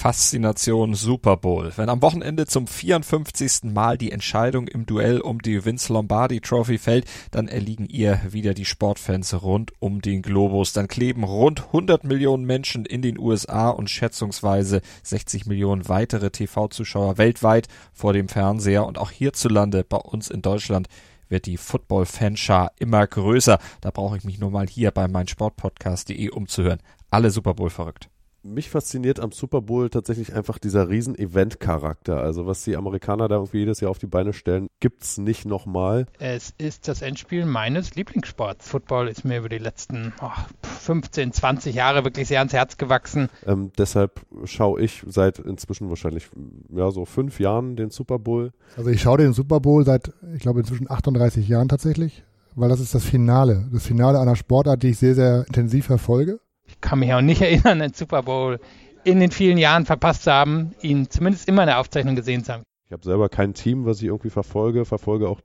Faszination 0.00 0.94
Super 0.94 1.36
Bowl. 1.36 1.72
Wenn 1.76 1.90
am 1.90 2.00
Wochenende 2.00 2.46
zum 2.46 2.66
54. 2.66 3.64
Mal 3.64 3.98
die 3.98 4.12
Entscheidung 4.12 4.66
im 4.66 4.86
Duell 4.86 5.20
um 5.20 5.42
die 5.42 5.62
Vince 5.62 5.92
Lombardi 5.92 6.40
Trophy 6.40 6.78
fällt, 6.78 7.04
dann 7.32 7.48
erliegen 7.48 7.84
ihr 7.86 8.18
wieder 8.26 8.54
die 8.54 8.64
Sportfans 8.64 9.42
rund 9.42 9.72
um 9.78 10.00
den 10.00 10.22
Globus. 10.22 10.72
Dann 10.72 10.88
kleben 10.88 11.22
rund 11.22 11.66
100 11.66 12.04
Millionen 12.04 12.46
Menschen 12.46 12.86
in 12.86 13.02
den 13.02 13.18
USA 13.18 13.68
und 13.68 13.90
schätzungsweise 13.90 14.80
60 15.02 15.44
Millionen 15.44 15.86
weitere 15.90 16.30
TV-Zuschauer 16.30 17.18
weltweit 17.18 17.68
vor 17.92 18.14
dem 18.14 18.30
Fernseher 18.30 18.86
und 18.86 18.96
auch 18.96 19.10
hierzulande 19.10 19.84
bei 19.84 19.98
uns 19.98 20.30
in 20.30 20.40
Deutschland 20.40 20.88
wird 21.28 21.44
die 21.44 21.58
Football-Fanschar 21.58 22.72
immer 22.78 23.06
größer. 23.06 23.58
Da 23.82 23.90
brauche 23.90 24.16
ich 24.16 24.24
mich 24.24 24.38
nur 24.38 24.50
mal 24.50 24.66
hier 24.66 24.92
bei 24.92 25.08
meinsportpodcast.de 25.08 26.30
umzuhören. 26.30 26.80
Alle 27.10 27.30
Super 27.30 27.52
Bowl 27.52 27.68
verrückt 27.68 28.09
mich 28.42 28.70
fasziniert 28.70 29.20
am 29.20 29.32
Super 29.32 29.60
Bowl 29.60 29.90
tatsächlich 29.90 30.34
einfach 30.34 30.58
dieser 30.58 30.88
riesen 30.88 31.18
Event-Charakter. 31.18 32.20
Also 32.20 32.46
was 32.46 32.64
die 32.64 32.76
Amerikaner 32.76 33.28
da 33.28 33.36
irgendwie 33.36 33.58
jedes 33.58 33.80
Jahr 33.80 33.90
auf 33.90 33.98
die 33.98 34.06
Beine 34.06 34.32
stellen, 34.32 34.68
gibt's 34.80 35.18
nicht 35.18 35.44
nochmal. 35.44 36.06
Es 36.18 36.54
ist 36.58 36.88
das 36.88 37.02
Endspiel 37.02 37.44
meines 37.44 37.94
Lieblingssports. 37.94 38.68
Football 38.68 39.08
ist 39.08 39.24
mir 39.24 39.38
über 39.38 39.48
die 39.48 39.58
letzten 39.58 40.12
oh, 40.22 40.30
15, 40.62 41.32
20 41.32 41.74
Jahre 41.74 42.04
wirklich 42.04 42.28
sehr 42.28 42.38
ans 42.38 42.52
Herz 42.52 42.76
gewachsen. 42.76 43.28
Ähm, 43.46 43.72
deshalb 43.76 44.20
schaue 44.44 44.80
ich 44.80 45.02
seit 45.06 45.38
inzwischen 45.38 45.88
wahrscheinlich 45.88 46.28
ja 46.70 46.90
so 46.90 47.04
fünf 47.04 47.40
Jahren 47.40 47.76
den 47.76 47.90
Super 47.90 48.18
Bowl. 48.18 48.52
Also 48.76 48.90
ich 48.90 49.00
schaue 49.00 49.18
den 49.18 49.32
Super 49.32 49.60
Bowl 49.60 49.84
seit, 49.84 50.12
ich 50.34 50.40
glaube 50.40 50.60
inzwischen 50.60 50.90
38 50.90 51.46
Jahren 51.48 51.68
tatsächlich, 51.68 52.24
weil 52.54 52.68
das 52.68 52.80
ist 52.80 52.94
das 52.94 53.04
Finale. 53.04 53.68
Das 53.72 53.86
Finale 53.86 54.18
einer 54.18 54.36
Sportart, 54.36 54.82
die 54.82 54.88
ich 54.88 54.98
sehr, 54.98 55.14
sehr 55.14 55.44
intensiv 55.46 55.86
verfolge 55.86 56.40
kann 56.80 57.00
mich 57.00 57.12
auch 57.12 57.20
nicht 57.20 57.40
erinnern, 57.42 57.80
den 57.80 57.94
Super 57.94 58.22
Bowl 58.22 58.58
in 59.04 59.20
den 59.20 59.30
vielen 59.30 59.58
Jahren 59.58 59.86
verpasst 59.86 60.24
zu 60.24 60.32
haben, 60.32 60.72
ihn 60.82 61.08
zumindest 61.08 61.48
immer 61.48 61.62
in 61.62 61.68
der 61.68 61.80
Aufzeichnung 61.80 62.16
gesehen 62.16 62.44
zu 62.44 62.52
haben. 62.52 62.62
Ich 62.86 62.92
habe 62.92 63.04
selber 63.04 63.28
kein 63.28 63.54
Team, 63.54 63.86
was 63.86 63.98
ich 63.98 64.08
irgendwie 64.08 64.30
verfolge, 64.30 64.84
verfolge 64.84 65.28
auch 65.28 65.40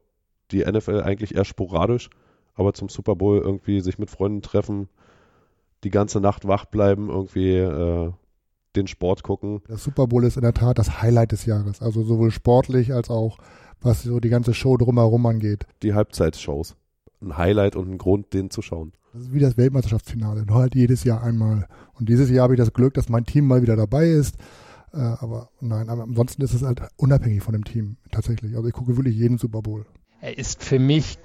die 0.52 0.63
NFL 0.63 1.02
eigentlich 1.02 1.36
eher 1.36 1.45
sporadisch, 1.45 2.09
aber 2.53 2.73
zum 2.73 2.89
Super 2.89 3.16
Bowl 3.16 3.39
irgendwie 3.39 3.81
sich 3.81 3.97
mit 3.97 4.09
Freunden 4.09 4.41
treffen, 4.41 4.89
die 5.83 5.89
ganze 5.89 6.19
Nacht 6.19 6.47
wach 6.47 6.66
bleiben, 6.66 7.09
irgendwie 7.09 7.58
äh, 7.58 8.11
den 8.75 8.88
Sport 8.88 9.23
gucken. 9.23 9.61
Das 9.67 9.83
Super 9.83 10.08
Bowl 10.08 10.23
ist 10.23 10.36
in 10.36 10.41
der 10.41 10.53
Tat 10.53 10.78
das 10.78 11.02
Highlight 11.02 11.31
des 11.31 11.45
Jahres, 11.45 11.81
also 11.81 12.03
sowohl 12.03 12.31
sportlich 12.31 12.94
als 12.94 13.09
auch 13.09 13.38
was 13.81 14.03
so 14.03 14.19
die 14.19 14.30
ganze 14.30 14.53
Show 14.53 14.78
drumherum 14.78 15.25
angeht. 15.25 15.66
Die 15.83 15.94
Halbzeitshows. 15.94 16.75
Ein 17.22 17.38
Highlight 17.38 17.75
und 17.75 17.91
ein 17.91 17.97
Grund, 17.97 18.33
den 18.33 18.50
zu 18.50 18.61
schauen. 18.61 18.94
Das 19.16 19.27
ist 19.27 19.33
wie 19.33 19.39
das 19.39 19.55
Weltmeisterschaftsfinale, 19.55 20.45
nur 20.45 20.58
halt 20.58 20.75
jedes 20.75 21.05
Jahr 21.05 21.23
einmal. 21.23 21.69
Und 21.94 22.09
dieses 22.09 22.30
Jahr 22.30 22.44
habe 22.44 22.55
ich 22.55 22.59
das 22.59 22.73
Glück, 22.73 22.95
dass 22.95 23.08
mein 23.08 23.23
Team 23.23 23.47
mal 23.47 23.61
wieder 23.61 23.77
dabei 23.77 24.09
ist. 24.09 24.35
Äh, 24.94 24.97
aber 24.97 25.47
nein, 25.61 25.88
aber 25.88 26.03
ansonsten 26.03 26.41
ist 26.41 26.53
es 26.53 26.63
halt 26.63 26.81
unabhängig 26.97 27.41
von 27.41 27.53
dem 27.53 27.63
Team 27.63 27.95
tatsächlich. 28.11 28.57
Also 28.57 28.67
ich 28.67 28.73
gucke 28.73 28.97
wirklich 28.97 29.16
jeden 29.16 29.38
Super 29.38 29.61
Bowl. 29.61 29.85
Er 30.19 30.38
ist 30.38 30.66
für 30.66 30.80
mich 30.80 31.17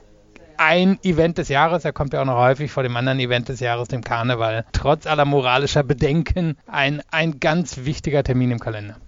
ein 0.57 1.01
Event 1.03 1.39
des 1.39 1.49
Jahres. 1.49 1.85
Er 1.85 1.93
kommt 1.93 2.13
ja 2.13 2.21
auch 2.21 2.27
noch 2.27 2.39
häufig 2.39 2.71
vor 2.71 2.85
dem 2.85 2.97
anderen 2.97 3.19
Event 3.19 3.49
des 3.49 3.59
Jahres, 3.59 3.89
dem 3.89 4.05
Karneval. 4.05 4.67
Trotz 4.71 5.09
aller 5.09 5.25
moralischer 5.25 5.83
Bedenken 5.83 6.59
ein, 6.69 7.03
ein 7.11 7.41
ganz 7.41 7.85
wichtiger 7.85 8.23
Termin 8.23 8.53
im 8.53 8.61
Kalender 8.61 8.99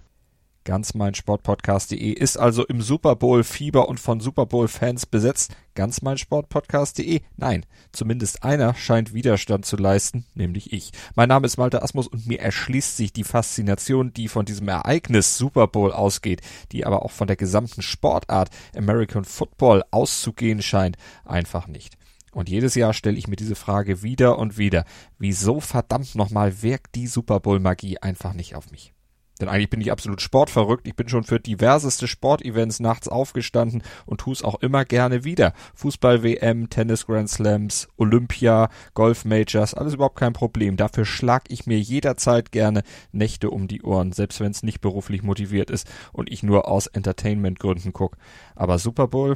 ganz 0.63 0.93
mein 0.93 1.13
Sportpodcast.de 1.13 2.11
ist 2.11 2.37
also 2.37 2.65
im 2.65 2.81
Super 2.81 3.15
Bowl 3.15 3.43
Fieber 3.43 3.89
und 3.89 3.99
von 3.99 4.19
Super 4.19 4.45
Bowl 4.45 4.67
Fans 4.67 5.05
besetzt. 5.05 5.55
Ganz 5.75 6.01
mein 6.01 6.17
Sportpodcast.de? 6.17 7.21
Nein, 7.35 7.65
zumindest 7.91 8.43
einer 8.43 8.73
scheint 8.75 9.13
Widerstand 9.13 9.65
zu 9.65 9.75
leisten, 9.75 10.25
nämlich 10.35 10.71
ich. 10.71 10.91
Mein 11.15 11.29
Name 11.29 11.45
ist 11.45 11.57
Malte 11.57 11.81
Asmus 11.81 12.07
und 12.07 12.27
mir 12.27 12.39
erschließt 12.39 12.97
sich 12.97 13.13
die 13.13 13.23
Faszination, 13.23 14.13
die 14.13 14.27
von 14.27 14.45
diesem 14.45 14.67
Ereignis 14.67 15.37
Super 15.37 15.67
Bowl 15.67 15.91
ausgeht, 15.91 16.41
die 16.71 16.85
aber 16.85 17.03
auch 17.03 17.11
von 17.11 17.27
der 17.27 17.35
gesamten 17.35 17.81
Sportart 17.81 18.49
American 18.75 19.25
Football 19.25 19.83
auszugehen 19.91 20.61
scheint, 20.61 20.97
einfach 21.25 21.67
nicht. 21.67 21.97
Und 22.31 22.49
jedes 22.49 22.75
Jahr 22.75 22.93
stelle 22.93 23.17
ich 23.17 23.27
mir 23.27 23.35
diese 23.35 23.55
Frage 23.55 24.01
wieder 24.01 24.39
und 24.39 24.57
wieder. 24.57 24.85
Wieso 25.19 25.59
verdammt 25.59 26.15
nochmal 26.15 26.61
wirkt 26.63 26.95
die 26.95 27.07
Super 27.07 27.39
Bowl 27.39 27.59
Magie 27.59 27.99
einfach 27.99 28.33
nicht 28.33 28.55
auf 28.55 28.71
mich? 28.71 28.93
Denn 29.41 29.49
eigentlich 29.49 29.69
bin 29.69 29.81
ich 29.81 29.91
absolut 29.91 30.21
sportverrückt. 30.21 30.87
Ich 30.87 30.95
bin 30.95 31.09
schon 31.09 31.23
für 31.23 31.39
diverseste 31.39 32.07
Sportevents 32.07 32.79
nachts 32.79 33.07
aufgestanden 33.07 33.81
und 34.05 34.19
tue 34.21 34.33
es 34.33 34.43
auch 34.43 34.61
immer 34.61 34.85
gerne 34.85 35.23
wieder. 35.23 35.53
Fußball-WM, 35.73 36.69
Tennis-Grand 36.69 37.29
Slams, 37.29 37.87
Olympia, 37.97 38.69
Golf-Majors, 38.93 39.73
alles 39.73 39.95
überhaupt 39.95 40.19
kein 40.19 40.33
Problem. 40.33 40.77
Dafür 40.77 41.05
schlag 41.05 41.43
ich 41.49 41.65
mir 41.65 41.79
jederzeit 41.79 42.51
gerne 42.51 42.83
Nächte 43.11 43.49
um 43.49 43.67
die 43.67 43.81
Ohren, 43.81 44.11
selbst 44.11 44.39
wenn 44.39 44.51
es 44.51 44.63
nicht 44.63 44.81
beruflich 44.81 45.23
motiviert 45.23 45.71
ist 45.71 45.87
und 46.11 46.31
ich 46.31 46.43
nur 46.43 46.67
aus 46.67 46.87
Entertainment-Gründen 46.87 47.91
gucke. 47.91 48.17
Aber 48.55 48.77
Super 48.77 49.07
Bowl, 49.07 49.35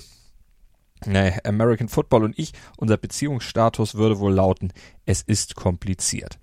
Nee, 1.06 1.34
American 1.44 1.90
Football 1.90 2.24
und 2.24 2.40
ich, 2.40 2.54
unser 2.76 2.98
Beziehungsstatus 2.98 3.96
würde 3.96 4.18
wohl 4.18 4.34
lauten, 4.34 4.74
es 5.06 5.22
ist 5.22 5.56
kompliziert. 5.56 6.40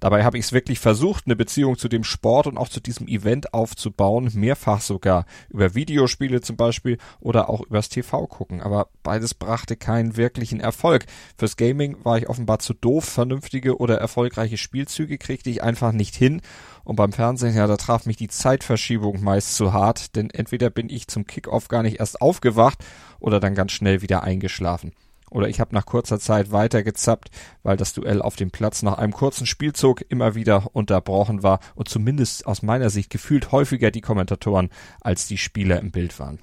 Dabei 0.00 0.24
habe 0.24 0.38
ich 0.38 0.44
es 0.44 0.52
wirklich 0.52 0.78
versucht, 0.78 1.24
eine 1.26 1.34
Beziehung 1.34 1.76
zu 1.76 1.88
dem 1.88 2.04
Sport 2.04 2.46
und 2.46 2.56
auch 2.56 2.68
zu 2.68 2.80
diesem 2.80 3.08
Event 3.08 3.52
aufzubauen, 3.52 4.30
mehrfach 4.34 4.80
sogar, 4.80 5.26
über 5.48 5.74
Videospiele 5.74 6.40
zum 6.40 6.56
Beispiel 6.56 6.98
oder 7.20 7.50
auch 7.50 7.62
übers 7.62 7.88
TV 7.88 8.26
gucken, 8.26 8.60
aber 8.60 8.88
beides 9.02 9.34
brachte 9.34 9.76
keinen 9.76 10.16
wirklichen 10.16 10.60
Erfolg. 10.60 11.06
Fürs 11.36 11.56
Gaming 11.56 11.96
war 12.04 12.18
ich 12.18 12.28
offenbar 12.28 12.60
zu 12.60 12.74
doof, 12.74 13.04
vernünftige 13.04 13.78
oder 13.78 13.98
erfolgreiche 13.98 14.56
Spielzüge 14.56 15.18
kriegte 15.18 15.50
ich 15.50 15.62
einfach 15.62 15.92
nicht 15.92 16.14
hin 16.14 16.42
und 16.84 16.96
beim 16.96 17.12
Fernsehen, 17.12 17.54
ja, 17.54 17.66
da 17.66 17.76
traf 17.76 18.06
mich 18.06 18.16
die 18.16 18.28
Zeitverschiebung 18.28 19.22
meist 19.22 19.56
zu 19.56 19.72
hart, 19.72 20.16
denn 20.16 20.30
entweder 20.30 20.70
bin 20.70 20.88
ich 20.88 21.08
zum 21.08 21.26
Kickoff 21.26 21.68
gar 21.68 21.82
nicht 21.82 21.98
erst 21.98 22.22
aufgewacht 22.22 22.84
oder 23.20 23.40
dann 23.40 23.54
ganz 23.54 23.72
schnell 23.72 24.00
wieder 24.00 24.22
eingeschlafen. 24.22 24.92
Oder 25.30 25.48
ich 25.48 25.60
habe 25.60 25.74
nach 25.74 25.86
kurzer 25.86 26.18
Zeit 26.18 26.52
weitergezappt, 26.52 27.30
weil 27.62 27.76
das 27.76 27.92
Duell 27.92 28.22
auf 28.22 28.36
dem 28.36 28.50
Platz 28.50 28.82
nach 28.82 28.98
einem 28.98 29.12
kurzen 29.12 29.46
Spielzug 29.46 30.04
immer 30.08 30.34
wieder 30.34 30.74
unterbrochen 30.74 31.42
war 31.42 31.60
und 31.74 31.88
zumindest 31.88 32.46
aus 32.46 32.62
meiner 32.62 32.90
Sicht 32.90 33.10
gefühlt 33.10 33.52
häufiger 33.52 33.90
die 33.90 34.00
Kommentatoren 34.00 34.70
als 35.00 35.26
die 35.26 35.38
Spieler 35.38 35.80
im 35.80 35.90
Bild 35.90 36.18
waren. 36.18 36.38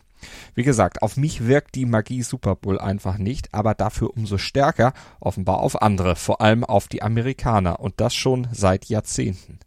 Wie 0.54 0.64
gesagt, 0.64 1.02
auf 1.02 1.18
mich 1.18 1.48
wirkt 1.48 1.76
die 1.76 1.86
Magie 1.86 2.24
Super 2.24 2.56
Bowl 2.56 2.80
einfach 2.80 3.18
nicht, 3.18 3.54
aber 3.54 3.74
dafür 3.74 4.12
umso 4.16 4.38
stärker 4.38 4.94
offenbar 5.20 5.60
auf 5.60 5.82
andere, 5.82 6.16
vor 6.16 6.42
allem 6.42 6.64
auf 6.64 6.88
die 6.88 7.02
Amerikaner 7.02 7.80
und 7.80 7.96
das 7.98 8.16
schon 8.16 8.48
seit 8.52 8.86
Jahrzehnten. 8.86 9.60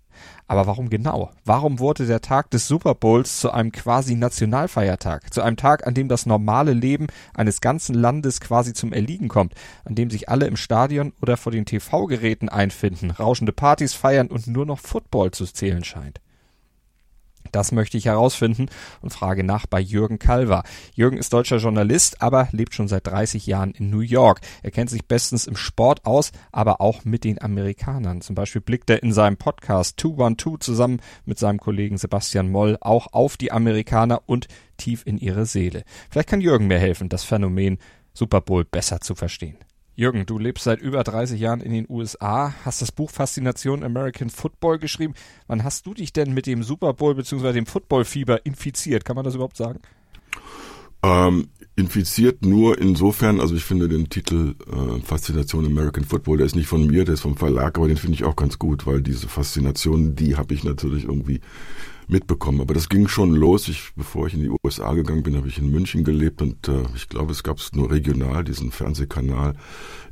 Aber 0.49 0.67
warum 0.67 0.89
genau? 0.89 1.31
Warum 1.45 1.79
wurde 1.79 2.07
der 2.07 2.23
Tag 2.23 2.51
des 2.51 2.67
Super 2.67 2.95
Bowls 2.95 3.39
zu 3.39 3.53
einem 3.53 3.71
quasi 3.71 4.17
Nationalfeiertag? 4.17 5.33
Zu 5.33 5.43
einem 5.43 5.59
Tag, 5.59 5.87
an 5.87 5.93
dem 5.93 6.09
das 6.09 6.25
normale 6.25 6.73
Leben 6.73 7.07
eines 7.35 7.61
ganzen 7.61 7.95
Landes 7.95 8.41
quasi 8.41 8.73
zum 8.73 8.95
Erliegen 8.95 9.29
kommt, 9.29 9.53
an 9.85 9.95
dem 9.95 10.09
sich 10.11 10.31
alle 10.31 10.47
im 10.47 10.57
Stadion 10.57 11.13
oder 11.21 11.37
vor 11.37 11.53
den 11.53 11.67
TV-Geräten 11.67 12.49
einfinden, 12.49 13.11
rauschende 13.11 13.53
Partys 13.53 13.93
feiern 13.93 14.29
und 14.29 14.47
nur 14.47 14.65
noch 14.65 14.81
Football 14.81 15.33
zu 15.33 15.45
zählen 15.45 15.85
scheint. 15.85 16.21
Das 17.53 17.73
möchte 17.73 17.97
ich 17.97 18.07
herausfinden 18.07 18.67
und 19.01 19.13
frage 19.13 19.45
nach 19.45 19.67
bei 19.67 19.81
Jürgen 19.81 20.19
Kalver. 20.19 20.63
Jürgen 20.95 21.19
ist 21.19 21.33
deutscher 21.33 21.59
Journalist, 21.59 22.23
aber 22.23 22.49
lebt 22.53 22.75
schon 22.75 22.89
seit 22.89 23.07
30 23.07 23.47
Jahren 23.47 23.73
in 23.73 23.91
New 23.91 24.01
York. 24.01 24.41
Er 24.63 24.71
kennt 24.71 24.91
sich 24.91 25.07
bestens 25.07 25.47
im 25.47 25.57
Sport 25.57 26.07
aus, 26.07 26.33
aber 26.53 26.81
auch 26.81 27.05
mit 27.05 27.25
den 27.25 27.41
Amerikanern. 27.41 28.21
Zum 28.21 28.35
Beispiel 28.35 28.61
blickt 28.61 28.91
er 28.91 29.03
in 29.03 29.13
seinem 29.13 29.37
Podcast 29.37 30.01
212 30.01 30.61
zusammen 30.61 31.01
mit 31.25 31.39
seinem 31.39 31.59
Kollegen 31.59 31.99
Sebastian 31.99 32.51
Moll 32.51 32.79
auch 32.81 33.13
auf 33.13 33.37
die 33.37 33.53
Amerikaner 33.53 34.23
und 34.27 34.49
tief 34.77 35.03
in 35.07 35.19
ihre 35.19 35.47
Seele. 35.47 35.85
Vielleicht 36.11 36.29
kann 36.29 36.41
Jürgen 36.41 36.67
mir 36.67 36.79
helfen, 36.79 37.09
das 37.09 37.25
Phänomen 37.25 37.79
Super 38.15 38.41
Bowl 38.41 38.65
besser 38.65 39.01
zu 39.01 39.15
verstehen. 39.15 39.57
Jürgen, 39.99 40.27
du 40.27 40.39
lebst 40.39 40.63
seit 40.63 40.81
über 40.81 41.03
30 41.03 41.41
Jahren 41.41 41.61
in 41.61 41.73
den 41.73 41.85
USA, 41.89 42.55
hast 42.65 42.81
das 42.81 42.93
Buch 42.93 43.11
Faszination 43.11 43.83
American 43.83 44.31
Football 44.31 44.79
geschrieben. 44.79 45.15
Wann 45.49 45.65
hast 45.65 45.87
du 45.87 45.95
dich 45.95 46.13
denn 46.13 46.33
mit 46.35 46.47
dem 46.47 46.63
Super 46.63 46.95
Bowl 46.95 47.17
bzw. 47.17 47.53
dem 47.53 47.67
Footballfieber 47.67 48.47
infiziert? 48.47 49.05
Kann 49.05 49.17
man 49.17 49.25
das 49.25 49.35
überhaupt 49.35 49.57
sagen? 49.57 49.81
Ähm, 51.03 51.49
infiziert 51.75 52.45
nur 52.45 52.79
insofern, 52.79 53.41
also 53.41 53.57
ich 53.57 53.65
finde 53.65 53.89
den 53.89 54.09
Titel 54.09 54.55
äh, 54.71 55.01
Faszination 55.01 55.67
American 55.67 56.05
Football, 56.05 56.37
der 56.37 56.47
ist 56.47 56.55
nicht 56.55 56.69
von 56.69 56.87
mir, 56.87 57.05
der 57.05 57.15
ist 57.15 57.23
vom 57.23 57.37
Verlag, 57.37 57.77
aber 57.77 57.89
den 57.89 57.97
finde 57.97 58.15
ich 58.15 58.23
auch 58.23 58.37
ganz 58.37 58.61
gut, 58.61 58.87
weil 58.87 59.03
diese 59.03 59.27
Faszination, 59.27 60.15
die 60.15 60.37
habe 60.37 60.55
ich 60.55 60.63
natürlich 60.63 61.07
irgendwie 61.07 61.41
mitbekommen. 62.09 62.61
Aber 62.61 62.75
das 62.75 62.89
ging 62.89 63.09
schon 63.09 63.35
los. 63.35 63.69
Ich, 63.69 63.93
bevor 63.95 64.27
ich 64.27 64.35
in 64.35 64.43
die 64.43 64.51
USA 64.65 64.95
gegangen 64.95 65.23
bin, 65.23 65.37
habe 65.37 65.49
ich 65.49 65.59
in 65.59 65.71
München 65.71 66.05
gelebt 66.05 66.43
und 66.43 66.69
äh, 66.69 66.85
ich 66.95 67.09
glaube, 67.09 67.33
es 67.33 67.43
gab 67.43 67.59
es 67.59 67.73
nur 67.73 67.91
regional, 67.91 68.45
diesen 68.45 68.71
Fernsehkanal 68.71 69.55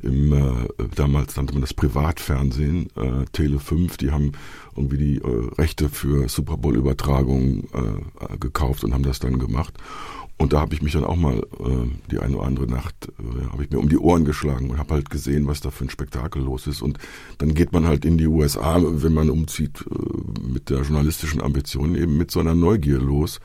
im 0.01 0.33
äh, 0.33 0.67
damals 0.95 1.35
nannte 1.35 1.53
man 1.53 1.61
das 1.61 1.73
Privatfernsehen, 1.73 2.89
äh, 2.95 3.25
Tele 3.31 3.59
5, 3.59 3.97
die 3.97 4.11
haben 4.11 4.33
irgendwie 4.75 4.97
die 4.97 5.17
äh, 5.17 5.49
Rechte 5.57 5.89
für 5.89 6.29
Super 6.29 6.57
Bowl 6.57 6.75
Übertragungen 6.75 7.67
äh, 7.73 8.37
gekauft 8.37 8.83
und 8.83 8.93
haben 8.93 9.03
das 9.03 9.19
dann 9.19 9.39
gemacht. 9.39 9.73
Und 10.39 10.53
da 10.53 10.59
habe 10.59 10.75
ich 10.75 10.83
mich 10.83 10.93
dann 10.93 11.03
auch 11.03 11.15
mal 11.15 11.39
äh, 11.39 11.89
die 12.11 12.19
eine 12.19 12.37
oder 12.37 12.45
andere 12.45 12.67
Nacht 12.67 13.09
äh, 13.19 13.51
habe 13.51 13.63
ich 13.63 13.71
mir 13.71 13.79
um 13.79 13.89
die 13.89 13.97
Ohren 13.97 14.23
geschlagen 14.23 14.69
und 14.69 14.77
habe 14.77 14.93
halt 14.93 15.09
gesehen, 15.09 15.47
was 15.47 15.61
da 15.61 15.71
für 15.71 15.85
ein 15.85 15.89
Spektakel 15.89 16.43
los 16.43 16.67
ist. 16.67 16.83
Und 16.83 16.99
dann 17.39 17.55
geht 17.55 17.71
man 17.71 17.87
halt 17.87 18.05
in 18.05 18.19
die 18.19 18.27
USA, 18.27 18.77
wenn 18.79 19.13
man 19.13 19.31
umzieht, 19.31 19.83
äh, 19.89 20.47
mit 20.47 20.69
der 20.69 20.81
journalistischen 20.81 21.41
Ambition 21.41 21.95
eben 21.95 22.17
mit 22.17 22.29
so 22.29 22.39
einer 22.39 22.53
Neugier 22.53 22.99
los 22.99 23.39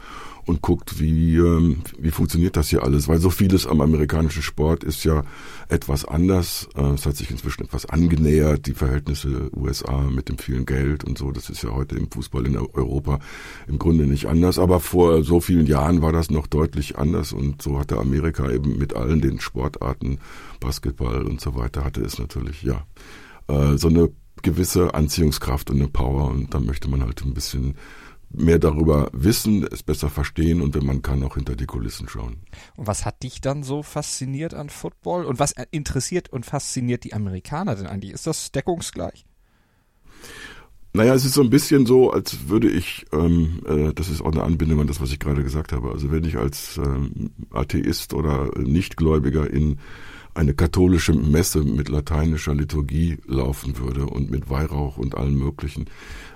und 0.47 0.63
guckt, 0.63 0.99
wie, 0.99 1.37
ähm, 1.37 1.83
wie 1.99 2.11
funktioniert 2.11 2.57
das 2.57 2.69
hier 2.69 2.83
alles. 2.83 3.09
Weil 3.09 3.19
so 3.19 3.31
vieles 3.31 3.67
am 3.67 3.81
amerikanischen 3.81 4.43
Sport 4.43 4.85
ist 4.85 5.05
ja 5.05 5.23
etwas 5.69 6.05
anders. 6.05 6.69
Äh, 6.77 6.95
es 6.95 7.07
hat 7.07 7.17
sich 7.17 7.31
inzwischen 7.31 7.65
etwas 7.65 7.87
angenähert, 7.87 8.67
die 8.67 8.75
Verhältnisse 8.75 9.51
USA 9.55 10.03
mit 10.03 10.29
dem 10.29 10.39
vielen 10.39 10.67
Geld 10.67 11.05
und 11.05 11.19
so. 11.19 11.31
Das 11.31 11.49
ist 11.51 11.63
ja 11.63 11.71
heute 11.71 11.97
im 11.97 12.11
Fußball 12.11 12.47
in 12.47 12.57
Europa 12.57 13.21
im 13.69 13.79
Grunde 13.79 14.07
nicht 14.07 14.27
anders. 14.27 14.59
Aber 14.59 14.81
vor 14.81 15.23
so 15.23 15.41
vielen 15.41 15.67
Jahren 15.67 16.03
war 16.03 16.13
das 16.13 16.31
noch 16.31 16.47
deutlich 16.47 16.99
anders 16.99 17.33
und 17.33 17.63
so 17.63 17.79
hatte 17.79 17.99
Amerika 17.99 18.51
eben 18.51 18.79
mit 18.79 18.95
allen 18.95 19.21
den 19.21 19.41
Sportarten, 19.41 20.19
Basketball 20.61 21.23
und 21.23 21.41
so 21.41 21.55
weiter, 21.55 21.85
hatte 21.85 22.03
es 22.03 22.19
natürlich, 22.19 22.63
ja, 22.63 22.85
äh, 23.49 23.77
so 23.77 23.89
eine 23.89 24.11
gewisse 24.43 24.95
Anziehungskraft 24.95 25.71
und 25.71 25.77
eine 25.77 25.89
Power 25.89 26.31
und 26.31 26.53
da 26.53 26.61
möchte 26.61 26.89
man 26.89 27.03
halt 27.03 27.23
ein 27.25 27.35
bisschen 27.35 27.77
mehr 28.35 28.59
darüber 28.59 29.09
wissen, 29.13 29.67
es 29.71 29.83
besser 29.83 30.09
verstehen 30.09 30.61
und 30.61 30.75
wenn 30.75 30.87
man 30.87 31.03
kann, 31.03 31.23
auch 31.23 31.35
hinter 31.35 31.57
die 31.57 31.67
Kulissen 31.67 32.09
schauen. 32.09 32.43
Und 32.77 32.87
was 32.87 33.05
hat 33.05 33.23
dich 33.23 33.41
dann 33.41 33.63
so 33.63 33.83
fasziniert 33.83 34.55
an 34.55 34.71
Football 34.71 35.25
und 35.25 35.39
was 35.39 35.55
interessiert 35.71 36.29
und 36.31 36.47
fasziniert 36.47 37.05
die 37.05 37.15
Amerikaner 37.15 37.77
denn 37.77 37.87
eigentlich? 37.87 38.13
Ist 38.13 38.27
das 38.27 38.53
deckungsgleich? 38.53 39.27
Naja, 40.95 41.15
es 41.15 41.25
ist 41.25 41.35
so 41.35 41.43
ein 41.43 41.49
bisschen 41.49 41.87
so, 41.87 42.11
als 42.11 42.49
würde 42.49 42.69
ich, 42.69 43.07
ähm, 43.13 43.63
äh, 43.67 43.95
das 43.95 44.11
ist 44.11 44.21
auch 44.21 44.33
eine 44.33 44.43
Anbindung 44.43 44.81
an 44.81 44.87
das, 44.87 45.01
was 45.01 45.11
ich 45.11 45.19
gerade 45.19 45.43
gesagt 45.43 45.73
habe. 45.73 45.91
Also 45.91 46.11
wenn 46.11 46.25
ich 46.25 46.37
als 46.37 46.77
ähm, 46.77 47.31
Atheist 47.51 48.13
oder 48.13 48.51
Nichtgläubiger 48.59 49.49
in 49.49 49.79
eine 50.35 50.55
katholische 50.55 51.15
Messe 51.15 51.63
mit 51.63 51.89
lateinischer 51.89 52.55
Liturgie 52.55 53.19
laufen 53.27 53.79
würde 53.79 54.07
und 54.07 54.31
mit 54.31 54.51
Weihrauch 54.51 54.99
und 54.99 55.15
allem 55.15 55.39
Möglichen, 55.39 55.87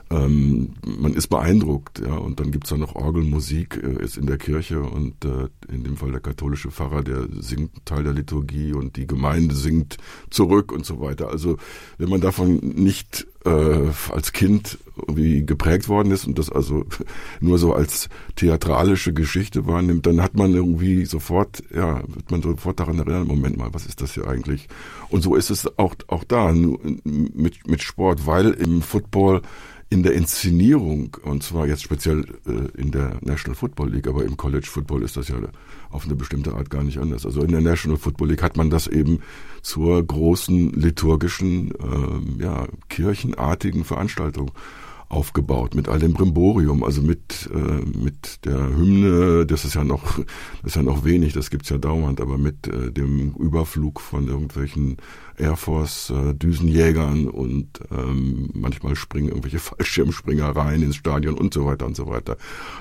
ähm, 0.09 0.75
man 0.85 1.15
ist 1.15 1.27
beeindruckt, 1.29 1.99
ja, 1.99 2.15
und 2.15 2.39
dann 2.39 2.53
gibt's 2.53 2.71
da 2.71 2.77
noch 2.77 2.95
Orgelmusik, 2.95 3.83
äh, 3.83 4.03
ist 4.05 4.17
in 4.17 4.27
der 4.27 4.39
Kirche 4.39 4.81
und 4.81 5.25
äh, 5.25 5.49
in 5.69 5.83
dem 5.83 5.97
Fall 5.97 6.13
der 6.13 6.21
katholische 6.21 6.71
Pfarrer, 6.71 7.03
der 7.03 7.27
singt 7.41 7.85
Teil 7.85 8.05
der 8.05 8.13
Liturgie 8.13 8.73
und 8.73 8.97
die 8.97 9.09
Gemeinde 9.09 9.57
singt 9.57 9.97
zurück 10.31 10.71
und 10.71 10.87
so 10.87 11.01
weiter. 11.01 11.31
Also 11.31 11.57
wenn 11.99 12.09
man 12.09 12.21
davon 12.21 12.59
nicht 12.59 13.27
äh, 13.45 13.91
als 14.13 14.33
Kind 14.33 14.79
irgendwie 14.97 15.45
geprägt 15.45 15.89
worden 15.89 16.13
ist 16.13 16.25
und 16.25 16.39
das 16.39 16.51
also 16.51 16.85
nur 17.41 17.59
so 17.59 17.75
als 17.75 18.09
theatralische 18.37 19.13
Geschichte 19.13 19.67
wahrnimmt, 19.67 20.07
dann 20.07 20.23
hat 20.23 20.35
man 20.35 20.55
irgendwie 20.55 21.05
sofort, 21.05 21.65
ja, 21.75 22.03
wird 22.07 22.31
man 22.31 22.43
sofort 22.43 22.79
daran 22.79 22.99
erinnern, 23.01 23.27
Moment 23.27 23.57
mal, 23.57 23.75
was 23.75 23.87
ist 23.87 24.01
das 24.03 24.15
hier 24.15 24.29
eigentlich? 24.29 24.69
Und 25.09 25.23
so 25.23 25.35
ist 25.35 25.51
es 25.51 25.79
auch, 25.79 25.95
auch 26.07 26.23
da, 26.23 26.53
mit, 26.53 27.67
mit 27.67 27.83
Sport, 27.83 28.27
weil 28.27 28.53
im 28.53 28.83
Football 28.83 29.43
in 29.89 30.03
der 30.03 30.15
Inszenierung, 30.15 31.17
und 31.23 31.45
zwar 31.45 31.67
jetzt 31.67 31.83
speziell 31.83 32.25
äh, 32.47 32.81
in 32.81 32.91
der 32.91 33.19
National 33.21 33.55
Football 33.55 33.93
League, 33.93 34.09
aber 34.09 34.25
im 34.25 34.37
College 34.37 34.67
Football 34.67 35.03
ist 35.03 35.17
das 35.17 35.29
ja 35.29 35.37
auf 35.91 36.05
eine 36.05 36.17
bestimmte 36.17 36.55
Art 36.55 36.71
gar 36.71 36.83
nicht 36.83 36.99
anders. 36.99 37.25
Also 37.25 37.43
in 37.43 37.53
der 37.53 37.61
National 37.61 37.99
Football 37.99 38.31
League 38.31 38.43
hat 38.43 38.57
man 38.57 38.69
das 38.69 38.89
eben 38.89 39.21
zur 39.63 40.05
großen 40.05 40.73
liturgischen, 40.73 41.71
äh, 41.71 42.43
ja, 42.43 42.67
kirchenartigen 42.89 43.85
Veranstaltung 43.85 44.51
aufgebaut 45.09 45.75
mit 45.75 45.89
all 45.89 46.01
dem 46.01 46.15
Brimborium, 46.15 46.83
also 46.83 47.01
mit 47.01 47.49
äh, 47.55 47.99
mit 47.99 48.45
der 48.45 48.59
Hymne, 48.59 49.47
das 49.47 49.65
ist 49.65 49.75
ja 49.75 49.85
noch 49.85 50.19
das 50.63 50.73
ist 50.73 50.77
ja 50.77 50.83
noch 50.83 51.05
wenig, 51.05 51.33
das 51.33 51.51
gibt's 51.51 51.69
ja 51.69 51.79
dauernd, 51.79 52.21
aber 52.21 52.39
mit 52.39 52.67
äh, 52.67 52.91
dem 52.91 53.35
Überflug 53.35 54.01
von 54.01 54.27
irgendwelchen 54.27 54.97
Air 55.39 55.57
Force 55.57 56.11
äh, 56.11 56.35
Düsenjägern 56.35 57.29
und 57.29 57.81
ähm, 57.91 58.51
manchmal 58.55 58.97
springen 58.97 59.29
irgendwelche 59.29 59.59
Fallschirmspringer 59.61 60.49
rein 60.49 60.83
ins 60.83 60.97
Stadion 60.97 61.37
und 61.37 61.55
so 61.55 61.67
weiter 61.67 61.87
und 61.87 61.95
so 61.95 62.09
weiter. 62.09 62.37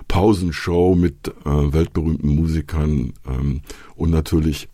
Pausenshow 0.08 0.96
mit 0.96 1.28
äh, 1.46 1.74
weltberühmten 1.74 2.36
Musikern 2.36 3.14
ähm, 3.28 3.62
und 3.96 4.10
natürlich 4.10 4.70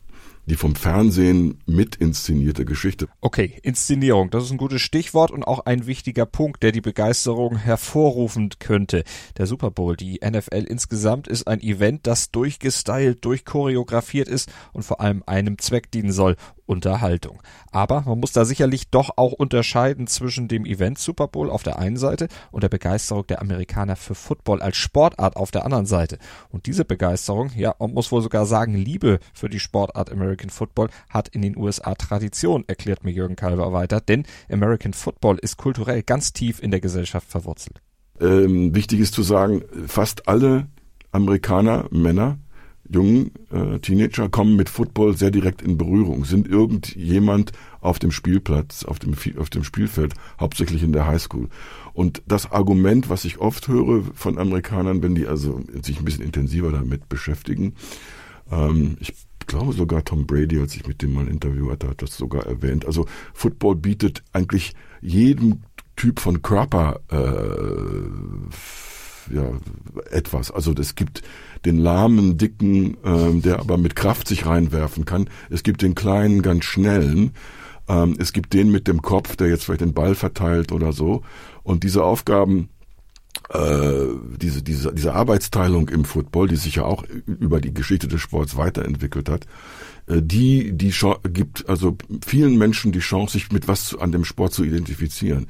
die 0.52 0.58
vom 0.58 0.76
Fernsehen 0.76 1.64
mit 1.66 1.96
inszenierte 1.96 2.66
Geschichte. 2.66 3.08
Okay, 3.22 3.58
Inszenierung, 3.64 4.32
das 4.32 4.44
ist 4.44 4.52
ein 4.52 4.58
gutes 4.58 4.82
Stichwort 4.82 5.32
und 5.32 5.46
auch 5.46 5.66
ein 5.66 5.88
wichtiger 5.88 6.26
Punkt, 6.26 6.62
der 6.62 6.74
die 6.74 6.82
Begeisterung 6.82 7.56
hervorrufen 7.56 8.50
könnte. 8.60 9.06
Der 9.38 9.48
Super 9.48 9.72
Bowl, 9.72 9.96
die 9.96 10.20
NFL 10.22 10.66
insgesamt 10.68 11.30
ist 11.30 11.48
ein 11.48 11.62
Event, 11.62 12.06
das 12.06 12.32
durchgestylt, 12.32 13.24
durchchoreografiert 13.24 14.28
ist 14.28 14.52
und 14.74 14.84
vor 14.84 15.00
allem 15.00 15.24
einem 15.26 15.58
Zweck 15.58 15.90
dienen 15.90 16.12
soll, 16.12 16.36
Unterhaltung. 16.66 17.42
Aber 17.72 18.02
man 18.02 18.20
muss 18.20 18.32
da 18.32 18.46
sicherlich 18.46 18.90
doch 18.90 19.12
auch 19.18 19.34
unterscheiden 19.34 20.08
zwischen 20.08 20.48
dem 20.48 20.66
Event 20.66 21.00
Super 21.00 21.28
Bowl 21.28 21.50
auf 21.50 21.64
der 21.64 21.80
einen 21.80 21.98
Seite 21.98 22.28
und 22.52 22.64
der 22.64 22.70
Begeisterung 22.70 23.28
der 23.28 23.42
Amerikaner 23.42 23.96
für 23.96 24.16
Football 24.16 24.62
als 24.62 24.78
Sportart 24.78 25.36
auf 25.36 25.52
der 25.52 25.66
anderen 25.66 25.86
Seite. 25.86 26.18
Und 26.50 26.66
diese 26.66 26.86
Begeisterung, 26.86 27.52
ja, 27.56 27.76
man 27.80 27.94
muss 27.94 28.12
wohl 28.12 28.22
sogar 28.22 28.46
sagen, 28.46 28.76
Liebe 28.76 29.20
für 29.34 29.50
die 29.50 29.60
Sportart 29.60 30.12
American 30.12 30.50
Football 30.50 30.90
hat 31.10 31.28
in 31.30 31.42
den 31.42 31.58
USA 31.58 31.96
Tradition, 31.96 32.64
erklärt 32.68 33.04
mir 33.04 33.12
Jürgen 33.12 33.36
Kalver 33.36 33.74
weiter, 33.74 34.02
denn 34.02 34.26
American 34.50 34.94
Football 34.94 35.38
ist 35.42 35.58
kulturell 35.58 36.04
ganz 36.04 36.34
tief 36.34 36.62
in 36.62 36.72
der 36.72 36.82
Gesellschaft 36.82 37.30
verwurzelt. 37.30 37.82
Ähm, 38.20 38.76
wichtig 38.76 39.00
ist 39.00 39.14
zu 39.14 39.24
sagen, 39.24 39.64
fast 39.88 40.28
alle 40.28 40.68
Amerikaner, 41.12 41.88
Männer, 41.92 42.38
jungen 42.92 43.32
äh, 43.52 43.80
Teenager 43.80 44.30
kommen 44.30 44.56
mit 44.56 44.70
Football 44.70 45.16
sehr 45.16 45.32
direkt 45.32 45.62
in 45.62 45.78
Berührung, 45.78 46.26
sind 46.26 46.48
irgendjemand 46.48 47.52
auf 47.80 48.00
dem 48.00 48.12
Spielplatz, 48.12 48.84
auf 48.84 49.00
dem, 49.00 49.16
auf 49.38 49.50
dem 49.50 49.64
Spielfeld, 49.64 50.14
hauptsächlich 50.40 50.84
in 50.84 50.92
der 50.92 51.08
Highschool. 51.08 51.48
Und 51.94 52.22
das 52.28 52.52
Argument, 52.52 53.10
was 53.10 53.26
ich 53.26 53.40
oft 53.40 53.68
höre 53.68 54.04
von 54.14 54.38
Amerikanern, 54.38 55.02
wenn 55.02 55.16
die 55.16 55.28
also 55.28 55.62
sich 55.82 56.00
ein 56.00 56.06
bisschen 56.06 56.24
intensiver 56.26 56.72
damit 56.72 57.10
beschäftigen, 57.10 57.76
ähm, 58.52 58.98
ich 59.00 59.14
glaube 59.48 59.74
sogar 59.74 60.04
Tom 60.04 60.28
Brady, 60.28 60.60
als 60.60 60.76
ich 60.76 60.86
mit 60.86 61.02
dem 61.02 61.14
mal 61.14 61.22
ein 61.22 61.32
Interview 61.32 61.72
hatte, 61.72 61.90
hat 61.90 62.02
das 62.02 62.18
sogar 62.18 62.46
erwähnt. 62.46 62.86
Also 62.86 63.06
Football 63.34 63.78
bietet 63.78 64.24
eigentlich 64.34 64.74
jedem 65.02 65.62
Typ 65.96 66.20
von 66.20 66.42
Körper 66.42 67.00
äh, 67.10 68.52
ja, 69.34 69.52
etwas. 70.10 70.52
Also 70.52 70.74
es 70.74 70.96
gibt 70.96 71.22
den 71.66 71.78
lahmen, 71.78 72.38
dicken, 72.38 72.98
ähm, 73.04 73.42
der 73.42 73.60
aber 73.60 73.78
mit 73.78 73.96
Kraft 73.96 74.28
sich 74.28 74.46
reinwerfen 74.46 75.06
kann. 75.06 75.30
Es 75.50 75.64
gibt 75.64 75.82
den 75.82 75.96
kleinen, 75.96 76.42
ganz 76.42 76.66
schnellen. 76.66 77.32
Ähm, 77.88 78.16
es 78.20 78.34
gibt 78.34 78.54
den 78.54 78.72
mit 78.72 78.88
dem 78.88 79.02
Kopf, 79.02 79.36
der 79.36 79.48
jetzt 79.48 79.66
vielleicht 79.66 79.82
den 79.82 79.94
Ball 79.94 80.16
verteilt 80.16 80.72
oder 80.72 80.94
so. 80.94 81.24
Und 81.64 81.84
diese 81.84 82.04
Aufgaben, 82.04 82.70
äh, 83.50 84.08
diese, 84.38 84.64
diese, 84.64 84.94
diese 84.94 85.14
Arbeitsteilung 85.14 85.90
im 85.90 86.06
Football, 86.06 86.48
die 86.48 86.56
sich 86.56 86.76
ja 86.76 86.84
auch 86.84 87.04
über 87.26 87.62
die 87.62 87.74
Geschichte 87.74 88.08
des 88.08 88.22
Sports 88.22 88.58
weiterentwickelt 88.58 89.30
hat, 89.30 89.46
äh, 90.08 90.22
die, 90.22 90.72
die 90.74 90.94
gibt 91.32 91.70
also 91.70 91.98
vielen 92.26 92.58
Menschen 92.58 92.92
die 92.92 93.00
Chance, 93.00 93.34
sich 93.34 93.52
mit 93.52 93.68
was 93.68 93.96
an 93.96 94.12
dem 94.12 94.26
Sport 94.26 94.54
zu 94.54 94.64
identifizieren 94.64 95.48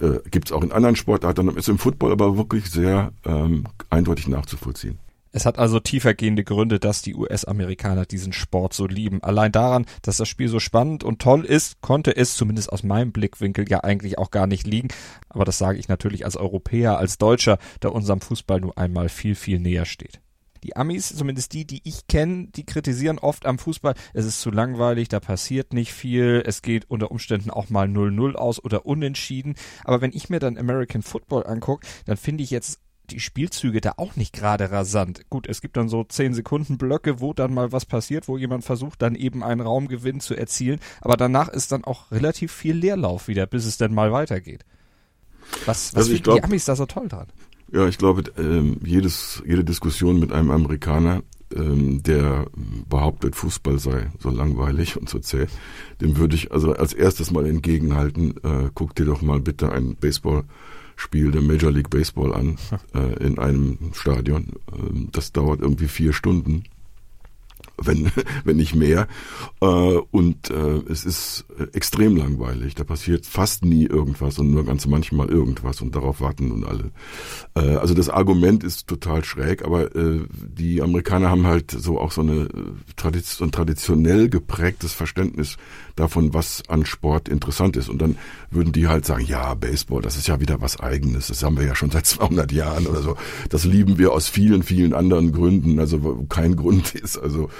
äh, 0.00 0.18
gibt 0.30 0.48
es 0.48 0.52
auch 0.52 0.62
in 0.62 0.72
anderen 0.72 0.96
Sportarten, 0.96 1.56
ist 1.56 1.68
im 1.68 1.78
Football 1.78 2.12
aber 2.12 2.36
wirklich 2.36 2.70
sehr 2.70 3.12
ähm, 3.24 3.64
eindeutig 3.90 4.28
nachzuvollziehen. 4.28 4.98
Es 5.30 5.44
hat 5.44 5.58
also 5.58 5.78
tiefergehende 5.78 6.42
Gründe, 6.42 6.80
dass 6.80 7.02
die 7.02 7.14
US-Amerikaner 7.14 8.06
diesen 8.06 8.32
Sport 8.32 8.72
so 8.72 8.86
lieben. 8.86 9.22
Allein 9.22 9.52
daran, 9.52 9.84
dass 10.02 10.16
das 10.16 10.28
Spiel 10.28 10.48
so 10.48 10.58
spannend 10.58 11.04
und 11.04 11.20
toll 11.20 11.44
ist, 11.44 11.80
konnte 11.82 12.16
es 12.16 12.34
zumindest 12.34 12.72
aus 12.72 12.82
meinem 12.82 13.12
Blickwinkel 13.12 13.68
ja 13.68 13.84
eigentlich 13.84 14.18
auch 14.18 14.30
gar 14.30 14.46
nicht 14.46 14.66
liegen. 14.66 14.88
Aber 15.28 15.44
das 15.44 15.58
sage 15.58 15.78
ich 15.78 15.88
natürlich 15.88 16.24
als 16.24 16.36
Europäer, 16.36 16.98
als 16.98 17.18
Deutscher, 17.18 17.58
der 17.82 17.94
unserem 17.94 18.20
Fußball 18.20 18.60
nun 18.60 18.72
einmal 18.76 19.08
viel, 19.08 19.34
viel 19.34 19.58
näher 19.58 19.84
steht. 19.84 20.20
Die 20.64 20.76
Amis, 20.76 21.14
zumindest 21.14 21.52
die, 21.52 21.64
die 21.66 21.80
ich 21.84 22.06
kenne, 22.08 22.48
die 22.54 22.64
kritisieren 22.64 23.18
oft 23.18 23.46
am 23.46 23.58
Fußball, 23.58 23.94
es 24.14 24.24
ist 24.24 24.40
zu 24.40 24.50
langweilig, 24.50 25.08
da 25.08 25.20
passiert 25.20 25.72
nicht 25.72 25.92
viel, 25.92 26.42
es 26.46 26.62
geht 26.62 26.90
unter 26.90 27.10
Umständen 27.10 27.50
auch 27.50 27.70
mal 27.70 27.86
0-0 27.86 28.34
aus 28.34 28.62
oder 28.62 28.86
unentschieden. 28.86 29.54
Aber 29.84 30.00
wenn 30.00 30.12
ich 30.12 30.28
mir 30.30 30.38
dann 30.40 30.58
American 30.58 31.02
Football 31.02 31.46
angucke, 31.46 31.86
dann 32.06 32.16
finde 32.16 32.42
ich 32.44 32.50
jetzt 32.50 32.80
die 33.10 33.20
Spielzüge 33.20 33.80
da 33.80 33.94
auch 33.96 34.16
nicht 34.16 34.34
gerade 34.34 34.70
rasant. 34.70 35.30
Gut, 35.30 35.46
es 35.48 35.62
gibt 35.62 35.78
dann 35.78 35.88
so 35.88 36.04
10 36.04 36.34
Sekunden 36.34 36.76
Blöcke, 36.76 37.20
wo 37.20 37.32
dann 37.32 37.54
mal 37.54 37.72
was 37.72 37.86
passiert, 37.86 38.28
wo 38.28 38.36
jemand 38.36 38.64
versucht, 38.64 39.00
dann 39.00 39.14
eben 39.14 39.42
einen 39.42 39.62
Raumgewinn 39.62 40.20
zu 40.20 40.34
erzielen. 40.34 40.78
Aber 41.00 41.16
danach 41.16 41.48
ist 41.48 41.72
dann 41.72 41.84
auch 41.84 42.10
relativ 42.12 42.52
viel 42.52 42.76
Leerlauf 42.76 43.26
wieder, 43.26 43.46
bis 43.46 43.64
es 43.64 43.78
dann 43.78 43.94
mal 43.94 44.12
weitergeht. 44.12 44.66
Was, 45.64 45.94
was 45.94 45.94
Also 45.94 46.08
finden 46.10 46.16
die 46.16 46.22
glaub- 46.24 46.44
Amis 46.44 46.66
da 46.66 46.76
so 46.76 46.84
toll 46.84 47.08
dran? 47.08 47.28
Ja, 47.70 47.86
ich 47.86 47.98
glaube, 47.98 48.24
ähm, 48.38 48.78
jedes, 48.82 49.42
jede 49.46 49.64
Diskussion 49.64 50.18
mit 50.18 50.32
einem 50.32 50.50
Amerikaner, 50.50 51.22
ähm, 51.54 52.02
der 52.02 52.46
behauptet, 52.88 53.36
Fußball 53.36 53.78
sei 53.78 54.10
so 54.18 54.30
langweilig 54.30 54.96
und 54.96 55.08
so 55.08 55.18
zäh, 55.18 55.46
dem 56.00 56.16
würde 56.16 56.34
ich 56.34 56.52
also 56.52 56.72
als 56.72 56.92
erstes 56.92 57.30
mal 57.30 57.46
entgegenhalten, 57.46 58.36
äh, 58.42 58.70
guck 58.74 58.94
dir 58.94 59.04
doch 59.04 59.22
mal 59.22 59.40
bitte 59.40 59.70
ein 59.70 59.96
Baseballspiel 59.96 61.30
der 61.30 61.42
Major 61.42 61.70
League 61.70 61.90
Baseball 61.90 62.34
an, 62.34 62.58
äh, 62.94 63.24
in 63.24 63.38
einem 63.38 63.78
Stadion. 63.92 64.52
Ähm, 64.72 65.08
das 65.12 65.32
dauert 65.32 65.60
irgendwie 65.60 65.88
vier 65.88 66.12
Stunden. 66.12 66.64
Wenn, 67.76 68.10
wenn 68.44 68.56
nicht 68.56 68.74
mehr. 68.74 69.08
Äh, 69.60 69.66
und 69.66 70.50
äh, 70.50 70.82
es 70.90 71.04
ist 71.04 71.44
äh, 71.58 71.64
extrem 71.76 72.16
langweilig. 72.16 72.74
Da 72.74 72.84
passiert 72.84 73.26
fast 73.26 73.64
nie 73.64 73.86
irgendwas 73.86 74.38
und 74.38 74.50
nur 74.50 74.64
ganz 74.64 74.86
manchmal 74.86 75.28
irgendwas 75.28 75.80
und 75.80 75.94
darauf 75.94 76.20
warten 76.20 76.48
nun 76.48 76.64
alle. 76.64 76.90
Also 77.54 77.94
das 77.94 78.08
Argument 78.08 78.62
ist 78.62 78.86
total 78.86 79.24
schräg, 79.24 79.64
aber 79.64 79.90
die 79.90 80.80
Amerikaner 80.80 81.30
haben 81.30 81.46
halt 81.46 81.70
so 81.70 81.98
auch 81.98 82.12
so 82.12 82.20
eine 82.20 82.48
so 83.22 83.44
ein 83.44 83.52
traditionell 83.52 84.28
geprägtes 84.28 84.92
Verständnis 84.92 85.56
davon, 85.98 86.34
was 86.34 86.62
an 86.68 86.86
Sport 86.86 87.28
interessant 87.28 87.76
ist. 87.76 87.88
Und 87.88 88.00
dann 88.00 88.16
würden 88.50 88.72
die 88.72 88.88
halt 88.88 89.04
sagen, 89.04 89.24
ja, 89.24 89.54
Baseball, 89.54 90.02
das 90.02 90.16
ist 90.16 90.28
ja 90.28 90.40
wieder 90.40 90.60
was 90.60 90.80
Eigenes. 90.80 91.28
Das 91.28 91.42
haben 91.42 91.58
wir 91.58 91.66
ja 91.66 91.74
schon 91.74 91.90
seit 91.90 92.06
200 92.06 92.52
Jahren 92.52 92.86
oder 92.86 93.02
so. 93.02 93.16
Das 93.48 93.64
lieben 93.64 93.98
wir 93.98 94.12
aus 94.12 94.28
vielen, 94.28 94.62
vielen 94.62 94.94
anderen 94.94 95.32
Gründen, 95.32 95.78
also 95.78 96.26
kein 96.28 96.56
Grund 96.56 96.94
ist. 96.94 97.18
Also 97.18 97.50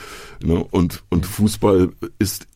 ne? 0.43 0.65
und 0.71 1.05
und 1.09 1.27
Fußball 1.27 1.91
ist 2.19 2.47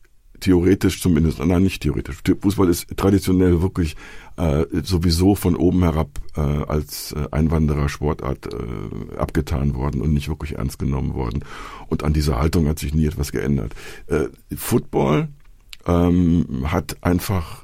theoretisch 0.43 1.01
zumindest, 1.01 1.39
nein, 1.39 1.63
nicht 1.63 1.81
theoretisch. 1.81 2.17
Fußball 2.41 2.67
ist 2.67 2.97
traditionell 2.97 3.61
wirklich 3.61 3.95
äh, 4.35 4.65
sowieso 4.83 5.35
von 5.35 5.55
oben 5.55 5.83
herab 5.83 6.09
äh, 6.35 6.41
als 6.41 7.13
äh, 7.13 7.27
Einwanderersportart 7.31 8.53
äh, 8.53 9.17
abgetan 9.17 9.73
worden 9.75 10.01
und 10.01 10.13
nicht 10.13 10.27
wirklich 10.27 10.55
ernst 10.55 10.79
genommen 10.79 11.13
worden. 11.13 11.45
Und 11.87 12.03
an 12.03 12.11
dieser 12.11 12.39
Haltung 12.39 12.67
hat 12.67 12.77
sich 12.77 12.93
nie 12.93 13.05
etwas 13.05 13.31
geändert. 13.31 13.73
Äh, 14.07 14.25
Football 14.55 15.29
ähm, 15.85 16.71
hat 16.71 16.97
einfach 17.01 17.63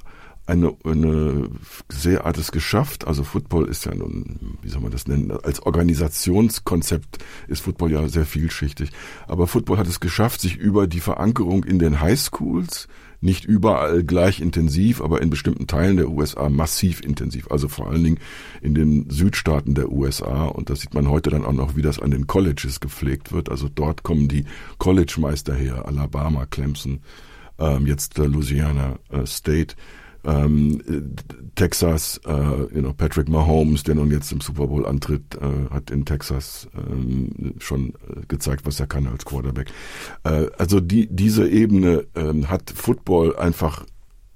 eine, 0.50 0.76
eine 0.84 1.50
sehr 1.90 2.26
Art 2.26 2.38
es 2.38 2.52
geschafft. 2.52 3.08
Also 3.08 3.24
Football 3.24 3.68
ist 3.68 3.86
ja 3.86 3.94
nun, 3.94 4.58
wie 4.62 4.70
soll 4.70 4.82
man 4.82 4.92
das 4.92 5.08
nennen, 5.08 5.32
als 5.32 5.62
Organisationskonzept 5.62 7.20
ist 7.48 7.62
Football 7.62 7.92
ja 7.92 8.08
sehr 8.08 8.26
vielschichtig. 8.26 8.90
Aber 9.28 9.48
Football 9.48 9.78
hat 9.78 9.88
es 9.88 10.00
geschafft, 10.00 10.42
sich 10.42 10.58
über 10.58 10.88
die 10.88 11.00
Verankerung 11.00 11.64
in 11.64 11.78
den 11.78 12.02
Highschools, 12.02 12.88
nicht 13.22 13.46
überall 13.46 14.04
gleich 14.04 14.40
intensiv, 14.40 15.02
aber 15.02 15.22
in 15.22 15.30
bestimmten 15.30 15.68
Teilen 15.68 15.98
der 15.98 16.10
USA 16.10 16.50
massiv 16.50 17.02
intensiv. 17.02 17.52
Also 17.52 17.68
vor 17.68 17.90
allen 17.90 18.04
Dingen 18.04 18.20
in 18.62 18.74
den 18.74 19.10
Südstaaten 19.10 19.76
der 19.76 19.92
USA. 19.92 20.46
Und 20.46 20.70
das 20.70 20.82
sieht 20.82 20.94
man 20.94 21.10
heute 21.10 21.30
dann 21.30 21.46
auch 21.46 21.54
noch, 21.54 21.76
wie 21.76 21.82
das 21.82 22.00
an 22.00 22.12
den 22.12 22.28
Colleges 22.28 22.80
gepflegt 22.80 23.32
wird. 23.32 23.50
Also 23.50 23.68
dort 23.70 24.04
kommen 24.04 24.30
die 24.30 24.46
College-Meister 24.78 25.54
her, 25.54 25.86
Alabama, 25.86 26.46
Clemson, 26.46 27.02
ähm, 27.60 27.86
jetzt 27.86 28.18
äh, 28.18 28.26
Louisiana 28.26 28.98
äh, 29.10 29.26
State, 29.26 29.76
ähm, 30.26 30.82
äh, 30.88 31.02
Texas, 31.56 32.20
äh, 32.26 32.32
you 32.32 32.82
know, 32.82 32.94
Patrick 32.94 33.30
Mahomes, 33.30 33.84
der 33.84 33.96
nun 33.96 34.12
jetzt 34.12 34.32
im 34.32 34.42
Super 34.42 34.68
Bowl 34.68 34.86
antritt, 34.86 35.36
äh, 35.36 35.74
hat 35.74 35.92
in 35.92 36.06
Texas 36.06 36.68
ähm, 36.76 37.56
schon 37.60 37.90
äh, 37.90 38.26
gezeigt, 38.28 38.66
was 38.66 38.80
er 38.80 38.88
kann 38.88 39.08
als 39.08 39.26
Quarterback. 39.26 39.72
Äh, 40.24 40.48
also 40.58 40.80
die 40.80 41.08
diese 41.10 41.48
Ebene 41.48 42.06
ähm, 42.16 42.50
hat 42.50 42.70
Football 42.76 43.36
einfach 43.38 43.86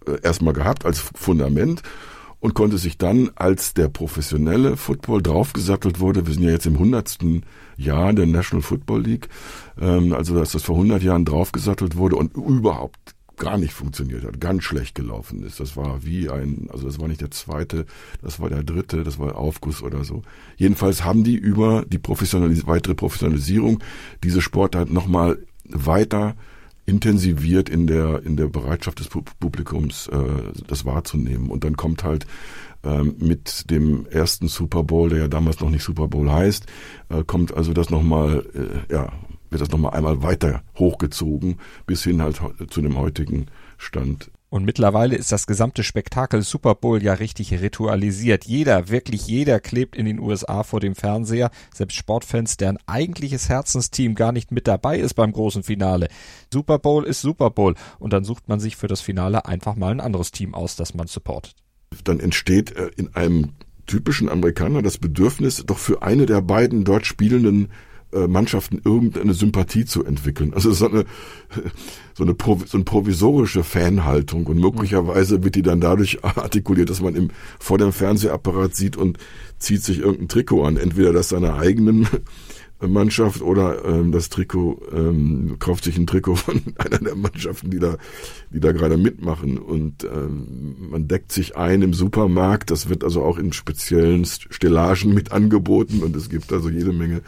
äh, 0.08 0.22
erstmal 0.22 0.54
gehabt 0.54 0.86
als 0.86 1.00
Fundament 1.00 1.84
und 2.40 2.56
konnte 2.56 2.78
sich 2.78 2.98
dann, 2.98 3.32
als 3.36 3.74
der 3.74 3.88
professionelle 3.88 4.76
Football 4.76 5.22
draufgesattelt 5.22 6.02
wurde, 6.02 6.28
wir 6.28 6.34
sind 6.34 6.44
ja 6.44 6.52
jetzt 6.52 6.66
im 6.66 6.78
hundertsten 6.78 7.46
Jahr 7.78 8.12
der 8.12 8.26
National 8.26 8.62
Football 8.62 9.02
League, 9.02 9.30
ähm, 9.80 10.14
also 10.14 10.38
dass 10.38 10.52
das 10.52 10.64
vor 10.64 10.76
100 10.76 11.02
Jahren 11.04 11.26
draufgesattelt 11.26 11.96
wurde 11.96 12.18
und 12.18 12.36
überhaupt 12.36 13.13
gar 13.38 13.58
nicht 13.58 13.74
funktioniert 13.74 14.24
hat, 14.24 14.40
ganz 14.40 14.64
schlecht 14.64 14.96
gelaufen 14.96 15.44
ist. 15.44 15.60
Das 15.60 15.76
war 15.76 16.06
wie 16.06 16.30
ein, 16.30 16.68
also 16.72 16.86
das 16.86 17.00
war 17.00 17.08
nicht 17.08 17.22
der 17.22 17.32
zweite, 17.32 17.86
das 18.22 18.40
war 18.40 18.50
der 18.50 18.64
dritte, 18.64 19.04
das 19.04 19.20
war 19.20 19.36
Aufguss 19.38 19.82
oder 19.82 20.04
so. 20.04 20.22
Jedenfalls 20.58 21.04
haben 21.04 21.24
die 21.24 21.36
über 21.36 21.84
die 21.88 21.98
Professionalis 22.00 22.68
weitere 22.68 22.94
Professionalisierung 22.96 23.84
diese 24.24 24.42
Sportart 24.42 24.92
nochmal 24.92 25.40
weiter 25.66 26.36
intensiviert 26.86 27.70
in 27.70 27.88
der 27.88 28.24
in 28.26 28.36
der 28.36 28.48
Bereitschaft 28.48 29.00
des 29.00 29.10
Pu- 29.10 29.24
Publikums 29.40 30.08
äh, 30.08 30.18
das 30.68 30.84
wahrzunehmen 30.84 31.50
und 31.50 31.64
dann 31.64 31.78
kommt 31.78 32.04
halt 32.04 32.28
ähm, 32.84 33.16
mit 33.20 33.70
dem 33.72 34.06
ersten 34.08 34.50
Super 34.50 34.84
Bowl, 34.84 35.08
der 35.10 35.20
ja 35.20 35.28
damals 35.30 35.62
noch 35.62 35.70
nicht 35.70 35.84
Super 35.84 36.10
Bowl 36.10 36.30
heißt, 36.30 36.66
äh, 37.08 37.24
kommt 37.24 37.54
also 37.56 37.72
das 37.72 37.90
nochmal, 37.90 38.46
äh, 38.54 38.94
ja, 38.94 39.14
wird 39.54 39.62
das 39.62 39.70
nochmal 39.70 39.94
einmal 39.94 40.22
weiter 40.22 40.64
hochgezogen 40.78 41.60
bis 41.86 42.04
hin 42.04 42.22
halt 42.22 42.42
zu 42.70 42.82
dem 42.82 42.98
heutigen 42.98 43.46
Stand. 43.78 44.30
Und 44.54 44.66
mittlerweile 44.66 45.16
ist 45.16 45.32
das 45.32 45.48
gesamte 45.48 45.84
Spektakel 45.84 46.44
Super 46.44 46.76
Bowl 46.76 47.02
ja 47.02 47.14
richtig 47.14 47.60
ritualisiert. 47.60 48.46
Jeder, 48.46 48.90
wirklich 48.90 49.26
jeder 49.26 49.60
klebt 49.60 49.96
in 49.96 50.06
den 50.06 50.20
USA 50.20 50.62
vor 50.62 50.80
dem 50.80 50.94
Fernseher, 50.94 51.50
selbst 51.74 51.96
Sportfans, 51.96 52.58
deren 52.58 52.78
eigentliches 52.86 53.50
Herzensteam 53.50 54.14
gar 54.14 54.32
nicht 54.32 54.52
mit 54.52 54.68
dabei 54.68 55.00
ist 55.00 55.16
beim 55.16 55.34
großen 55.34 55.64
Finale. 55.64 56.08
Super 56.54 56.78
Bowl 56.78 57.04
ist 57.04 57.22
Super 57.22 57.50
Bowl 57.50 57.74
und 57.98 58.14
dann 58.14 58.26
sucht 58.26 58.48
man 58.48 58.60
sich 58.60 58.76
für 58.76 58.86
das 58.86 59.02
Finale 59.02 59.46
einfach 59.46 59.76
mal 59.76 59.92
ein 59.92 60.02
anderes 60.02 60.32
Team 60.32 60.54
aus, 60.54 60.76
das 60.76 60.94
man 60.94 61.08
supportet. 61.08 61.56
Dann 62.04 62.20
entsteht 62.20 62.76
äh, 62.76 62.92
in 62.96 63.16
einem 63.16 63.54
typischen 63.88 64.30
Amerikaner 64.30 64.84
das 64.84 65.00
Bedürfnis, 65.00 65.64
doch 65.66 65.80
für 65.80 66.04
eine 66.04 66.28
der 66.28 66.42
beiden 66.42 66.84
dort 66.84 67.08
spielenden 67.08 67.70
Mannschaften 68.28 68.82
irgendeine 68.84 69.34
Sympathie 69.34 69.86
zu 69.86 70.04
entwickeln. 70.04 70.54
Also 70.54 70.72
so 70.72 70.90
eine, 70.90 71.06
so 72.14 72.24
eine, 72.24 72.36
so 72.66 72.78
eine 72.78 72.84
provisorische 72.84 73.64
Fanhaltung 73.64 74.48
und 74.48 74.60
möglicherweise 74.60 75.44
wird 75.44 75.56
die 75.56 75.62
dann 75.62 75.82
dadurch 75.82 76.24
artikuliert, 76.24 76.90
dass 76.90 77.02
man 77.02 77.16
im, 77.16 77.30
vor 77.60 77.78
dem 77.78 77.92
Fernsehapparat 77.92 78.76
sieht 78.76 78.98
und 78.98 79.18
zieht 79.60 79.84
sich 79.84 80.00
irgendein 80.00 80.28
Trikot 80.28 80.64
an. 80.64 80.78
Entweder 80.78 81.14
das 81.14 81.30
seiner 81.30 81.56
eigenen 81.56 82.08
Mannschaft 82.88 83.42
oder 83.42 83.86
ähm, 83.86 84.12
das 84.12 84.30
Trikot 84.30 84.82
ähm, 84.92 85.58
kauft 85.60 85.84
sich 85.84 85.98
ein 85.98 86.08
Trikot 86.08 86.36
von 86.36 86.62
einer 86.78 87.00
der 87.00 87.16
Mannschaften, 87.16 87.70
die 87.70 87.80
da, 87.80 87.98
die 88.52 88.60
da 88.60 88.72
gerade 88.72 88.98
mitmachen 88.98 89.58
und 89.58 90.04
ähm, 90.04 90.90
man 90.90 91.08
deckt 91.08 91.32
sich 91.32 91.56
ein 91.56 91.82
im 91.82 91.94
Supermarkt. 91.94 92.72
Das 92.72 92.90
wird 92.90 93.04
also 93.04 93.24
auch 93.24 93.38
in 93.38 93.54
speziellen 93.54 94.26
Stellagen 94.26 95.14
mit 95.14 95.32
angeboten 95.32 96.04
und 96.04 96.16
es 96.16 96.30
gibt 96.30 96.52
also 96.52 96.70
jede 96.70 96.94
Menge 96.94 97.22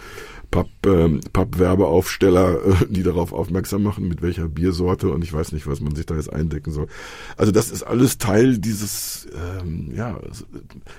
Papp, 0.56 0.70
ähm, 0.86 1.20
Pappwerbeaufsteller, 1.34 2.66
äh, 2.66 2.86
die 2.88 3.04
darauf 3.04 3.34
aufmerksam 3.34 3.84
machen, 3.84 4.08
mit 4.08 4.22
welcher 4.22 4.48
Biersorte 4.48 5.10
und 5.10 5.22
ich 5.22 5.34
weiß 5.34 5.52
nicht, 5.52 5.68
was 5.68 5.82
man 5.82 5.96
sich 5.96 6.06
da 6.06 6.16
jetzt 6.16 6.32
eindecken 6.32 6.72
soll. 6.72 6.88
Also 7.36 7.52
das 7.52 7.72
ist 7.72 7.84
alles 7.84 8.20
Teil 8.20 8.58
dieses, 8.58 9.28
ähm, 9.36 9.92
ja, 9.94 10.18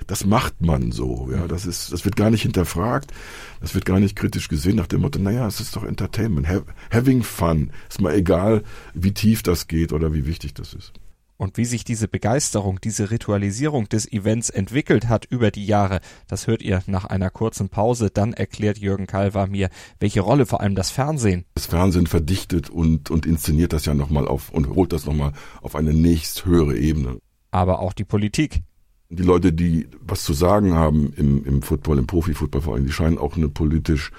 das 0.05 0.27
macht 0.27 0.61
man 0.61 0.91
so, 0.91 1.29
ja, 1.31 1.47
das 1.47 1.65
ist, 1.65 1.91
das 1.91 2.05
wird 2.05 2.15
gar 2.15 2.29
nicht 2.29 2.43
hinterfragt, 2.43 3.11
das 3.59 3.73
wird 3.73 3.85
gar 3.85 3.99
nicht 3.99 4.15
kritisch 4.15 4.47
gesehen 4.47 4.75
nach 4.75 4.85
dem 4.85 5.01
Motto, 5.01 5.17
naja, 5.17 5.47
es 5.47 5.59
ist 5.59 5.75
doch 5.75 5.83
Entertainment, 5.83 6.47
ha 6.47 6.61
having 6.91 7.23
fun, 7.23 7.71
ist 7.89 7.99
mal 7.99 8.13
egal, 8.13 8.61
wie 8.93 9.11
tief 9.11 9.41
das 9.41 9.67
geht 9.67 9.91
oder 9.91 10.13
wie 10.13 10.27
wichtig 10.27 10.53
das 10.53 10.75
ist. 10.75 10.93
Und 11.37 11.57
wie 11.57 11.65
sich 11.65 11.83
diese 11.83 12.07
Begeisterung, 12.07 12.81
diese 12.81 13.11
Ritualisierung 13.11 13.87
des 13.89 14.11
Events 14.11 14.49
entwickelt 14.49 15.07
hat 15.07 15.25
über 15.25 15.51
die 15.51 15.67
Jahre, 15.67 15.99
das 16.27 16.47
hört 16.47 16.63
ihr 16.63 16.81
nach 16.87 17.05
einer 17.05 17.29
kurzen 17.29 17.69
Pause. 17.69 18.09
Dann 18.09 18.33
erklärt 18.33 18.79
Jürgen 18.79 19.05
Kalver 19.05 19.45
mir, 19.47 19.69
welche 19.99 20.21
Rolle 20.21 20.45
vor 20.47 20.61
allem 20.61 20.73
das 20.75 20.89
Fernsehen 20.89 21.45
Das 21.53 21.67
Fernsehen 21.67 22.07
verdichtet 22.07 22.69
und, 22.69 23.11
und 23.11 23.25
inszeniert 23.25 23.71
das 23.71 23.85
ja 23.85 23.93
nochmal 23.93 24.27
auf 24.27 24.49
und 24.49 24.69
holt 24.69 24.91
das 24.91 25.05
nochmal 25.05 25.33
auf 25.61 25.75
eine 25.75 25.93
nächst 25.93 26.45
höhere 26.45 26.75
Ebene. 26.75 27.19
aber 27.51 27.79
auch 27.79 27.93
die 27.93 28.03
Politik. 28.03 28.63
Die 29.09 29.23
Leute, 29.23 29.53
die 29.53 29.87
was 30.01 30.23
zu 30.23 30.33
sagen 30.33 30.73
haben 30.73 31.13
im, 31.15 31.45
im 31.45 31.61
Football, 31.61 31.99
im 31.99 32.07
Profifootball 32.07 32.61
vor 32.61 32.73
allem, 32.75 32.85
die 32.85 32.91
scheinen 32.91 33.17
auch 33.17 33.37
eine 33.37 33.47
politisch 33.47 34.11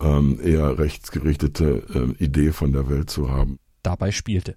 ähm, 0.00 0.40
eher 0.42 0.78
rechtsgerichtete 0.78 1.84
ähm, 1.94 2.14
Idee 2.18 2.52
von 2.52 2.72
der 2.72 2.88
Welt 2.88 3.10
zu 3.10 3.30
haben. 3.30 3.58
dabei 3.82 4.12
spielte. 4.12 4.56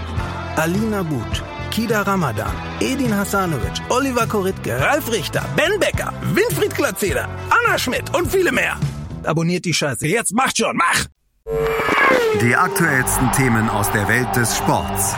Alina 0.57 1.01
But, 1.03 1.41
Kida 1.71 2.05
Ramadan, 2.05 2.53
Edin 2.81 3.11
Hasanovic, 3.13 3.79
Oliver 3.89 4.27
Koritke, 4.27 4.77
Ralf 4.79 5.09
Richter, 5.09 5.43
Ben 5.55 5.79
Becker, 5.79 6.11
Winfried 6.33 6.75
Glatzeder, 6.75 7.29
Anna 7.49 7.77
Schmidt 7.77 8.13
und 8.15 8.29
viele 8.29 8.51
mehr. 8.51 8.77
Abonniert 9.23 9.63
die 9.63 9.73
Scheiße. 9.73 10.07
Jetzt 10.07 10.33
macht 10.33 10.57
schon, 10.57 10.75
mach! 10.75 11.05
Die 12.41 12.55
aktuellsten 12.55 13.31
Themen 13.31 13.69
aus 13.69 13.91
der 13.91 14.07
Welt 14.07 14.35
des 14.35 14.57
Sports. 14.57 15.15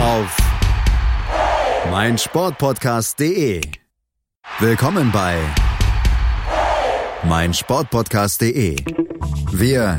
Auf 0.00 0.36
meinsportpodcast.de. 1.90 3.62
Willkommen 4.58 5.10
bei 5.12 5.38
meinsportpodcast.de. 7.24 8.76
Wir 9.52 9.98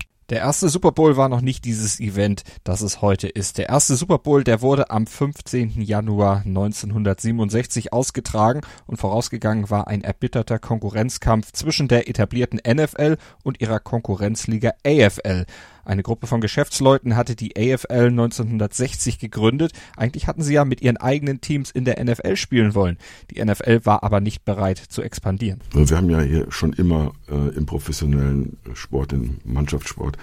Der 0.31 0.39
erste 0.39 0.69
Super 0.69 0.93
Bowl 0.93 1.17
war 1.17 1.27
noch 1.27 1.41
nicht 1.41 1.65
dieses 1.65 1.99
Event, 1.99 2.45
das 2.63 2.79
es 2.79 3.01
heute 3.01 3.27
ist. 3.27 3.57
Der 3.57 3.67
erste 3.67 3.97
Super 3.97 4.17
Bowl, 4.17 4.45
der 4.45 4.61
wurde 4.61 4.89
am 4.89 5.05
15. 5.05 5.81
Januar 5.81 6.43
1967 6.45 7.91
ausgetragen 7.91 8.61
und 8.87 8.95
vorausgegangen 8.95 9.69
war 9.69 9.89
ein 9.89 10.05
erbitterter 10.05 10.57
Konkurrenzkampf 10.57 11.51
zwischen 11.51 11.89
der 11.89 12.07
etablierten 12.07 12.61
NFL 12.65 13.17
und 13.43 13.59
ihrer 13.59 13.81
Konkurrenzliga 13.81 14.71
AFL. 14.85 15.45
Eine 15.85 16.03
Gruppe 16.03 16.27
von 16.27 16.41
Geschäftsleuten 16.41 17.15
hatte 17.15 17.35
die 17.35 17.55
AFL 17.55 18.07
1960 18.07 19.19
gegründet. 19.19 19.73
Eigentlich 19.97 20.27
hatten 20.27 20.41
sie 20.41 20.53
ja 20.53 20.65
mit 20.65 20.81
ihren 20.81 20.97
eigenen 20.97 21.41
Teams 21.41 21.71
in 21.71 21.85
der 21.85 22.03
NFL 22.03 22.35
spielen 22.35 22.75
wollen. 22.75 22.97
Die 23.31 23.43
NFL 23.43 23.85
war 23.85 24.03
aber 24.03 24.19
nicht 24.19 24.45
bereit 24.45 24.77
zu 24.77 25.01
expandieren. 25.01 25.61
Wir 25.73 25.97
haben 25.97 26.09
ja 26.09 26.21
hier 26.21 26.47
schon 26.49 26.73
immer 26.73 27.13
äh, 27.29 27.55
im 27.55 27.65
professionellen 27.65 28.57
Sport, 28.73 29.13
im 29.13 29.37
Mannschaftssport, 29.43 30.17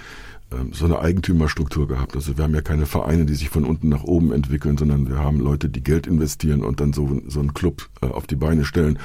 äh, 0.50 0.56
so 0.72 0.84
eine 0.84 1.00
Eigentümerstruktur 1.00 1.88
gehabt. 1.88 2.14
Also 2.14 2.36
wir 2.36 2.44
haben 2.44 2.54
ja 2.54 2.62
keine 2.62 2.86
Vereine, 2.86 3.26
die 3.26 3.34
sich 3.34 3.50
von 3.50 3.64
unten 3.64 3.88
nach 3.88 4.04
oben 4.04 4.32
entwickeln, 4.32 4.78
sondern 4.78 5.08
wir 5.08 5.18
haben 5.18 5.40
Leute, 5.40 5.68
die 5.68 5.82
Geld 5.82 6.06
investieren 6.06 6.62
und 6.62 6.80
dann 6.80 6.92
so, 6.92 7.20
so 7.26 7.40
einen 7.40 7.54
Club 7.54 7.88
äh, 8.00 8.06
auf 8.06 8.26
die 8.26 8.36
Beine 8.36 8.64
stellen. 8.64 8.98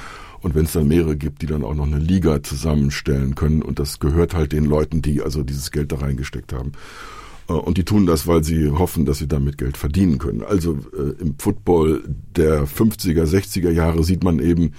Und 0.44 0.54
wenn 0.54 0.66
es 0.66 0.72
dann 0.72 0.88
mehrere 0.88 1.16
gibt, 1.16 1.40
die 1.40 1.46
dann 1.46 1.64
auch 1.64 1.74
noch 1.74 1.86
eine 1.86 1.98
Liga 1.98 2.42
zusammenstellen 2.42 3.34
können, 3.34 3.62
und 3.62 3.78
das 3.78 3.98
gehört 3.98 4.34
halt 4.34 4.52
den 4.52 4.66
Leuten, 4.66 5.00
die 5.00 5.22
also 5.22 5.42
dieses 5.42 5.70
Geld 5.70 5.90
da 5.90 5.96
reingesteckt 5.96 6.52
haben. 6.52 6.72
Äh, 7.48 7.54
und 7.54 7.78
die 7.78 7.84
tun 7.84 8.04
das, 8.04 8.26
weil 8.26 8.44
sie 8.44 8.68
hoffen, 8.68 9.06
dass 9.06 9.16
sie 9.16 9.26
damit 9.26 9.56
Geld 9.56 9.78
verdienen 9.78 10.18
können. 10.18 10.42
Also 10.42 10.78
äh, 10.92 11.18
im 11.18 11.36
Football 11.38 12.02
der 12.36 12.66
50er, 12.66 13.24
60er 13.24 13.70
Jahre 13.70 14.04
sieht 14.04 14.22
man 14.22 14.38
eben, 14.38 14.72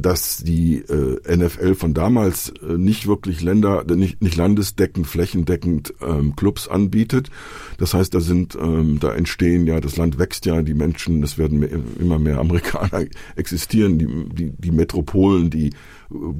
dass 0.00 0.38
die 0.38 0.76
äh, 0.76 1.36
NFL 1.36 1.74
von 1.74 1.94
damals 1.94 2.52
äh, 2.62 2.78
nicht 2.78 3.06
wirklich 3.06 3.42
Länder, 3.42 3.84
nicht, 3.84 4.22
nicht 4.22 4.36
landesdeckend, 4.36 5.06
flächendeckend 5.06 5.94
ähm, 6.00 6.36
Clubs 6.36 6.68
anbietet. 6.68 7.30
Das 7.78 7.94
heißt, 7.94 8.14
da 8.14 8.20
sind, 8.20 8.56
ähm, 8.60 8.98
da 9.00 9.14
entstehen 9.14 9.66
ja, 9.66 9.80
das 9.80 9.96
Land 9.96 10.18
wächst 10.18 10.46
ja, 10.46 10.62
die 10.62 10.74
Menschen, 10.74 11.22
es 11.22 11.38
werden 11.38 11.60
mehr, 11.60 11.70
immer 11.98 12.18
mehr 12.18 12.38
Amerikaner 12.38 13.06
existieren, 13.36 13.98
die, 13.98 14.06
die, 14.34 14.52
die 14.56 14.70
Metropolen, 14.70 15.50
die 15.50 15.70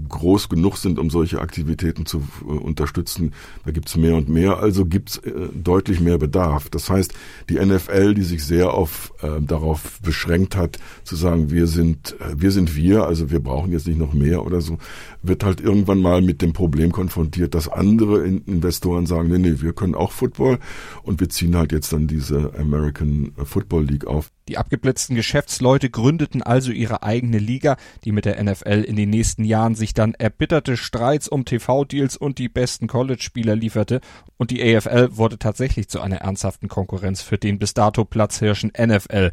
groß 0.08 0.48
genug 0.48 0.76
sind, 0.76 0.98
um 0.98 1.10
solche 1.10 1.40
Aktivitäten 1.40 2.06
zu 2.06 2.22
äh, 2.42 2.44
unterstützen. 2.44 3.32
Da 3.64 3.70
gibt's 3.70 3.96
mehr 3.96 4.16
und 4.16 4.28
mehr, 4.28 4.58
also 4.58 4.84
gibt's 4.84 5.18
äh, 5.18 5.32
deutlich 5.54 6.00
mehr 6.00 6.18
Bedarf. 6.18 6.68
Das 6.68 6.90
heißt, 6.90 7.14
die 7.48 7.58
NFL, 7.58 8.14
die 8.14 8.22
sich 8.22 8.44
sehr 8.44 8.74
auf 8.74 9.12
äh, 9.22 9.40
darauf 9.40 10.00
beschränkt 10.00 10.56
hat, 10.56 10.78
zu 11.04 11.16
sagen, 11.16 11.50
wir 11.50 11.66
sind, 11.66 12.16
äh, 12.20 12.34
wir 12.36 12.50
sind 12.50 12.74
wir, 12.74 13.04
also 13.04 13.30
wir 13.30 13.40
brauchen 13.40 13.70
jetzt 13.70 13.86
nicht 13.86 13.98
noch 13.98 14.12
mehr 14.12 14.44
oder 14.44 14.60
so, 14.60 14.78
wird 15.22 15.44
halt 15.44 15.60
irgendwann 15.60 16.00
mal 16.00 16.20
mit 16.22 16.42
dem 16.42 16.52
Problem 16.52 16.90
konfrontiert, 16.92 17.54
dass 17.54 17.68
andere 17.68 18.24
Investoren 18.24 19.06
sagen, 19.06 19.28
nee, 19.28 19.38
nee, 19.38 19.60
wir 19.60 19.72
können 19.72 19.94
auch 19.94 20.12
Football 20.12 20.58
und 21.02 21.20
wir 21.20 21.28
ziehen 21.28 21.56
halt 21.56 21.72
jetzt 21.72 21.92
dann 21.92 22.06
diese 22.06 22.52
American 22.58 23.32
Football 23.44 23.84
League 23.84 24.06
auf. 24.06 24.30
Die 24.48 24.58
abgeblitzten 24.58 25.14
Geschäftsleute 25.14 25.90
gründeten 25.90 26.42
also 26.42 26.72
ihre 26.72 27.04
eigene 27.04 27.38
Liga, 27.38 27.76
die 28.04 28.10
mit 28.10 28.24
der 28.24 28.42
NFL 28.42 28.84
in 28.84 28.96
den 28.96 29.10
nächsten 29.10 29.44
Jahren 29.44 29.59
sich 29.74 29.94
dann 29.94 30.14
erbitterte 30.14 30.76
Streits 30.76 31.28
um 31.28 31.44
TV-Deals 31.44 32.16
und 32.16 32.38
die 32.38 32.48
besten 32.48 32.86
College-Spieler 32.86 33.54
lieferte 33.54 34.00
und 34.36 34.50
die 34.50 34.62
AFL 34.62 35.16
wurde 35.16 35.38
tatsächlich 35.38 35.88
zu 35.88 36.00
einer 36.00 36.16
ernsthaften 36.16 36.68
Konkurrenz 36.68 37.22
für 37.22 37.38
den 37.38 37.58
bis 37.58 37.74
dato 37.74 38.04
Platzhirschen 38.04 38.72
NFL. 38.78 39.30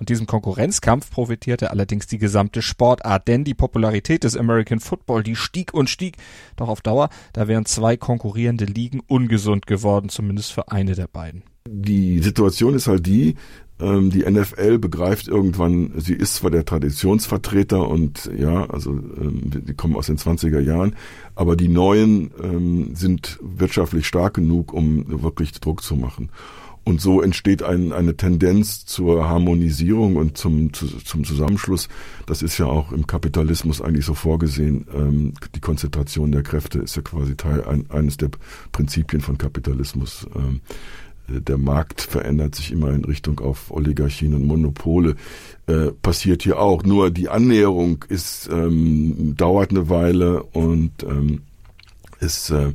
Von 0.00 0.06
diesem 0.06 0.26
Konkurrenzkampf 0.26 1.10
profitierte 1.10 1.70
allerdings 1.70 2.06
die 2.06 2.16
gesamte 2.16 2.62
Sportart, 2.62 3.28
denn 3.28 3.44
die 3.44 3.52
Popularität 3.52 4.24
des 4.24 4.34
American 4.34 4.80
Football, 4.80 5.22
die 5.22 5.36
stieg 5.36 5.74
und 5.74 5.90
stieg. 5.90 6.16
Doch 6.56 6.68
auf 6.68 6.80
Dauer, 6.80 7.10
da 7.34 7.48
wären 7.48 7.66
zwei 7.66 7.98
konkurrierende 7.98 8.64
Ligen 8.64 9.00
ungesund 9.06 9.66
geworden, 9.66 10.08
zumindest 10.08 10.52
für 10.52 10.70
eine 10.72 10.94
der 10.94 11.06
beiden. 11.06 11.42
Die 11.68 12.20
Situation 12.20 12.74
ist 12.74 12.86
halt 12.86 13.04
die, 13.04 13.36
die 13.80 14.30
NFL 14.30 14.78
begreift 14.78 15.26
irgendwann, 15.26 15.92
sie 15.96 16.14
ist 16.14 16.36
zwar 16.36 16.50
der 16.50 16.64
Traditionsvertreter 16.64 17.88
und 17.88 18.30
ja, 18.36 18.68
also 18.68 18.90
ähm, 18.90 19.40
die 19.66 19.74
kommen 19.74 19.96
aus 19.96 20.06
den 20.06 20.18
20er 20.18 20.60
Jahren, 20.60 20.96
aber 21.34 21.56
die 21.56 21.68
Neuen 21.68 22.30
ähm, 22.42 22.94
sind 22.94 23.38
wirtschaftlich 23.40 24.06
stark 24.06 24.34
genug, 24.34 24.72
um 24.72 25.22
wirklich 25.22 25.52
Druck 25.52 25.82
zu 25.82 25.96
machen. 25.96 26.30
Und 26.82 27.00
so 27.00 27.20
entsteht 27.20 27.62
ein, 27.62 27.92
eine 27.92 28.16
Tendenz 28.16 28.86
zur 28.86 29.28
Harmonisierung 29.28 30.16
und 30.16 30.38
zum, 30.38 30.72
zu, 30.72 30.86
zum 30.86 31.24
Zusammenschluss. 31.24 31.88
Das 32.26 32.42
ist 32.42 32.56
ja 32.58 32.66
auch 32.66 32.90
im 32.90 33.06
Kapitalismus 33.06 33.82
eigentlich 33.82 34.06
so 34.06 34.14
vorgesehen. 34.14 34.86
Ähm, 34.94 35.34
die 35.54 35.60
Konzentration 35.60 36.32
der 36.32 36.42
Kräfte 36.42 36.78
ist 36.78 36.96
ja 36.96 37.02
quasi 37.02 37.36
Teil 37.36 37.64
ein, 37.64 37.90
eines 37.90 38.16
der 38.16 38.30
Prinzipien 38.72 39.20
von 39.20 39.36
Kapitalismus. 39.36 40.26
Ähm, 40.34 40.62
der 41.30 41.58
Markt 41.58 42.00
verändert 42.00 42.54
sich 42.54 42.72
immer 42.72 42.90
in 42.90 43.04
Richtung 43.04 43.40
auf 43.40 43.70
Oligarchien 43.70 44.34
und 44.34 44.46
Monopole. 44.46 45.16
Äh, 45.66 45.92
passiert 46.02 46.42
hier 46.42 46.58
auch. 46.58 46.82
Nur 46.82 47.10
die 47.10 47.28
Annäherung 47.28 48.04
ist 48.08 48.48
ähm, 48.52 49.34
dauert 49.36 49.70
eine 49.70 49.88
Weile 49.88 50.42
und 50.42 51.02
ähm, 51.04 51.42
ist 52.20 52.50
äh, 52.50 52.72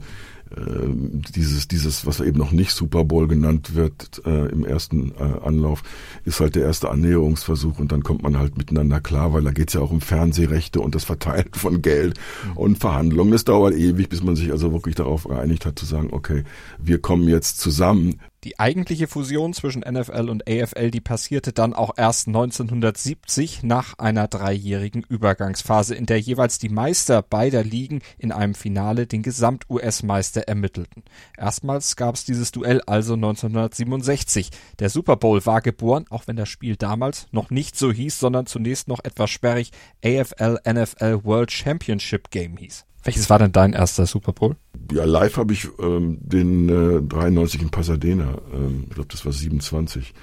ähm, 0.55 1.21
dieses, 1.35 1.67
dieses, 1.67 2.05
was 2.05 2.19
eben 2.19 2.37
noch 2.37 2.51
nicht 2.51 2.71
Super 2.71 3.03
Bowl 3.03 3.27
genannt 3.27 3.75
wird 3.75 4.21
äh, 4.25 4.47
im 4.47 4.63
ersten 4.63 5.11
äh, 5.17 5.39
Anlauf, 5.43 5.83
ist 6.23 6.39
halt 6.39 6.55
der 6.55 6.63
erste 6.63 6.89
Annäherungsversuch 6.89 7.79
und 7.79 7.91
dann 7.91 8.03
kommt 8.03 8.21
man 8.21 8.37
halt 8.37 8.57
miteinander 8.57 9.01
klar, 9.01 9.33
weil 9.33 9.43
da 9.43 9.51
geht's 9.51 9.73
ja 9.73 9.81
auch 9.81 9.91
um 9.91 10.01
Fernsehrechte 10.01 10.79
und 10.79 10.95
das 10.95 11.03
Verteilen 11.03 11.49
von 11.53 11.81
Geld 11.81 12.19
und 12.53 12.77
Verhandlungen. 12.77 13.31
Das 13.31 13.43
dauert 13.43 13.73
ewig, 13.73 14.07
bis 14.07 14.23
man 14.23 14.35
sich 14.35 14.51
also 14.51 14.71
wirklich 14.71 14.95
darauf 14.95 15.25
geeinigt 15.25 15.65
hat 15.65 15.79
zu 15.79 15.85
sagen, 15.85 16.09
okay, 16.11 16.43
wir 16.77 16.99
kommen 16.99 17.27
jetzt 17.27 17.59
zusammen, 17.59 18.19
die 18.45 18.59
eigentliche 18.59 19.07
Fusion 19.07 19.53
zwischen 19.53 19.81
NFL 19.81 20.29
und 20.29 20.47
AFL, 20.47 20.91
die 20.91 21.01
passierte 21.01 21.51
dann 21.51 21.73
auch 21.73 21.93
erst 21.97 22.27
1970 22.27 23.63
nach 23.63 23.97
einer 23.97 24.27
dreijährigen 24.27 25.03
Übergangsphase, 25.03 25.95
in 25.95 26.05
der 26.05 26.21
jeweils 26.21 26.59
die 26.59 26.69
Meister 26.69 27.23
beider 27.23 27.63
Ligen 27.63 28.01
in 28.19 28.31
einem 28.31 28.53
Finale 28.53 29.07
den 29.07 29.23
Gesamt-US-Meister 29.23 30.41
ermittelten. 30.41 31.03
Erstmals 31.35 31.95
gab 31.95 32.13
es 32.13 32.23
dieses 32.23 32.51
Duell 32.51 32.81
also 32.81 33.15
1967. 33.15 34.51
Der 34.77 34.91
Super 34.91 35.17
Bowl 35.17 35.43
war 35.47 35.61
geboren, 35.61 36.05
auch 36.11 36.27
wenn 36.27 36.35
das 36.35 36.49
Spiel 36.49 36.75
damals 36.75 37.27
noch 37.31 37.49
nicht 37.49 37.75
so 37.75 37.91
hieß, 37.91 38.19
sondern 38.19 38.45
zunächst 38.45 38.87
noch 38.87 39.03
etwas 39.03 39.31
sperrig 39.31 39.71
AFL 40.03 40.59
NFL 40.71 41.23
World 41.23 41.51
Championship 41.51 42.29
Game 42.29 42.57
hieß. 42.57 42.85
Welches 43.05 43.29
war 43.29 43.37
denn 43.37 43.51
dein 43.51 43.73
erster 43.73 44.07
Super 44.07 44.33
Bowl? 44.33 44.55
Ja, 44.91 45.05
live 45.05 45.37
habe 45.37 45.53
ich 45.53 45.69
ähm, 45.79 46.17
den 46.21 46.69
äh, 46.69 47.01
93 47.01 47.61
in 47.61 47.69
Pasadena, 47.69 48.39
ähm, 48.51 48.85
ich 48.89 48.95
glaube, 48.95 49.09
das 49.09 49.23
war 49.25 49.31
27, 49.31 50.13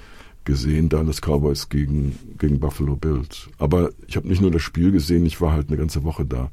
gesehen, 0.43 0.89
Dallas 0.89 1.21
Cowboys 1.21 1.69
gegen, 1.69 2.19
gegen 2.37 2.59
Buffalo 2.59 2.97
Bills. 2.97 3.47
Aber 3.57 3.91
ich 4.05 4.17
habe 4.17 4.27
nicht 4.27 4.41
nur 4.41 4.51
das 4.51 4.61
Spiel 4.61 4.91
gesehen, 4.91 5.25
ich 5.25 5.39
war 5.39 5.53
halt 5.53 5.69
eine 5.69 5.77
ganze 5.77 6.03
Woche 6.03 6.25
da. 6.25 6.51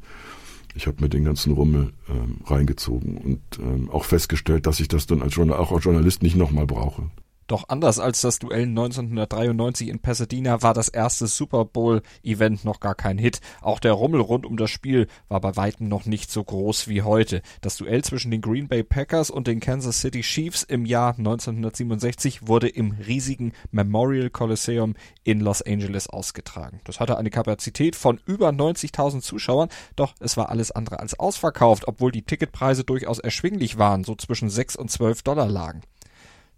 Ich 0.76 0.86
habe 0.86 1.02
mir 1.02 1.08
den 1.08 1.24
ganzen 1.24 1.52
Rummel 1.52 1.92
ähm, 2.08 2.36
reingezogen 2.46 3.16
und 3.16 3.40
ähm, 3.58 3.90
auch 3.90 4.04
festgestellt, 4.04 4.66
dass 4.66 4.78
ich 4.78 4.86
das 4.86 5.06
dann 5.06 5.22
als 5.22 5.34
Journal 5.34 5.58
auch 5.58 5.72
als 5.72 5.84
Journalist 5.84 6.22
nicht 6.22 6.36
nochmal 6.36 6.66
brauche. 6.66 7.10
Doch 7.50 7.64
anders 7.66 7.98
als 7.98 8.20
das 8.20 8.38
Duell 8.38 8.62
1993 8.62 9.88
in 9.88 9.98
Pasadena 9.98 10.62
war 10.62 10.72
das 10.72 10.88
erste 10.88 11.26
Super 11.26 11.64
Bowl-Event 11.64 12.64
noch 12.64 12.78
gar 12.78 12.94
kein 12.94 13.18
Hit. 13.18 13.40
Auch 13.60 13.80
der 13.80 13.90
Rummel 13.90 14.20
rund 14.20 14.46
um 14.46 14.56
das 14.56 14.70
Spiel 14.70 15.08
war 15.28 15.40
bei 15.40 15.56
weitem 15.56 15.88
noch 15.88 16.06
nicht 16.06 16.30
so 16.30 16.44
groß 16.44 16.86
wie 16.86 17.02
heute. 17.02 17.42
Das 17.60 17.76
Duell 17.76 18.04
zwischen 18.04 18.30
den 18.30 18.40
Green 18.40 18.68
Bay 18.68 18.84
Packers 18.84 19.30
und 19.30 19.48
den 19.48 19.58
Kansas 19.58 20.00
City 20.00 20.20
Chiefs 20.20 20.62
im 20.62 20.86
Jahr 20.86 21.18
1967 21.18 22.46
wurde 22.46 22.68
im 22.68 22.92
riesigen 22.92 23.52
Memorial 23.72 24.30
Coliseum 24.30 24.94
in 25.24 25.40
Los 25.40 25.60
Angeles 25.60 26.08
ausgetragen. 26.08 26.80
Das 26.84 27.00
hatte 27.00 27.18
eine 27.18 27.30
Kapazität 27.30 27.96
von 27.96 28.20
über 28.26 28.50
90.000 28.50 29.22
Zuschauern, 29.22 29.70
doch 29.96 30.14
es 30.20 30.36
war 30.36 30.50
alles 30.50 30.70
andere 30.70 31.00
als 31.00 31.18
ausverkauft, 31.18 31.88
obwohl 31.88 32.12
die 32.12 32.22
Ticketpreise 32.22 32.84
durchaus 32.84 33.18
erschwinglich 33.18 33.76
waren, 33.76 34.04
so 34.04 34.14
zwischen 34.14 34.50
6 34.50 34.76
und 34.76 34.88
12 34.88 35.24
Dollar 35.24 35.48
lagen. 35.48 35.80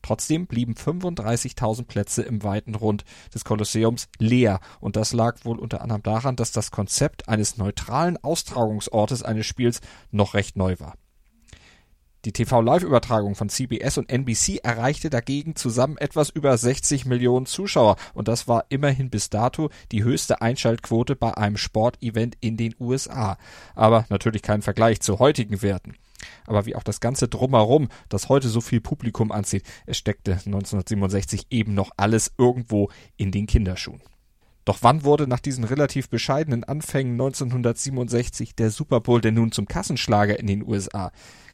Trotzdem 0.02 0.46
blieben 0.46 0.74
35.000 0.74 1.86
Plätze 1.86 2.22
im 2.22 2.42
weiten 2.42 2.74
Rund 2.74 3.04
des 3.34 3.44
Kolosseums 3.44 4.08
leer 4.18 4.60
und 4.80 4.96
das 4.96 5.12
lag 5.12 5.44
wohl 5.44 5.58
unter 5.58 5.80
anderem 5.80 6.02
daran, 6.02 6.36
dass 6.36 6.52
das 6.52 6.70
Konzept 6.70 7.28
eines 7.28 7.56
neutralen 7.56 8.22
Austragungsortes 8.22 9.22
eines 9.22 9.46
Spiels 9.46 9.80
noch 10.10 10.34
recht 10.34 10.56
neu 10.56 10.76
war. 10.78 10.94
Die 12.24 12.32
TV-Live-Übertragung 12.32 13.34
von 13.34 13.48
CBS 13.48 13.98
und 13.98 14.08
NBC 14.08 14.58
erreichte 14.62 15.10
dagegen 15.10 15.56
zusammen 15.56 15.96
etwas 15.96 16.30
über 16.30 16.56
60 16.56 17.04
Millionen 17.04 17.46
Zuschauer 17.46 17.96
und 18.14 18.28
das 18.28 18.46
war 18.46 18.66
immerhin 18.68 19.10
bis 19.10 19.28
dato 19.28 19.70
die 19.90 20.04
höchste 20.04 20.40
Einschaltquote 20.40 21.16
bei 21.16 21.36
einem 21.36 21.56
Sportevent 21.56 22.36
in 22.40 22.56
den 22.56 22.76
USA. 22.78 23.38
Aber 23.74 24.06
natürlich 24.08 24.42
kein 24.42 24.62
Vergleich 24.62 25.00
zu 25.00 25.18
heutigen 25.18 25.62
Werten. 25.62 25.96
Aber 26.46 26.64
wie 26.64 26.76
auch 26.76 26.84
das 26.84 27.00
ganze 27.00 27.26
Drumherum, 27.26 27.88
das 28.08 28.28
heute 28.28 28.48
so 28.48 28.60
viel 28.60 28.80
Publikum 28.80 29.32
anzieht, 29.32 29.64
es 29.86 29.98
steckte 29.98 30.32
1967 30.32 31.48
eben 31.50 31.74
noch 31.74 31.90
alles 31.96 32.32
irgendwo 32.38 32.90
in 33.16 33.32
den 33.32 33.48
Kinderschuhen. 33.48 34.00
Doch 34.64 34.78
wann 34.82 35.02
wurde 35.02 35.26
nach 35.26 35.40
diesen 35.40 35.64
relativ 35.64 36.08
bescheidenen 36.08 36.62
Anfängen 36.62 37.14
1967 37.14 38.54
der 38.54 38.70
Super 38.70 39.00
Bowl 39.00 39.20
denn 39.20 39.34
nun 39.34 39.50
zum 39.50 39.66
Kassenschlager 39.66 40.38
in 40.38 40.46
den 40.46 40.64
USA? 40.64 41.10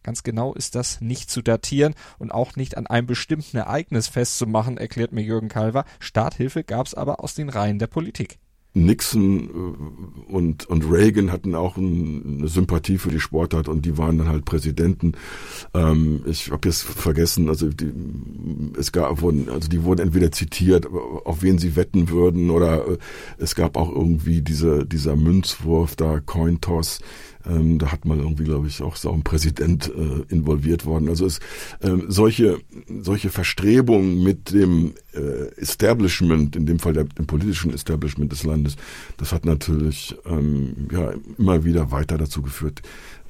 Ganz 0.08 0.22
genau 0.22 0.54
ist 0.54 0.74
das 0.74 1.02
nicht 1.02 1.30
zu 1.30 1.42
datieren 1.42 1.94
und 2.16 2.32
auch 2.32 2.56
nicht 2.56 2.78
an 2.78 2.86
einem 2.86 3.06
bestimmten 3.06 3.58
Ereignis 3.58 4.08
festzumachen, 4.08 4.78
erklärt 4.78 5.12
mir 5.12 5.20
Jürgen 5.20 5.50
Kalver. 5.50 5.84
Starthilfe 6.00 6.64
gab 6.64 6.86
es 6.86 6.94
aber 6.94 7.22
aus 7.22 7.34
den 7.34 7.50
Reihen 7.50 7.78
der 7.78 7.88
Politik. 7.88 8.38
Nixon 8.72 9.50
äh, 9.50 10.32
und, 10.32 10.64
und 10.64 10.90
Reagan 10.90 11.30
hatten 11.30 11.54
auch 11.54 11.76
eine 11.76 12.48
Sympathie 12.48 12.96
für 12.96 13.10
die 13.10 13.20
Sportart 13.20 13.68
und 13.68 13.84
die 13.84 13.98
waren 13.98 14.16
dann 14.16 14.28
halt 14.28 14.46
Präsidenten. 14.46 15.12
Ähm, 15.74 16.22
ich 16.24 16.50
habe 16.50 16.66
jetzt 16.68 16.84
vergessen, 16.84 17.50
also 17.50 17.68
die, 17.68 17.92
es 18.78 18.92
gab 18.92 19.20
wurden, 19.20 19.50
also 19.50 19.68
die 19.68 19.84
wurden 19.84 20.00
entweder 20.00 20.32
zitiert, 20.32 20.86
auf 20.86 21.42
wen 21.42 21.58
sie 21.58 21.76
wetten 21.76 22.08
würden, 22.08 22.48
oder 22.48 22.88
äh, 22.88 22.98
es 23.36 23.54
gab 23.54 23.76
auch 23.76 23.90
irgendwie 23.90 24.40
diese, 24.40 24.86
dieser 24.86 25.16
Münzwurf 25.16 25.96
da, 25.96 26.20
Coin 26.20 26.62
Toss. 26.62 27.00
Ähm, 27.48 27.78
da 27.78 27.92
hat 27.92 28.04
man 28.04 28.18
irgendwie, 28.18 28.44
glaube 28.44 28.68
ich, 28.68 28.82
auch 28.82 28.96
so 28.96 29.10
ein 29.12 29.22
Präsident 29.22 29.88
äh, 29.88 30.32
involviert 30.32 30.84
worden. 30.84 31.08
Also 31.08 31.26
es, 31.26 31.40
ähm, 31.82 32.04
solche, 32.08 32.58
solche 33.00 33.30
Verstrebungen 33.30 34.22
mit 34.22 34.52
dem 34.52 34.94
äh, 35.14 35.48
Establishment, 35.56 36.56
in 36.56 36.66
dem 36.66 36.78
Fall 36.78 36.92
der, 36.92 37.04
dem 37.04 37.26
politischen 37.26 37.72
Establishment 37.72 38.32
des 38.32 38.44
Landes, 38.44 38.76
das 39.16 39.32
hat 39.32 39.44
natürlich 39.44 40.16
ähm, 40.26 40.88
ja, 40.92 41.12
immer 41.38 41.64
wieder 41.64 41.90
weiter 41.90 42.18
dazu 42.18 42.42
geführt, 42.42 42.82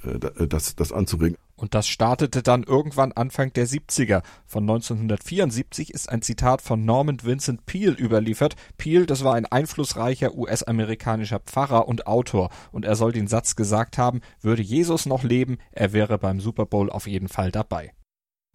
äh, 0.05 0.47
das, 0.47 0.75
das 0.75 0.93
anzuregen. 0.93 1.37
Und 1.59 1.75
das 1.75 1.89
startete 1.89 2.43
dann 2.43 2.63
irgendwann 2.63 3.11
Anfang 3.13 3.53
der 3.53 3.67
70er. 3.67 4.23
Von 4.47 4.63
1974 4.63 5.93
ist 5.93 6.09
ein 6.09 6.23
Zitat 6.23 6.63
von 6.63 6.85
Norman 6.85 7.19
Vincent 7.25 7.67
Peale 7.67 7.97
überliefert. 7.99 8.55
Peale, 8.79 9.07
das 9.07 9.25
war 9.25 9.35
ein 9.35 9.45
einflussreicher 9.45 10.37
US-amerikanischer 10.37 11.41
Pfarrer 11.41 11.89
und 11.89 12.07
Autor. 12.07 12.51
Und 12.71 12.85
er 12.85 12.95
soll 12.95 13.11
den 13.11 13.27
Satz 13.27 13.57
gesagt 13.57 13.99
haben, 13.99 14.21
würde 14.41 14.63
Jesus 14.63 15.05
noch 15.05 15.25
leben, 15.25 15.59
er 15.73 15.93
wäre 15.93 16.17
beim 16.17 16.41
Super 16.41 16.65
Bowl 16.65 16.91
auf 16.91 17.09
jeden 17.09 17.29
Fall 17.29 17.51
dabei. 17.51 17.93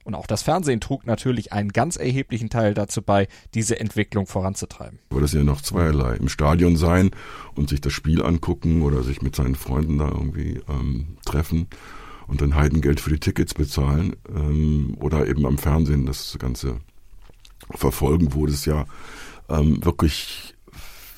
Und 0.06 0.16
auch 0.16 0.28
das 0.28 0.44
Fernsehen 0.44 0.80
trug 0.80 1.06
natürlich 1.06 1.52
einen 1.54 1.70
ganz 1.70 1.98
erheblichen 1.98 2.50
Teil 2.50 2.74
dazu 2.74 3.02
bei, 3.02 3.28
diese 3.54 3.80
Entwicklung 3.80 4.28
voranzutreiben. 4.28 5.00
Aber 5.10 5.22
das 5.22 5.34
ist 5.34 5.38
ja 5.38 5.44
noch 5.44 5.62
zweierlei. 5.62 6.16
Im 6.16 6.30
Stadion 6.30 6.78
sein 6.78 7.12
und 7.56 7.70
sich 7.70 7.82
das 7.82 7.94
Spiel 7.94 8.22
angucken 8.24 8.82
oder 8.82 9.04
sich 9.04 9.22
mit 9.22 9.36
seinen 9.36 9.56
Freunden 9.56 9.98
da 9.98 10.08
irgendwie 10.08 10.62
ähm, 10.70 11.18
treffen 11.26 11.68
und 12.28 12.42
dann 12.42 12.56
Heidengeld 12.56 13.00
für 13.00 13.10
die 13.10 13.20
Tickets 13.20 13.54
bezahlen 13.54 14.16
ähm, 14.30 14.96
oder 15.00 15.28
eben 15.28 15.46
am 15.46 15.58
Fernsehen 15.58 16.06
das 16.06 16.38
Ganze 16.40 16.78
verfolgen, 17.72 18.34
wo 18.34 18.46
das 18.46 18.66
ja 18.66 18.86
ähm, 19.50 19.84
wirklich, 19.84 20.56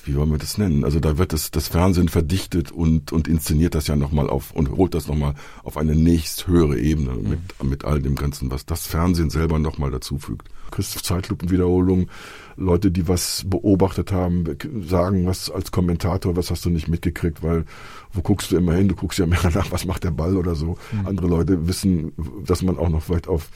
wie 0.05 0.15
wollen 0.15 0.31
wir 0.31 0.37
das 0.37 0.57
nennen? 0.57 0.83
Also 0.83 0.99
da 0.99 1.17
wird 1.17 1.33
das, 1.33 1.51
das 1.51 1.67
Fernsehen 1.67 2.09
verdichtet 2.09 2.71
und, 2.71 3.11
und 3.11 3.27
inszeniert 3.27 3.75
das 3.75 3.87
ja 3.87 3.95
nochmal 3.95 4.29
auf 4.29 4.51
und 4.51 4.71
holt 4.71 4.93
das 4.93 5.07
nochmal 5.07 5.35
auf 5.63 5.77
eine 5.77 5.95
nächst 5.95 6.47
höhere 6.47 6.77
Ebene 6.77 7.11
mhm. 7.11 7.29
mit, 7.29 7.63
mit 7.63 7.85
all 7.85 8.01
dem 8.01 8.15
Ganzen, 8.15 8.51
was 8.51 8.65
das 8.65 8.87
Fernsehen 8.87 9.29
selber 9.29 9.59
nochmal 9.59 9.91
dazufügt. 9.91 10.47
Christoph 10.71 11.03
Zeitlupenwiederholung, 11.03 12.09
Leute, 12.57 12.91
die 12.91 13.07
was 13.07 13.43
beobachtet 13.47 14.11
haben, 14.11 14.45
sagen 14.87 15.25
was 15.25 15.49
als 15.51 15.71
Kommentator, 15.71 16.35
was 16.35 16.51
hast 16.51 16.65
du 16.65 16.69
nicht 16.69 16.87
mitgekriegt, 16.87 17.43
weil 17.43 17.65
wo 18.13 18.21
guckst 18.21 18.51
du 18.51 18.57
immer 18.57 18.73
hin? 18.73 18.87
Du 18.87 18.95
guckst 18.95 19.19
ja 19.19 19.25
mehr 19.27 19.39
nach, 19.53 19.71
was 19.71 19.85
macht 19.85 20.03
der 20.03 20.11
Ball 20.11 20.37
oder 20.37 20.55
so. 20.55 20.77
Mhm. 20.91 21.07
Andere 21.07 21.27
Leute 21.27 21.67
wissen, 21.67 22.13
dass 22.45 22.61
man 22.61 22.77
auch 22.77 22.89
noch 22.89 23.03
vielleicht 23.03 23.27
auf 23.27 23.49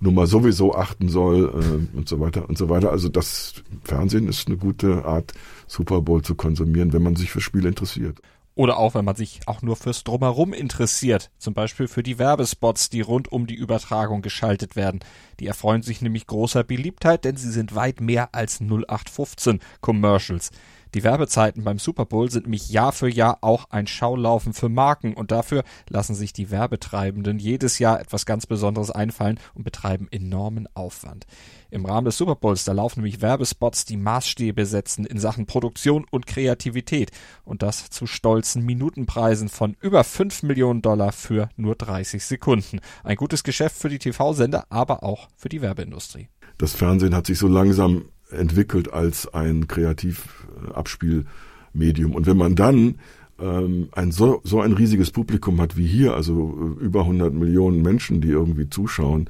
Nummer 0.00 0.26
sowieso 0.26 0.74
achten 0.74 1.08
soll 1.08 1.44
äh, 1.44 1.96
und 1.96 2.08
so 2.08 2.20
weiter 2.20 2.48
und 2.48 2.56
so 2.56 2.68
weiter. 2.68 2.90
Also 2.90 3.08
das 3.08 3.54
Fernsehen 3.84 4.28
ist 4.28 4.48
eine 4.48 4.56
gute 4.56 5.04
Art, 5.04 5.32
Super 5.66 6.00
Bowl 6.00 6.22
zu 6.22 6.34
konsumieren, 6.34 6.92
wenn 6.92 7.02
man 7.02 7.16
sich 7.16 7.30
für 7.30 7.40
Spiele 7.40 7.68
interessiert. 7.68 8.20
Oder 8.56 8.78
auch, 8.78 8.94
wenn 8.94 9.04
man 9.04 9.16
sich 9.16 9.40
auch 9.46 9.60
nur 9.60 9.76
fürs 9.76 10.02
Drumherum 10.02 10.54
interessiert. 10.54 11.30
Zum 11.36 11.52
Beispiel 11.52 11.88
für 11.88 12.02
die 12.02 12.18
Werbespots, 12.18 12.88
die 12.88 13.02
rund 13.02 13.30
um 13.30 13.46
die 13.46 13.54
Übertragung 13.54 14.22
geschaltet 14.22 14.76
werden. 14.76 15.00
Die 15.40 15.46
erfreuen 15.46 15.82
sich 15.82 16.00
nämlich 16.00 16.26
großer 16.26 16.64
Beliebtheit, 16.64 17.26
denn 17.26 17.36
sie 17.36 17.50
sind 17.50 17.74
weit 17.74 18.00
mehr 18.00 18.34
als 18.34 18.62
0815 18.62 19.60
Commercials. 19.82 20.52
Die 20.96 21.04
Werbezeiten 21.04 21.62
beim 21.62 21.78
Super 21.78 22.06
Bowl 22.06 22.30
sind 22.30 22.46
mich 22.46 22.70
Jahr 22.70 22.90
für 22.90 23.10
Jahr 23.10 23.36
auch 23.42 23.68
ein 23.68 23.86
Schaulaufen 23.86 24.54
für 24.54 24.70
Marken 24.70 25.12
und 25.12 25.30
dafür 25.30 25.62
lassen 25.90 26.14
sich 26.14 26.32
die 26.32 26.50
Werbetreibenden 26.50 27.38
jedes 27.38 27.78
Jahr 27.78 28.00
etwas 28.00 28.24
ganz 28.24 28.46
Besonderes 28.46 28.90
einfallen 28.90 29.38
und 29.52 29.62
betreiben 29.62 30.08
enormen 30.10 30.66
Aufwand. 30.72 31.26
Im 31.68 31.84
Rahmen 31.84 32.06
des 32.06 32.16
Super 32.16 32.34
Bowls, 32.34 32.64
da 32.64 32.72
laufen 32.72 33.00
nämlich 33.00 33.20
Werbespots, 33.20 33.84
die 33.84 33.98
Maßstäbe 33.98 34.64
setzen 34.64 35.04
in 35.04 35.18
Sachen 35.18 35.44
Produktion 35.44 36.06
und 36.10 36.26
Kreativität 36.26 37.10
und 37.44 37.60
das 37.60 37.90
zu 37.90 38.06
stolzen 38.06 38.64
Minutenpreisen 38.64 39.50
von 39.50 39.76
über 39.82 40.02
5 40.02 40.44
Millionen 40.44 40.80
Dollar 40.80 41.12
für 41.12 41.50
nur 41.56 41.74
30 41.74 42.24
Sekunden. 42.24 42.80
Ein 43.04 43.16
gutes 43.16 43.44
Geschäft 43.44 43.76
für 43.76 43.90
die 43.90 43.98
TV-Sender, 43.98 44.64
aber 44.70 45.02
auch 45.02 45.28
für 45.36 45.50
die 45.50 45.60
Werbeindustrie. 45.60 46.30
Das 46.56 46.72
Fernsehen 46.72 47.14
hat 47.14 47.26
sich 47.26 47.36
so 47.36 47.48
langsam 47.48 48.06
entwickelt 48.30 48.92
als 48.92 49.32
ein 49.32 49.68
Kreativabspielmedium. 49.68 52.14
Und 52.14 52.26
wenn 52.26 52.36
man 52.36 52.54
dann 52.54 52.96
ähm, 53.38 53.88
ein 53.92 54.12
so, 54.12 54.40
so 54.44 54.60
ein 54.60 54.72
riesiges 54.72 55.10
Publikum 55.10 55.60
hat 55.60 55.76
wie 55.76 55.86
hier, 55.86 56.14
also 56.14 56.76
äh, 56.80 56.84
über 56.84 57.00
100 57.00 57.34
Millionen 57.34 57.82
Menschen, 57.82 58.20
die 58.20 58.30
irgendwie 58.30 58.70
zuschauen 58.70 59.28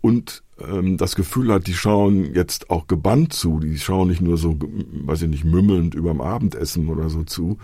und 0.00 0.42
ähm, 0.60 0.96
das 0.96 1.16
Gefühl 1.16 1.52
hat, 1.52 1.66
die 1.66 1.74
schauen 1.74 2.34
jetzt 2.34 2.70
auch 2.70 2.86
gebannt 2.86 3.32
zu, 3.32 3.58
die 3.58 3.78
schauen 3.78 4.08
nicht 4.08 4.20
nur 4.20 4.36
so, 4.36 4.56
weiß 4.58 5.22
ich 5.22 5.28
nicht, 5.28 5.44
mümmelnd 5.44 5.94
überm 5.94 6.20
Abendessen 6.20 6.88
oder 6.88 7.08
so 7.08 7.24
zu, 7.24 7.58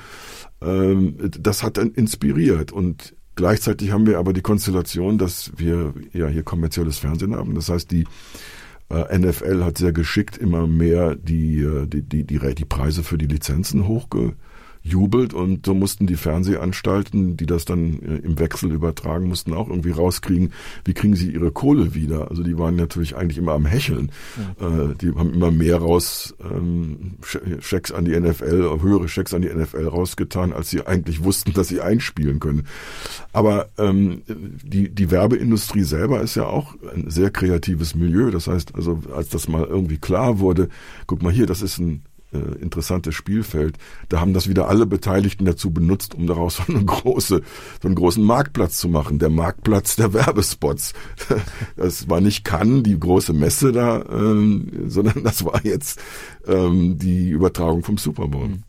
ähm, 0.61 1.17
das 1.21 1.63
hat 1.63 1.77
dann 1.77 1.93
inspiriert 1.93 2.73
und 2.73 3.15
Gleichzeitig 3.35 3.93
haben 3.93 4.07
wir 4.07 4.19
aber 4.19 4.35
die 4.35 4.43
Konstellation, 4.43 5.17
dass 5.17 5.53
wir 5.57 5.95
ja 6.13 6.29
hier 6.29 6.43
kommerzielles 6.43 6.99
Fernsehen 6.99 7.35
haben. 7.35 7.55
Das 7.55 7.71
heißt, 7.71 7.91
die 7.91 8.05
NFL 8.93 9.65
hat 9.65 9.79
sehr 9.79 9.93
geschickt 9.93 10.37
immer 10.37 10.67
mehr 10.67 11.17
die, 11.17 11.61
äh, 11.61 11.87
die, 11.87 12.03
die, 12.03 12.25
die, 12.25 12.55
die 12.55 12.65
Preise 12.65 13.03
für 13.03 13.19
die 13.19 13.27
Lizenzen 13.27 13.89
hochge, 13.89 14.35
jubelt 14.83 15.33
und 15.33 15.65
so 15.65 15.75
mussten 15.75 16.07
die 16.07 16.17
Fernsehanstalten, 16.17 17.37
die 17.37 17.47
das 17.47 17.65
dann 17.65 18.01
äh, 18.01 18.17
im 18.17 18.39
Wechsel 18.39 18.73
übertragen 18.73 19.29
mussten, 19.29 19.53
auch 19.55 19.69
irgendwie 19.69 19.91
rauskriegen, 19.91 20.53
wie 20.85 20.95
kriegen 20.95 21.15
sie 21.15 21.31
ihre 21.31 21.53
Kohle 21.53 21.95
wieder. 21.95 22.31
Also 22.31 22.43
die 22.43 22.59
waren 22.59 22.77
natürlich 22.77 23.17
eigentlich 23.17 23.39
immer 23.39 23.53
am 23.53 23.65
Hecheln. 23.65 24.11
Mhm. 24.59 24.91
Äh, 24.91 24.95
die 24.97 25.11
haben 25.15 25.33
immer 25.33 25.51
mehr 25.51 25.79
raus 25.79 26.35
ähm, 26.43 27.15
Schecks 27.61 27.93
an 27.93 28.05
die 28.05 28.19
NFL, 28.19 28.81
höhere 28.81 29.09
Schecks 29.09 29.33
an 29.35 29.43
die 29.43 29.49
NFL 29.49 29.87
rausgetan, 29.87 30.53
als 30.53 30.71
sie 30.71 30.85
eigentlich 30.85 31.23
wussten, 31.23 31.53
dass 31.53 31.69
sie 31.69 31.81
einspielen 31.81 32.41
können. 32.41 32.67
Aber 33.33 33.69
ähm, 33.79 34.23
die, 34.27 34.89
die 34.89 35.11
Werbeindustrie 35.11 35.85
selber 35.85 36.21
ist 36.21 36.35
ja 36.35 36.47
auch 36.47 36.75
ein 36.93 37.09
sehr 37.09 37.31
kreatives 37.31 37.95
Milieu. 37.95 38.31
Das 38.31 38.49
heißt, 38.49 38.75
also 38.75 39.01
als 39.15 39.29
das 39.29 39.49
mal 39.49 39.65
irgendwie 39.65 39.99
klar 39.99 40.41
wurde, 40.41 40.69
guck 41.07 41.23
mal 41.23 41.33
hier, 41.33 41.47
das 41.47 41.63
ist 41.63 41.79
ein 41.79 42.03
äh, 42.33 42.61
interessantes 42.61 43.15
Spielfeld. 43.15 43.79
Da 44.09 44.21
haben 44.21 44.33
das 44.33 44.49
wieder 44.49 44.69
alle 44.69 44.87
Beteiligten 44.87 45.45
dazu 45.45 45.71
benutzt, 45.71 46.15
um 46.15 46.27
daraus 46.27 46.57
so 46.67 46.73
eine 46.73 46.85
große, 46.85 47.43
so 47.81 47.89
einen 47.89 47.95
großen 47.95 48.23
Marktplatz 48.23 48.79
zu 48.79 48.89
machen. 48.89 49.19
Der 49.19 49.31
Marktplatz 49.31 49.97
der 49.97 50.13
Werbespots. 50.13 50.93
Das 51.77 52.09
war 52.09 52.21
nicht 52.21 52.45
Cannes, 52.45 52.83
die 52.85 52.99
große 52.99 53.33
Messe 53.33 53.73
da, 53.73 54.05
ähm, 54.11 54.71
sondern 54.87 55.25
das 55.25 55.45
war 55.45 55.65
jetzt 55.65 56.01
ähm, 56.47 56.99
die 56.99 57.31
Übertragung 57.31 57.83
vom 57.83 57.99
Super 57.99 58.29
Bowl. 58.29 58.49
Mhm. 58.49 58.63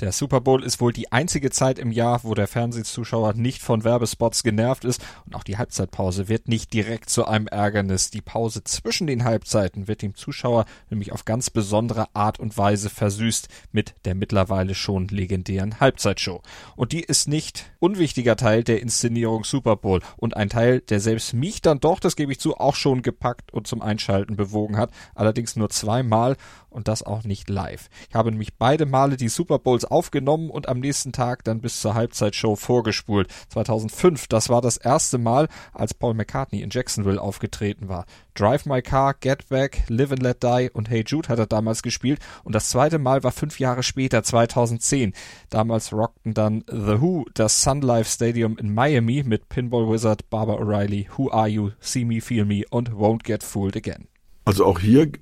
Der 0.00 0.12
Super 0.12 0.40
Bowl 0.40 0.64
ist 0.64 0.80
wohl 0.80 0.94
die 0.94 1.12
einzige 1.12 1.50
Zeit 1.50 1.78
im 1.78 1.92
Jahr, 1.92 2.24
wo 2.24 2.32
der 2.32 2.46
Fernsehzuschauer 2.46 3.34
nicht 3.34 3.60
von 3.60 3.84
Werbespots 3.84 4.42
genervt 4.42 4.86
ist 4.86 5.04
und 5.26 5.36
auch 5.36 5.44
die 5.44 5.58
Halbzeitpause 5.58 6.26
wird 6.26 6.48
nicht 6.48 6.72
direkt 6.72 7.10
zu 7.10 7.26
einem 7.26 7.46
Ärgernis. 7.46 8.10
Die 8.10 8.22
Pause 8.22 8.64
zwischen 8.64 9.06
den 9.06 9.24
Halbzeiten 9.24 9.88
wird 9.88 10.00
dem 10.00 10.14
Zuschauer 10.14 10.64
nämlich 10.88 11.12
auf 11.12 11.26
ganz 11.26 11.50
besondere 11.50 12.06
Art 12.14 12.40
und 12.40 12.56
Weise 12.56 12.88
versüßt 12.88 13.48
mit 13.72 13.94
der 14.06 14.14
mittlerweile 14.14 14.74
schon 14.74 15.08
legendären 15.08 15.80
Halbzeitshow. 15.80 16.40
Und 16.76 16.92
die 16.92 17.02
ist 17.02 17.28
nicht 17.28 17.70
unwichtiger 17.78 18.36
Teil 18.36 18.64
der 18.64 18.80
Inszenierung 18.80 19.44
Super 19.44 19.76
Bowl 19.76 20.00
und 20.16 20.34
ein 20.34 20.48
Teil, 20.48 20.80
der 20.80 21.00
selbst 21.00 21.34
mich 21.34 21.60
dann 21.60 21.78
doch, 21.78 22.00
das 22.00 22.16
gebe 22.16 22.32
ich 22.32 22.40
zu, 22.40 22.56
auch 22.56 22.74
schon 22.74 23.02
gepackt 23.02 23.52
und 23.52 23.66
zum 23.66 23.82
Einschalten 23.82 24.36
bewogen 24.36 24.78
hat. 24.78 24.92
Allerdings 25.14 25.56
nur 25.56 25.68
zweimal 25.68 26.38
und 26.70 26.88
das 26.88 27.02
auch 27.02 27.24
nicht 27.24 27.50
live. 27.50 27.88
Ich 28.08 28.14
habe 28.14 28.30
nämlich 28.30 28.54
beide 28.56 28.86
Male 28.86 29.16
die 29.16 29.28
Super 29.28 29.58
Bowls 29.58 29.84
aufgenommen 29.84 30.50
und 30.50 30.68
am 30.68 30.80
nächsten 30.80 31.12
Tag 31.12 31.44
dann 31.44 31.60
bis 31.60 31.80
zur 31.80 31.94
Halbzeitshow 31.94 32.56
vorgespult. 32.56 33.28
2005, 33.50 34.28
das 34.28 34.48
war 34.48 34.60
das 34.60 34.76
erste 34.76 35.18
Mal, 35.18 35.48
als 35.72 35.94
Paul 35.94 36.14
McCartney 36.14 36.62
in 36.62 36.70
Jacksonville 36.70 37.20
aufgetreten 37.20 37.88
war. 37.88 38.06
Drive 38.34 38.64
My 38.64 38.80
Car, 38.80 39.14
Get 39.14 39.48
Back, 39.48 39.82
Live 39.88 40.12
and 40.12 40.22
Let 40.22 40.42
Die 40.42 40.70
und 40.72 40.88
Hey 40.88 41.04
Jude 41.06 41.28
hat 41.28 41.38
er 41.38 41.46
damals 41.46 41.82
gespielt 41.82 42.20
und 42.44 42.54
das 42.54 42.70
zweite 42.70 42.98
Mal 42.98 43.22
war 43.22 43.32
fünf 43.32 43.58
Jahre 43.58 43.82
später, 43.82 44.22
2010. 44.22 45.12
Damals 45.50 45.92
rockten 45.92 46.34
dann 46.34 46.64
The 46.66 47.00
Who 47.00 47.26
das 47.34 47.62
Sun 47.62 47.82
Life 47.82 48.10
Stadium 48.10 48.56
in 48.56 48.72
Miami 48.72 49.22
mit 49.24 49.48
Pinball 49.48 49.88
Wizard, 49.90 50.30
Barbara 50.30 50.62
O'Reilly, 50.62 51.08
Who 51.16 51.30
Are 51.30 51.48
You, 51.48 51.70
See 51.80 52.04
Me, 52.04 52.20
Feel 52.20 52.44
Me 52.44 52.62
und 52.70 52.90
Won't 52.92 53.24
Get 53.24 53.42
Fooled 53.42 53.76
Again. 53.76 54.09
Also 54.50 54.64
auch 54.64 54.80
hier 54.80 55.12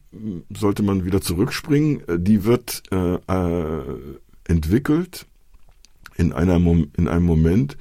sollte 0.49 0.83
man 0.83 1.05
wieder 1.05 1.21
zurückspringen. 1.21 2.01
Die 2.17 2.45
wird 2.45 2.83
äh, 2.91 3.17
äh, 3.17 3.83
entwickelt 4.45 5.27
in, 6.17 6.33
einer 6.33 6.57
in 6.57 7.09
einem 7.09 7.27
Moment, 7.27 7.77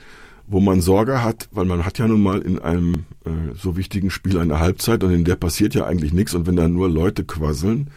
wo 0.45 0.60
man 0.60 0.81
Sorge 0.81 1.23
hat, 1.23 1.47
weil 1.53 1.63
man 1.63 1.86
hat 1.86 1.99
ja 1.99 2.07
nun 2.10 2.21
mal 2.21 2.41
in 2.41 2.60
einem 2.60 3.05
äh, 3.23 3.55
so 3.55 3.77
wichtigen 3.77 4.10
Spiel 4.10 4.38
eine 4.39 4.60
Halbzeit 4.60 5.05
und 5.05 5.13
in 5.13 5.23
der 5.23 5.38
passiert 5.38 5.73
ja 5.73 5.86
eigentlich 5.86 6.12
nichts 6.12 6.33
und 6.33 6.47
wenn 6.47 6.57
da 6.57 6.67
nur 6.67 6.89
Leute 6.89 7.23
quasseln, 7.23 7.91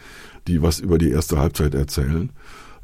die 0.47 0.61
was 0.61 0.79
über 0.79 0.97
die 0.97 1.09
erste 1.09 1.37
Halbzeit 1.37 1.75
erzählen, 1.75 2.29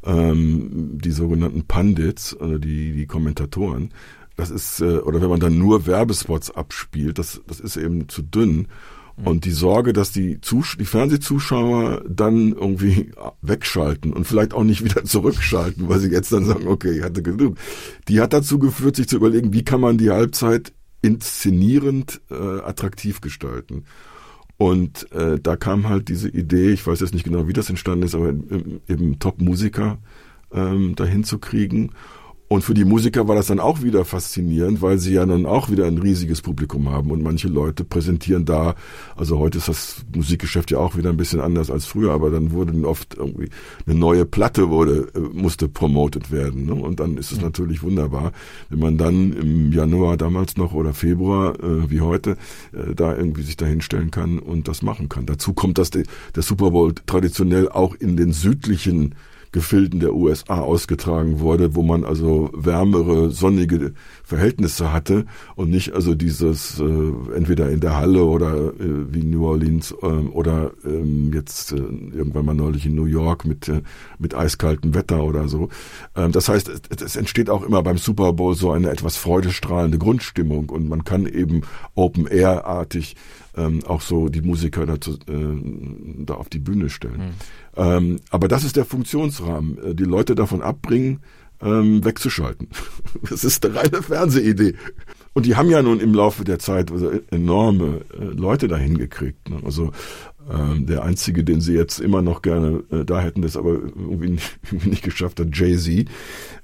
ähm, 0.04 1.00
die 1.02 1.12
sogenannten 1.12 1.64
Pandits, 1.64 2.36
also 2.36 2.58
die, 2.58 2.92
die 2.92 3.06
Kommentatoren, 3.06 3.92
das 4.36 4.50
ist, 4.50 4.82
äh, 4.82 4.98
oder 4.98 5.22
wenn 5.22 5.30
man 5.30 5.40
dann 5.40 5.58
nur 5.58 5.88
Werbespots 5.88 6.52
abspielt, 6.52 7.20
das, 7.20 7.40
das 7.48 7.62
ist 7.62 7.78
eben 7.78 8.10
zu 8.10 8.22
dünn 8.22 8.68
und 9.24 9.46
die 9.46 9.52
Sorge, 9.52 9.94
dass 9.94 10.12
die, 10.12 10.40
Zus 10.42 10.76
die 10.80 10.86
Fernsehzuschauer 10.86 12.04
dann 12.08 12.54
irgendwie 12.54 13.12
wegschalten 13.42 14.14
und 14.14 14.26
vielleicht 14.26 14.54
auch 14.54 14.64
nicht 14.64 14.84
wieder 14.84 15.04
zurückschalten, 15.06 15.90
weil 15.90 16.00
sie 16.00 16.12
jetzt 16.12 16.32
dann 16.32 16.46
sagen, 16.46 16.68
okay, 16.68 16.98
ich 16.98 17.04
hatte 17.04 17.24
genug, 17.24 17.58
die 18.08 18.22
hat 18.22 18.34
dazu 18.34 18.60
geführt, 18.60 18.96
sich 18.96 19.08
zu 19.08 19.16
überlegen, 19.16 19.54
wie 19.54 19.64
kann 19.64 19.82
man 19.82 19.98
die 19.98 20.12
Halbzeit 20.12 20.74
inszenierend 21.02 22.22
äh, 22.30 22.36
attraktiv 22.36 23.22
gestalten. 23.22 23.86
Und 24.58 25.12
äh, 25.12 25.40
da 25.40 25.56
kam 25.56 25.88
halt 25.88 26.10
diese 26.10 26.30
Idee, 26.30 26.72
ich 26.72 26.86
weiß 26.86 27.00
jetzt 27.00 27.14
nicht 27.14 27.24
genau, 27.24 27.48
wie 27.48 27.54
das 27.54 27.70
entstanden 27.70 28.06
ist, 28.06 28.16
aber 28.16 28.30
eben 28.88 29.20
Top-Musiker 29.20 30.00
ähm, 30.52 30.96
dahin 30.96 31.24
zu 31.24 31.38
kriegen. 31.38 31.92
Und 32.50 32.64
für 32.64 32.74
die 32.74 32.86
Musiker 32.86 33.28
war 33.28 33.36
das 33.36 33.48
dann 33.48 33.60
auch 33.60 33.82
wieder 33.82 34.06
faszinierend, 34.06 34.82
weil 34.82 35.00
sie 35.00 35.14
ja 35.14 35.26
dann 35.26 35.46
auch 35.46 35.70
wieder 35.70 35.86
ein 35.86 35.98
riesiges 35.98 36.42
Publikum 36.42 36.90
haben 36.90 37.12
und 37.12 37.22
manche 37.22 37.50
Leute 37.50 37.84
präsentieren 37.84 38.46
da, 38.46 38.76
also 39.18 39.38
heute 39.38 39.58
ist 39.58 39.68
das 39.68 40.06
Musikgeschäft 40.16 40.72
ja 40.72 40.78
auch 40.78 40.96
wieder 40.96 41.10
ein 41.10 41.18
bisschen 41.18 41.42
anders 41.42 41.70
als 41.70 41.86
früher, 41.86 42.14
aber 42.14 42.30
dann 42.30 42.52
wurde 42.52 42.72
dann 42.72 42.86
oft 42.86 43.16
irgendwie 43.16 43.50
eine 43.86 43.96
neue 43.96 44.26
Platte 44.26 44.70
wurde, 44.70 45.10
äh, 45.14 45.20
musste 45.20 45.68
promoted 45.68 46.32
werden. 46.32 46.68
Ne? 46.68 46.74
Und 46.74 47.02
dann 47.02 47.18
ist 47.18 47.34
es 47.34 47.42
natürlich 47.42 47.84
wunderbar, 47.84 48.32
wenn 48.70 48.80
man 48.80 48.98
dann 48.98 49.34
im 49.34 49.74
Januar 49.74 50.16
damals 50.16 50.56
noch 50.56 50.74
oder 50.74 50.94
Februar, 50.94 51.60
äh, 51.62 51.90
wie 51.92 52.00
heute, 52.00 52.38
äh, 52.72 52.96
da 52.96 53.14
irgendwie 53.14 53.44
sich 53.44 53.58
da 53.58 53.66
hinstellen 53.66 54.10
kann 54.10 54.40
und 54.40 54.70
das 54.70 54.82
machen 54.82 55.10
kann. 55.10 55.26
Dazu 55.26 55.52
kommt, 55.52 55.78
dass 55.78 55.90
der, 55.90 56.04
der 56.34 56.44
Super 56.44 56.72
Bowl 56.72 56.94
traditionell 57.06 57.68
auch 57.68 57.94
in 57.96 58.16
den 58.16 58.32
südlichen 58.32 59.16
Gefilden 59.52 60.00
der 60.00 60.14
USA 60.14 60.60
ausgetragen 60.60 61.40
wurde, 61.40 61.76
wo 61.76 61.82
man 61.82 62.04
also 62.04 62.50
wärmere, 62.54 63.32
sonnige 63.32 63.94
Verhältnisse 64.28 64.92
hatte 64.92 65.26
und 65.56 65.70
nicht 65.70 65.94
also 65.94 66.14
dieses 66.14 66.82
äh, 66.82 66.84
entweder 67.34 67.70
in 67.70 67.80
der 67.80 67.96
Halle 67.96 68.26
oder 68.26 68.74
äh, 68.74 69.14
wie 69.14 69.24
New 69.24 69.48
Orleans 69.48 69.96
äh, 70.02 70.06
oder 70.06 70.72
ähm, 70.84 71.32
jetzt 71.34 71.72
äh, 71.72 71.78
irgendwann 71.78 72.46
mal 72.46 72.54
neulich 72.54 72.86
in 72.86 72.96
New 72.96 73.06
York 73.06 73.46
mit 73.46 73.70
äh, 73.70 73.82
mit 74.20 74.36
eiskaltem 74.36 74.94
Wetter 74.94 75.24
oder 75.24 75.48
so. 75.48 75.70
Ähm, 76.14 76.34
das 76.34 76.50
heißt, 76.50 76.68
es, 76.68 77.02
es 77.02 77.16
entsteht 77.16 77.50
auch 77.50 77.64
immer 77.64 77.82
beim 77.82 77.98
Super 77.98 78.34
Bowl 78.34 78.54
so 78.54 78.72
eine 78.72 78.90
etwas 78.90 79.16
freudestrahlende 79.16 79.98
Grundstimmung 79.98 80.70
und 80.70 80.90
man 80.90 81.06
kann 81.06 81.26
eben 81.26 81.62
Open 81.96 82.28
Air 82.28 82.66
artig 82.66 83.16
ähm, 83.56 83.80
auch 83.88 84.02
so 84.02 84.30
die 84.30 84.42
Musiker 84.42 84.86
dazu, 84.86 85.14
äh, 85.28 86.26
da 86.26 86.36
auf 86.36 86.50
die 86.50 86.60
Bühne 86.60 86.90
stellen. 86.90 87.18
Mhm. 87.18 87.34
Ähm, 87.76 88.20
aber 88.30 88.48
das 88.48 88.64
ist 88.64 88.76
der 88.76 88.86
Funktionsrahmen. 88.86 89.78
Äh, 89.78 89.96
die 89.96 90.04
Leute 90.04 90.36
davon 90.36 90.62
abbringen, 90.62 91.22
ähm, 91.62 92.04
wegzuschalten. 92.04 92.70
Das 93.30 93.44
ist 93.44 93.66
eine 93.66 93.76
reine 93.76 94.04
Fernsehidee. 94.04 94.76
Und 95.34 95.46
die 95.46 95.56
haben 95.56 95.70
ja 95.70 95.82
nun 95.82 96.00
im 96.00 96.14
Laufe 96.14 96.44
der 96.44 96.60
Zeit 96.60 96.92
also 96.92 97.12
enorme 97.32 98.02
äh, 98.20 98.24
Leute 98.24 98.68
dahin 98.68 98.98
gekriegt. 98.98 99.50
Ne? 99.50 99.58
Also 99.66 99.92
ähm, 100.50 100.86
der 100.86 101.04
einzige, 101.04 101.44
den 101.44 101.62
sie 101.62 101.74
jetzt 101.74 102.00
immer 102.00 102.22
noch 102.22 102.42
gerne 102.42 102.84
äh, 102.92 103.04
da 103.04 103.22
hätten, 103.22 103.42
das 103.42 103.58
aber 103.58 103.74
irgendwie 103.74 104.30
nicht, 104.30 104.60
irgendwie 104.72 104.90
nicht 104.90 105.04
geschafft 105.04 105.40
hat, 105.40 105.50
Jay-Z. 105.52 106.08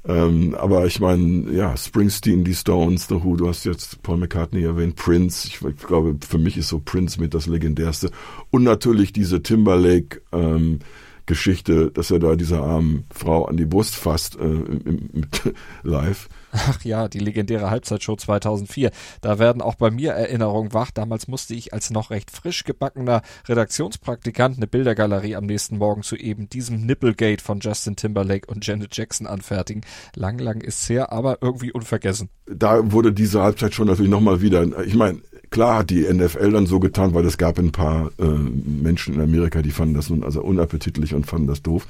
Ähm, 0.06 0.56
aber 0.56 0.86
ich 0.86 1.00
meine, 1.00 1.52
ja, 1.52 1.76
Springsteen, 1.76 2.44
die 2.44 2.56
Stones, 2.56 3.08
The 3.08 3.24
Who, 3.24 3.36
du 3.36 3.48
hast 3.48 3.66
jetzt 3.66 4.02
Paul 4.04 4.18
McCartney 4.18 4.64
erwähnt, 4.64 4.96
Prince. 4.96 5.48
Ich, 5.48 5.62
ich 5.62 5.86
glaube, 5.86 6.16
für 6.28 6.38
mich 6.38 6.58
ist 6.58 6.70
so 6.70 6.80
Prince 6.80 7.20
mit 7.20 7.34
das 7.34 7.48
legendärste. 7.48 8.10
Und 8.52 8.64
natürlich 8.64 9.12
diese 9.12 9.44
Timberlake, 9.44 10.22
ähm, 10.32 10.80
Geschichte, 11.26 11.92
dass 11.92 12.12
er 12.12 12.20
da 12.20 12.36
dieser 12.36 12.62
armen 12.62 13.06
Frau 13.14 13.46
an 13.46 13.58
die 13.58 13.66
Brust 13.66 13.96
fasst 13.96 14.36
äh, 14.36 14.44
im, 14.44 15.10
im, 15.14 15.26
live. 15.84 16.28
Ach 16.52 16.84
ja, 16.84 17.08
die 17.08 17.20
legendäre 17.20 17.70
Halbzeitshow 17.70 18.16
2004. 18.16 18.92
Da 19.22 19.40
werden 19.40 19.62
auch 19.62 19.76
bei 19.76 19.90
mir 19.90 20.12
Erinnerungen 20.12 20.74
wach. 20.74 20.92
Damals 20.92 21.28
musste 21.28 21.56
ich 21.56 21.74
als 21.74 21.90
noch 21.90 22.12
recht 22.12 22.30
frisch 22.30 22.64
gebackener 22.64 23.22
Redaktionspraktikant 23.48 24.58
eine 24.58 24.68
Bildergalerie 24.68 25.36
am 25.36 25.46
nächsten 25.46 25.78
Morgen 25.78 26.04
zu 26.04 26.16
eben 26.16 26.50
diesem 26.50 26.86
Nipplegate 26.86 27.44
von 27.44 27.60
Justin 27.60 27.96
Timberlake 27.96 28.52
und 28.52 28.66
Janet 28.66 28.96
Jackson 28.96 29.26
anfertigen. 29.26 29.82
Lang, 30.16 30.38
lang 30.40 30.62
ist's 30.62 30.90
her, 30.90 31.12
aber 31.12 31.40
irgendwie 31.42 31.72
unvergessen. 31.72 32.30
Da 32.46 32.92
wurde 32.92 33.14
diese 33.14 33.42
Halbzeit 33.42 33.74
schon 33.74 33.88
natürlich 33.88 34.12
nochmal 34.12 34.42
wieder, 34.42 34.66
ich 34.86 34.96
meine, 34.96 35.22
Klar 35.54 35.78
hat 35.78 35.92
die 35.92 36.12
NFL 36.12 36.50
dann 36.54 36.66
so 36.66 36.80
getan, 36.80 37.13
weil 37.13 37.26
es 37.26 37.38
gab 37.38 37.60
ein 37.60 37.72
paar 37.72 38.10
äh, 38.18 38.24
Menschen 38.26 39.13
in 39.13 39.22
Amerika, 39.22 39.62
die 39.62 39.70
fanden 39.70 39.94
das 39.94 40.10
nun 40.10 40.24
also 40.24 40.42
unappetitlich 40.42 41.13
und 41.13 41.28
fanden 41.28 41.46
das 41.46 41.62
doof. 41.62 41.86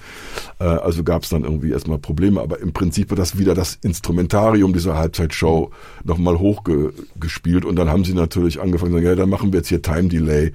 Äh, 0.60 0.65
also 0.65 1.06
gab 1.06 1.23
es 1.23 1.30
dann 1.30 1.45
irgendwie 1.45 1.71
erstmal 1.71 1.97
Probleme. 1.97 2.41
Aber 2.41 2.60
im 2.60 2.73
Prinzip 2.73 3.10
wird 3.10 3.19
das 3.19 3.38
wieder 3.38 3.56
das 3.56 3.80
Instrumentarium 3.82 4.73
dieser 4.73 4.97
Halbzeitshow 4.97 5.71
nochmal 6.04 6.39
hochgespielt. 6.39 7.63
Und 7.63 7.78
dann 7.78 7.88
haben 7.88 8.04
sie 8.04 8.13
natürlich 8.13 8.60
angefangen 8.60 8.91
sagen, 8.91 9.06
ja, 9.06 9.15
dann 9.15 9.30
machen 9.30 9.54
wir 9.54 9.60
jetzt 9.60 9.69
hier 9.69 9.82
Time 9.82 10.10
Delay 10.10 10.52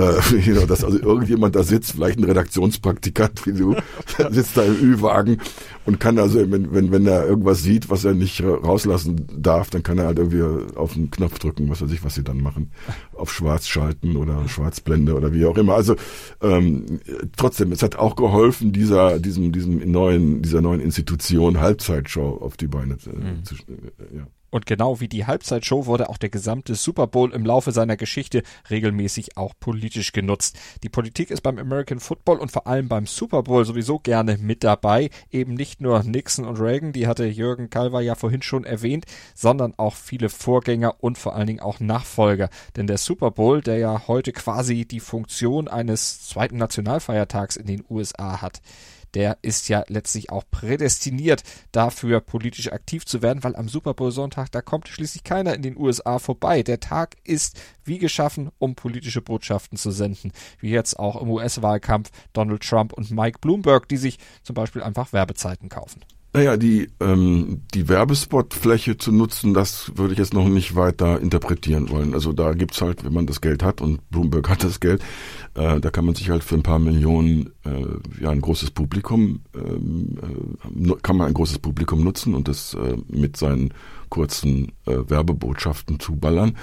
Äh, 0.00 0.66
dass 0.66 0.84
also 0.84 0.98
irgendjemand 0.98 1.54
da 1.54 1.62
sitzt, 1.62 1.92
vielleicht 1.92 2.18
ein 2.18 2.24
Redaktionspraktikant 2.24 3.46
wie 3.46 3.52
du, 3.52 3.76
sitzt 4.30 4.56
da 4.56 4.62
im 4.62 4.80
Ü-Wagen 4.80 5.38
und 5.84 6.00
kann 6.00 6.18
also, 6.18 6.38
wenn, 6.50 6.72
wenn, 6.72 6.90
wenn 6.90 7.06
er 7.06 7.26
irgendwas 7.26 7.62
sieht, 7.62 7.90
was 7.90 8.04
er 8.04 8.14
nicht 8.14 8.42
rauslassen 8.42 9.26
darf, 9.36 9.70
dann 9.70 9.82
kann 9.82 9.98
er 9.98 10.06
halt 10.06 10.18
irgendwie 10.18 10.42
auf 10.76 10.94
den 10.94 11.10
Knopf 11.10 11.38
drücken, 11.38 11.68
was 11.68 11.82
weiß 11.82 11.90
ich, 11.92 12.02
was 12.04 12.14
sie 12.14 12.24
dann 12.24 12.40
machen. 12.40 12.72
Auf 13.12 13.32
Schwarz 13.32 13.66
schalten 13.66 14.16
oder 14.16 14.48
Schwarzblende 14.48 15.14
oder 15.14 15.32
wie 15.32 15.44
auch 15.44 15.58
immer. 15.58 15.74
Also 15.74 15.96
ähm, 16.40 17.00
trotzdem, 17.36 17.72
es 17.72 17.82
hat 17.82 17.96
auch 17.96 18.16
geholfen, 18.16 18.72
dieser, 18.72 19.18
diesem, 19.18 19.52
diesem 19.52 19.90
neuen, 19.90 20.42
dieser 20.42 20.62
neuen 20.62 20.80
Institution 20.80 21.60
Halbzeitshow 21.60 22.38
auf 22.40 22.56
die 22.56 22.68
Beine 22.68 22.94
äh, 23.06 23.16
mhm. 23.16 23.44
zu, 23.44 23.54
äh, 23.54 24.16
ja. 24.16 24.26
Und 24.50 24.66
genau 24.66 25.00
wie 25.00 25.08
die 25.08 25.26
Halbzeitshow 25.26 25.86
wurde 25.86 26.08
auch 26.08 26.18
der 26.18 26.28
gesamte 26.28 26.74
Super 26.74 27.06
Bowl 27.06 27.32
im 27.32 27.44
Laufe 27.44 27.72
seiner 27.72 27.96
Geschichte 27.96 28.42
regelmäßig 28.68 29.36
auch 29.36 29.54
politisch 29.58 30.12
genutzt. 30.12 30.58
Die 30.82 30.88
Politik 30.88 31.30
ist 31.30 31.42
beim 31.42 31.58
American 31.58 32.00
Football 32.00 32.38
und 32.38 32.50
vor 32.50 32.66
allem 32.66 32.88
beim 32.88 33.06
Super 33.06 33.42
Bowl 33.42 33.64
sowieso 33.64 33.98
gerne 33.98 34.38
mit 34.38 34.64
dabei. 34.64 35.10
Eben 35.30 35.54
nicht 35.54 35.80
nur 35.80 36.02
Nixon 36.02 36.44
und 36.44 36.60
Reagan, 36.60 36.92
die 36.92 37.06
hatte 37.06 37.24
Jürgen 37.26 37.70
Kalver 37.70 38.00
ja 38.00 38.14
vorhin 38.14 38.42
schon 38.42 38.64
erwähnt, 38.64 39.06
sondern 39.34 39.74
auch 39.76 39.94
viele 39.94 40.28
Vorgänger 40.28 40.96
und 41.02 41.18
vor 41.18 41.34
allen 41.34 41.46
Dingen 41.46 41.60
auch 41.60 41.80
Nachfolger. 41.80 42.50
Denn 42.76 42.86
der 42.86 42.98
Super 42.98 43.30
Bowl, 43.30 43.60
der 43.60 43.78
ja 43.78 44.08
heute 44.08 44.32
quasi 44.32 44.84
die 44.84 45.00
Funktion 45.00 45.68
eines 45.68 46.26
zweiten 46.26 46.56
Nationalfeiertags 46.56 47.56
in 47.56 47.66
den 47.66 47.84
USA 47.88 48.42
hat, 48.42 48.60
der 49.14 49.38
ist 49.42 49.68
ja 49.68 49.84
letztlich 49.88 50.30
auch 50.30 50.44
prädestiniert 50.50 51.42
dafür, 51.72 52.20
politisch 52.20 52.72
aktiv 52.72 53.04
zu 53.04 53.22
werden, 53.22 53.42
weil 53.42 53.56
am 53.56 53.68
Super 53.68 53.94
Bowl 53.94 54.12
Sonntag, 54.12 54.50
da 54.52 54.62
kommt 54.62 54.88
schließlich 54.88 55.24
keiner 55.24 55.54
in 55.54 55.62
den 55.62 55.76
USA 55.76 56.18
vorbei. 56.18 56.62
Der 56.62 56.80
Tag 56.80 57.16
ist 57.24 57.60
wie 57.84 57.98
geschaffen, 57.98 58.50
um 58.58 58.74
politische 58.74 59.22
Botschaften 59.22 59.76
zu 59.78 59.90
senden, 59.90 60.32
wie 60.60 60.70
jetzt 60.70 60.98
auch 60.98 61.20
im 61.20 61.30
US-Wahlkampf 61.30 62.10
Donald 62.32 62.62
Trump 62.62 62.92
und 62.92 63.10
Mike 63.10 63.38
Bloomberg, 63.40 63.88
die 63.88 63.96
sich 63.96 64.18
zum 64.42 64.54
Beispiel 64.54 64.82
einfach 64.82 65.12
Werbezeiten 65.12 65.68
kaufen. 65.68 66.04
Naja, 66.32 66.56
die, 66.56 66.88
ähm, 67.00 67.62
die 67.74 67.88
Werbespotfläche 67.88 68.96
zu 68.96 69.10
nutzen, 69.10 69.52
das 69.52 69.90
würde 69.96 70.12
ich 70.12 70.18
jetzt 70.20 70.32
noch 70.32 70.48
nicht 70.48 70.76
weiter 70.76 71.20
interpretieren 71.20 71.90
wollen. 71.90 72.14
Also 72.14 72.32
da 72.32 72.52
gibt's 72.52 72.80
halt, 72.80 73.04
wenn 73.04 73.12
man 73.12 73.26
das 73.26 73.40
Geld 73.40 73.64
hat 73.64 73.80
und 73.80 74.08
Bloomberg 74.10 74.48
hat 74.48 74.62
das 74.62 74.78
Geld, 74.78 75.02
äh, 75.54 75.80
da 75.80 75.90
kann 75.90 76.04
man 76.04 76.14
sich 76.14 76.30
halt 76.30 76.44
für 76.44 76.54
ein 76.54 76.62
paar 76.62 76.78
Millionen 76.78 77.50
äh, 77.64 78.22
ja 78.22 78.30
ein 78.30 78.40
großes 78.40 78.70
Publikum, 78.70 79.40
ähm, 79.56 80.18
äh, 80.22 80.94
kann 81.02 81.16
man 81.16 81.26
ein 81.26 81.34
großes 81.34 81.58
Publikum 81.58 82.04
nutzen 82.04 82.34
und 82.34 82.46
das 82.46 82.74
äh, 82.74 82.96
mit 83.08 83.36
seinen 83.36 83.74
kurzen 84.08 84.70
äh, 84.86 84.98
Werbebotschaften 85.08 85.98
zuballern. 85.98 86.56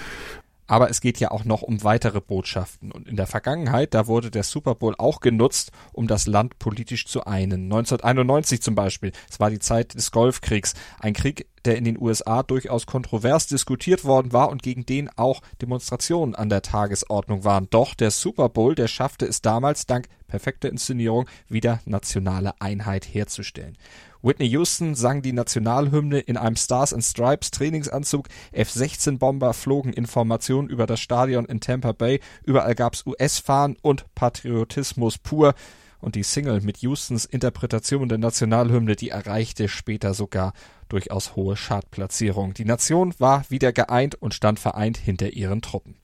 Aber 0.67 0.89
es 0.89 1.01
geht 1.01 1.19
ja 1.19 1.32
auch 1.32 1.45
noch 1.45 1.62
um 1.62 1.84
weitere 1.84 2.21
Botschaften. 2.21 2.91
Und 2.91 3.08
in 3.08 3.15
der 3.15 3.27
Vergangenheit, 3.27 3.93
da 3.93 4.08
wurde 4.08 4.30
der 4.30 4.43
Super 4.43 4.75
Bowl 4.75 4.95
auch 4.97 5.21
genutzt, 5.21 5.71
um 5.93 6.08
das 6.08 6.27
Land 6.27 6.60
politisch 6.60 7.06
zu 7.08 7.25
einen. 7.25 7.63
1991 7.63 8.62
zum 8.62 8.75
Beispiel. 8.75 9.12
Es 9.30 9.39
war 9.39 9.49
die 9.49 9.60
Zeit 9.60 9.93
des 9.93 10.12
Golfkriegs. 10.12 10.73
Ein 10.99 11.13
Krieg, 11.13 11.47
der 11.65 11.77
in 11.77 11.86
den 11.86 11.99
USA 11.99 12.43
durchaus 12.43 12.86
kontrovers 12.86 13.47
diskutiert 13.47 14.03
worden 14.03 14.34
war 14.34 14.49
und 14.49 14.62
gegen 14.62 14.86
den 14.86 15.10
auch 15.17 15.41
Demonstrationen 15.62 16.36
an 16.36 16.49
der 16.49 16.62
Tagesordnung 16.62 17.43
waren. 17.43 17.69
Doch 17.69 17.93
der 17.93 18.12
Super 18.12 18.49
Bowl, 18.49 18.75
der 18.75 18.88
schaffte 18.88 19.25
es 19.25 19.41
damals 19.41 19.86
dank 19.86 20.08
perfekter 20.27 20.69
Inszenierung 20.69 21.27
wieder 21.47 21.80
nationale 21.86 22.53
Einheit 22.60 23.06
herzustellen. 23.06 23.77
Whitney 24.21 24.47
Houston 24.49 24.95
sang 24.95 25.21
die 25.21 25.34
Nationalhymne 25.34 26.19
in 26.19 26.38
einem 26.38 26.56
Stars 26.56 26.93
and 26.93 27.03
Stripes 27.03 27.51
Trainingsanzug. 27.51 28.27
F-16-Bomber 28.51 29.53
flogen 29.53 29.93
Informationen 29.93 30.69
über 30.69 30.88
das 30.88 30.99
Stadion 30.99 31.45
in 31.45 31.60
Tampa 31.60 31.91
Bay. 31.91 32.19
Überall 32.43 32.75
gab's 32.75 33.06
US-Fahnen 33.06 33.77
und 33.82 34.06
Patriotismus 34.15 35.17
pur. 35.17 35.53
Und 35.99 36.15
die 36.15 36.23
Single 36.23 36.62
mit 36.62 36.77
Houstons 36.84 37.25
Interpretation 37.25 38.08
der 38.08 38.19
Nationalhymne, 38.19 38.95
die 38.95 39.10
erreichte 39.10 39.67
später 39.67 40.13
sogar 40.13 40.53
durchaus 40.89 41.36
hohe 41.36 41.56
Chartplatzierung. 41.56 42.53
Die 42.53 42.65
Nation 42.65 43.13
war 43.17 43.45
wieder 43.49 43.73
geeint 43.73 44.15
und 44.15 44.34
stand 44.34 44.60
vereint 44.60 44.97
hinter 44.97 45.34
ihren 45.34 45.62
Truppen. 45.62 45.95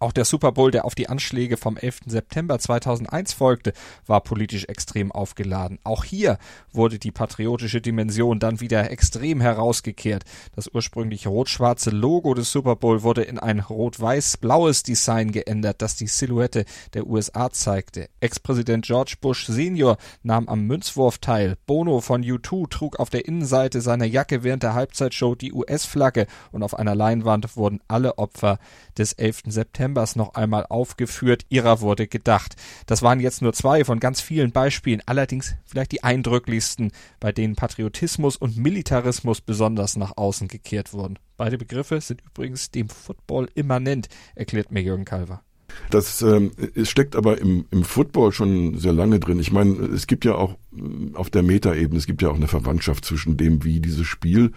Auch 0.00 0.12
der 0.12 0.24
Super 0.24 0.52
Bowl, 0.52 0.70
der 0.70 0.84
auf 0.84 0.94
die 0.94 1.08
Anschläge 1.08 1.56
vom 1.56 1.76
11. 1.76 2.00
September 2.06 2.58
2001 2.58 3.32
folgte, 3.32 3.72
war 4.06 4.20
politisch 4.20 4.64
extrem 4.64 5.12
aufgeladen. 5.12 5.78
Auch 5.84 6.04
hier 6.04 6.38
wurde 6.72 6.98
die 6.98 7.10
patriotische 7.10 7.80
Dimension 7.80 8.38
dann 8.38 8.60
wieder 8.60 8.90
extrem 8.90 9.40
herausgekehrt. 9.40 10.24
Das 10.54 10.68
ursprünglich 10.72 11.26
rot-schwarze 11.26 11.90
Logo 11.90 12.34
des 12.34 12.50
Super 12.50 12.76
Bowl 12.76 13.02
wurde 13.02 13.22
in 13.22 13.38
ein 13.38 13.60
rot-weiß-blaues 13.60 14.82
Design 14.82 15.32
geändert, 15.32 15.82
das 15.82 15.96
die 15.96 16.06
Silhouette 16.06 16.64
der 16.94 17.06
USA 17.06 17.50
zeigte. 17.50 18.08
Ex-Präsident 18.20 18.84
George 18.84 19.14
Bush 19.20 19.46
Senior 19.46 19.96
nahm 20.22 20.48
am 20.48 20.66
Münzwurf 20.66 21.18
teil. 21.18 21.56
Bono 21.66 22.00
von 22.00 22.22
U2 22.22 22.68
trug 22.68 22.98
auf 22.98 23.10
der 23.10 23.26
Innenseite 23.26 23.80
seiner 23.80 24.04
Jacke 24.04 24.42
während 24.42 24.62
der 24.62 24.74
Halbzeitshow 24.74 25.34
die 25.34 25.52
US-Flagge 25.52 26.26
und 26.50 26.62
auf 26.62 26.78
einer 26.78 26.94
Leinwand 26.94 27.56
wurden 27.56 27.80
alle 27.88 28.18
Opfer 28.18 28.58
des 28.96 29.12
11. 29.12 29.42
Septembers 29.82 30.14
noch 30.14 30.34
einmal 30.34 30.64
aufgeführt. 30.68 31.44
Ihrer 31.48 31.80
wurde 31.80 32.06
gedacht. 32.06 32.54
Das 32.86 33.02
waren 33.02 33.18
jetzt 33.18 33.42
nur 33.42 33.52
zwei 33.52 33.84
von 33.84 33.98
ganz 33.98 34.20
vielen 34.20 34.52
Beispielen, 34.52 35.02
allerdings 35.06 35.56
vielleicht 35.64 35.90
die 35.90 36.04
eindrücklichsten, 36.04 36.92
bei 37.18 37.32
denen 37.32 37.56
Patriotismus 37.56 38.36
und 38.36 38.56
Militarismus 38.56 39.40
besonders 39.40 39.96
nach 39.96 40.16
außen 40.16 40.46
gekehrt 40.46 40.92
wurden. 40.92 41.18
Beide 41.36 41.58
Begriffe 41.58 42.00
sind 42.00 42.22
übrigens 42.24 42.70
dem 42.70 42.88
Football 42.88 43.48
immanent, 43.56 44.08
erklärt 44.36 44.70
mir 44.70 44.82
Jürgen 44.82 45.04
Kalver. 45.04 45.42
Das 45.90 46.22
ähm, 46.22 46.52
steckt 46.84 47.16
aber 47.16 47.40
im, 47.40 47.64
im 47.72 47.82
Football 47.82 48.30
schon 48.30 48.78
sehr 48.78 48.92
lange 48.92 49.18
drin. 49.18 49.40
Ich 49.40 49.50
meine, 49.50 49.72
es 49.86 50.06
gibt 50.06 50.24
ja 50.24 50.36
auch 50.36 50.58
mm, 50.70 51.16
auf 51.16 51.28
der 51.28 51.42
Metaebene, 51.42 51.98
es 51.98 52.06
gibt 52.06 52.22
ja 52.22 52.28
auch 52.28 52.36
eine 52.36 52.46
Verwandtschaft 52.46 53.04
zwischen 53.04 53.36
dem, 53.36 53.64
wie 53.64 53.80
dieses 53.80 54.06
Spiel 54.06 54.52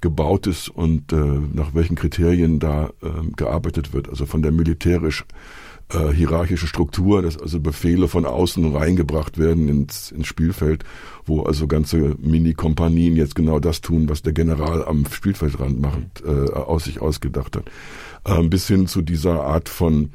gebaut 0.00 0.46
ist 0.46 0.68
und 0.68 1.12
äh, 1.12 1.16
nach 1.16 1.74
welchen 1.74 1.96
Kriterien 1.96 2.58
da 2.58 2.90
äh, 3.02 3.30
gearbeitet 3.36 3.92
wird. 3.92 4.08
Also 4.08 4.26
von 4.26 4.42
der 4.42 4.52
militärisch 4.52 5.24
äh, 5.90 6.12
hierarchische 6.12 6.66
Struktur, 6.66 7.22
dass 7.22 7.38
also 7.38 7.60
Befehle 7.60 8.08
von 8.08 8.26
außen 8.26 8.76
reingebracht 8.76 9.38
werden 9.38 9.68
ins, 9.68 10.10
ins 10.10 10.26
Spielfeld, 10.26 10.84
wo 11.24 11.42
also 11.42 11.66
ganze 11.66 12.14
Mini-Kompanien 12.20 13.16
jetzt 13.16 13.34
genau 13.34 13.58
das 13.58 13.80
tun, 13.80 14.08
was 14.08 14.22
der 14.22 14.32
General 14.32 14.84
am 14.84 15.06
Spielfeldrand 15.06 15.80
macht, 15.80 16.22
äh, 16.26 16.52
aus 16.52 16.84
sich 16.84 17.00
ausgedacht 17.00 17.56
hat. 17.56 17.70
Ähm, 18.26 18.50
bis 18.50 18.66
hin 18.66 18.86
zu 18.86 19.00
dieser 19.02 19.42
Art 19.44 19.68
von 19.68 20.10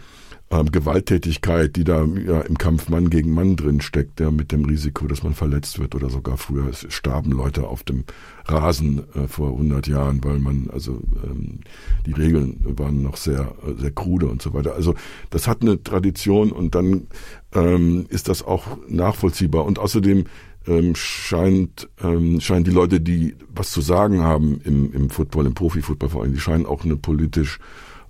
ähm, 0.54 0.72
Gewalttätigkeit, 0.72 1.76
die 1.76 1.84
da 1.84 2.06
ja, 2.06 2.42
im 2.42 2.58
Kampf 2.58 2.90
Mann 2.90 3.10
gegen 3.10 3.34
Mann 3.34 3.56
drin 3.56 3.82
steckt, 3.82 4.20
ja, 4.20 4.30
mit 4.30 4.52
dem 4.52 4.66
Risiko, 4.66 5.08
dass 5.08 5.24
man 5.24 5.34
verletzt 5.34 5.80
wird 5.80 5.96
oder 5.96 6.10
sogar 6.10 6.38
früher 6.38 6.72
starben 6.74 7.32
Leute 7.32 7.68
auf 7.68 7.84
dem 7.84 8.04
Rasen 8.46 9.04
äh, 9.16 9.28
vor 9.28 9.52
100 9.52 9.88
Jahren, 9.88 10.24
weil 10.24 10.40
man 10.40 10.70
also 10.72 11.02
ähm, 11.24 11.62
die 12.06 12.12
Regeln 12.12 12.60
waren 12.78 13.02
noch 13.02 13.18
sehr 13.18 13.56
äh, 13.66 13.80
sehr 13.80 13.92
krude 13.92 14.28
und 14.28 14.42
so 14.42 14.54
weiter. 14.54 14.76
Also 14.76 14.96
das 15.30 15.48
hat 15.48 15.62
eine 15.62 15.82
Tradition 15.82 16.52
und 16.52 16.76
dann 16.76 17.08
ähm, 17.54 18.06
ist 18.10 18.28
das 18.30 18.44
auch 18.44 18.78
nachvollziehbar 18.88 19.66
und 19.66 19.80
außerdem 19.80 20.26
ähm, 20.68 20.96
scheint 20.96 21.90
ähm, 22.02 22.40
scheinen 22.40 22.64
die 22.64 22.72
Leute, 22.72 23.02
die 23.02 23.36
was 23.54 23.72
zu 23.72 23.82
sagen 23.82 24.22
haben 24.22 24.62
im 24.64 24.94
im 24.94 25.10
Football, 25.10 25.48
im 25.48 25.54
Profifootball 25.54 26.10
vor 26.10 26.24
allem, 26.24 26.34
die 26.34 26.40
scheinen 26.40 26.66
auch 26.66 26.84
eine 26.84 26.96
politisch 26.96 27.60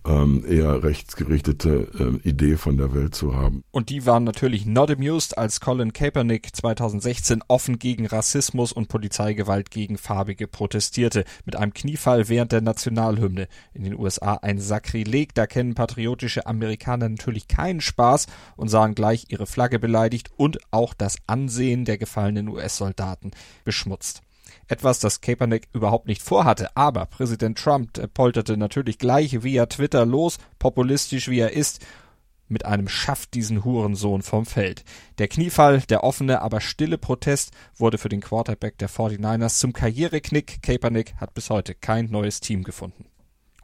ähm, 0.06 0.44
eher 0.48 0.84
rechtsgerichtete 0.84 2.20
äh, 2.24 2.28
Idee 2.28 2.58
von 2.58 2.78
der 2.78 2.94
Welt 2.94 3.16
zu 3.16 3.36
haben. 3.36 3.64
Und 3.72 3.90
die 3.90 4.06
waren 4.06 4.24
natürlich 4.24 4.66
not 4.66 4.92
amused, 4.92 5.38
als 5.38 5.60
Colin 5.60 5.94
Kaepernick 5.94 6.56
2016 6.56 7.44
offen 7.48 7.80
gegen 7.80 8.06
Rassismus 8.06 8.74
und 8.74 8.90
Polizeigewalt 8.90 9.72
gegen 9.72 9.98
Farbige 9.98 10.48
protestierte, 10.48 11.24
mit 11.46 11.56
einem 11.56 11.74
Kniefall 11.74 12.30
während 12.30 12.52
der 12.52 12.62
Nationalhymne. 12.62 13.48
In 13.74 13.84
den 13.84 13.98
USA 13.98 14.36
ein 14.36 14.60
Sakrileg, 14.60 15.34
da 15.34 15.48
kennen 15.48 15.76
patriotische 15.76 16.46
Amerikaner 16.46 17.10
natürlich 17.10 17.48
keinen 17.48 17.82
Spaß 17.82 18.28
und 18.56 18.70
sahen 18.70 18.96
gleich 18.96 19.26
ihre 19.30 19.46
Flagge 19.46 19.80
beleidigt 19.80 20.32
und 20.36 20.60
auch 20.72 20.94
das 20.94 21.18
Ansehen 21.28 21.86
der 21.86 21.98
gefallenen 21.98 22.48
US-Soldaten 22.50 23.32
beschmutzt. 23.64 24.22
Etwas, 24.68 25.00
das 25.00 25.22
Kaepernick 25.22 25.68
überhaupt 25.74 26.08
nicht 26.08 26.22
vorhatte. 26.22 26.76
Aber 26.76 27.06
Präsident 27.06 27.58
Trump 27.58 28.14
polterte 28.14 28.58
natürlich 28.58 28.98
gleich 28.98 29.44
via 29.44 29.66
Twitter 29.66 30.06
los, 30.06 30.38
populistisch 30.60 31.30
wie 31.30 31.40
er 31.40 31.54
ist, 31.54 31.86
mit 32.48 32.66
einem 32.66 32.88
Schafft 32.88 33.34
diesen 33.34 33.64
Hurensohn 33.64 34.22
vom 34.22 34.46
Feld. 34.46 34.84
Der 35.18 35.28
Kniefall, 35.28 35.82
der 35.82 36.04
offene, 36.04 36.42
aber 36.42 36.62
stille 36.62 36.98
Protest 36.98 37.52
wurde 37.76 37.98
für 37.98 38.10
den 38.10 38.22
Quarterback 38.22 38.78
der 38.78 38.90
49ers 38.90 39.58
zum 39.58 39.74
Karriereknick. 39.74 40.62
Kaepernick 40.62 41.16
hat 41.18 41.34
bis 41.34 41.50
heute 41.50 41.74
kein 41.74 42.06
neues 42.06 42.40
Team 42.40 42.64
gefunden. 42.64 43.06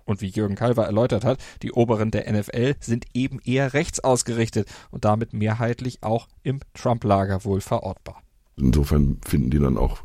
Und 0.06 0.22
wie 0.22 0.28
Jürgen 0.28 0.56
Kalver 0.56 0.86
erläutert 0.86 1.24
hat, 1.24 1.40
die 1.62 1.72
Oberen 1.72 2.10
der 2.10 2.32
NFL 2.32 2.76
sind 2.80 3.06
eben 3.14 3.40
eher 3.46 3.74
rechts 3.74 4.00
ausgerichtet 4.00 4.68
und 4.90 5.06
damit 5.06 5.34
mehrheitlich 5.34 6.02
auch 6.02 6.28
im 6.42 6.62
Trump-Lager 6.74 7.46
wohl 7.46 7.62
verortbar. 7.62 8.24
Insofern 8.58 9.20
finden 9.24 9.52
die 9.52 9.60
dann 9.60 9.78
auch 9.78 10.00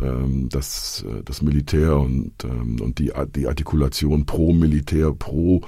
ähm, 0.00 0.48
das, 0.48 1.04
äh, 1.08 1.22
das 1.24 1.42
Militär 1.42 1.96
und, 1.96 2.32
ähm, 2.44 2.80
und 2.80 2.98
die, 2.98 3.12
die 3.34 3.46
Artikulation 3.46 4.26
pro 4.26 4.52
Militär, 4.52 5.12
pro 5.12 5.62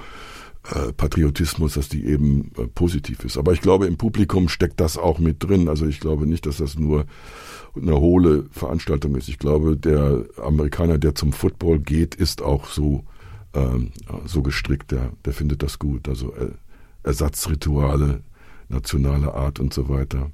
äh, 0.73 0.91
Patriotismus, 0.93 1.75
dass 1.75 1.89
die 1.89 2.05
eben 2.05 2.51
äh, 2.57 2.67
positiv 2.67 3.23
ist. 3.23 3.37
Aber 3.37 3.53
ich 3.53 3.61
glaube, 3.61 3.87
im 3.87 3.97
Publikum 3.97 4.49
steckt 4.49 4.79
das 4.79 4.97
auch 4.97 5.19
mit 5.19 5.43
drin. 5.43 5.69
Also 5.69 5.85
ich 5.85 5.99
glaube 5.99 6.27
nicht, 6.27 6.45
dass 6.45 6.57
das 6.57 6.77
nur 6.77 7.05
eine 7.75 7.99
hohle 7.99 8.45
Veranstaltung 8.51 9.15
ist. 9.15 9.29
Ich 9.29 9.37
glaube, 9.37 9.77
der 9.77 10.25
Amerikaner, 10.43 10.97
der 10.97 11.15
zum 11.15 11.31
Football 11.31 11.79
geht, 11.79 12.15
ist 12.15 12.41
auch 12.41 12.67
so 12.67 13.03
ähm, 13.53 13.91
so 14.25 14.41
gestrickt. 14.41 14.91
Der, 14.91 15.11
der 15.25 15.33
findet 15.33 15.63
das 15.63 15.79
gut. 15.79 16.07
Also 16.09 16.33
äh, 16.33 16.51
Ersatzrituale 17.03 18.21
nationaler 18.69 19.33
Art 19.33 19.59
und 19.59 19.73
so 19.73 19.87
weiter. 19.89 20.29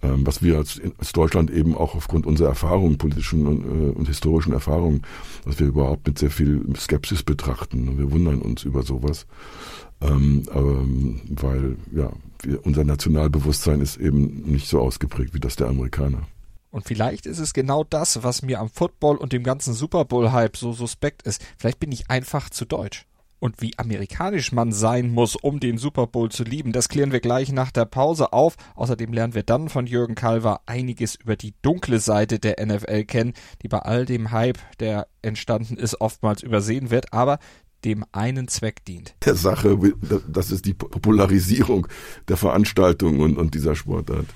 Ähm, 0.00 0.24
was 0.24 0.42
wir 0.42 0.56
als, 0.58 0.80
als 0.98 1.12
Deutschland 1.12 1.50
eben 1.50 1.76
auch 1.76 1.96
aufgrund 1.96 2.24
unserer 2.24 2.50
Erfahrungen, 2.50 2.98
politischen 2.98 3.46
und, 3.46 3.64
äh, 3.64 3.90
und 3.90 4.06
historischen 4.06 4.52
Erfahrungen, 4.52 5.02
was 5.44 5.58
wir 5.58 5.66
überhaupt 5.66 6.06
mit 6.06 6.18
sehr 6.18 6.30
viel 6.30 6.64
Skepsis 6.76 7.24
betrachten. 7.24 7.98
Wir 7.98 8.12
wundern 8.12 8.40
uns 8.40 8.62
über 8.62 8.82
sowas. 8.84 9.26
Ähm, 10.00 10.44
aber, 10.50 10.84
weil 11.42 11.76
ja, 11.92 12.12
wir, 12.42 12.64
unser 12.64 12.84
Nationalbewusstsein 12.84 13.80
ist 13.80 13.96
eben 13.96 14.42
nicht 14.42 14.68
so 14.68 14.80
ausgeprägt 14.80 15.34
wie 15.34 15.40
das 15.40 15.56
der 15.56 15.66
Amerikaner. 15.66 16.22
Und 16.70 16.84
vielleicht 16.84 17.26
ist 17.26 17.38
es 17.38 17.52
genau 17.52 17.82
das, 17.82 18.22
was 18.22 18.42
mir 18.42 18.60
am 18.60 18.68
Football 18.68 19.16
und 19.16 19.32
dem 19.32 19.42
ganzen 19.42 19.74
Super 19.74 20.04
Bowl-Hype 20.04 20.56
so 20.56 20.72
suspekt 20.72 21.22
ist. 21.22 21.44
Vielleicht 21.56 21.80
bin 21.80 21.90
ich 21.90 22.10
einfach 22.10 22.50
zu 22.50 22.66
deutsch. 22.66 23.06
Und 23.40 23.60
wie 23.60 23.72
amerikanisch 23.78 24.52
man 24.52 24.72
sein 24.72 25.10
muss, 25.10 25.36
um 25.36 25.60
den 25.60 25.78
Super 25.78 26.06
Bowl 26.06 26.30
zu 26.30 26.42
lieben, 26.44 26.72
das 26.72 26.88
klären 26.88 27.12
wir 27.12 27.20
gleich 27.20 27.52
nach 27.52 27.70
der 27.70 27.84
Pause 27.84 28.32
auf. 28.32 28.56
Außerdem 28.74 29.12
lernen 29.12 29.34
wir 29.34 29.44
dann 29.44 29.68
von 29.68 29.86
Jürgen 29.86 30.14
Kalver 30.14 30.62
einiges 30.66 31.14
über 31.14 31.36
die 31.36 31.54
dunkle 31.62 32.00
Seite 32.00 32.38
der 32.38 32.64
NFL 32.64 33.04
kennen, 33.04 33.34
die 33.62 33.68
bei 33.68 33.78
all 33.78 34.06
dem 34.06 34.32
Hype, 34.32 34.58
der 34.80 35.06
entstanden 35.22 35.76
ist, 35.76 36.00
oftmals 36.00 36.42
übersehen 36.42 36.90
wird. 36.90 37.12
Aber 37.12 37.38
dem 37.84 38.04
einen 38.12 38.48
Zweck 38.48 38.84
dient. 38.84 39.14
Der 39.24 39.34
Sache, 39.34 39.78
das 40.28 40.50
ist 40.50 40.64
die 40.64 40.74
Popularisierung 40.74 41.86
der 42.28 42.36
Veranstaltung 42.36 43.20
und, 43.20 43.38
und 43.38 43.54
dieser 43.54 43.76
Sportart. 43.76 44.26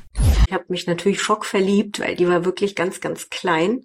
Ich 0.47 0.53
habe 0.53 0.65
mich 0.69 0.87
natürlich 0.87 1.21
schockverliebt, 1.21 2.01
weil 2.01 2.15
die 2.17 2.29
war 2.29 2.45
wirklich 2.45 2.75
ganz, 2.75 3.01
ganz 3.01 3.31
klein. 3.31 3.85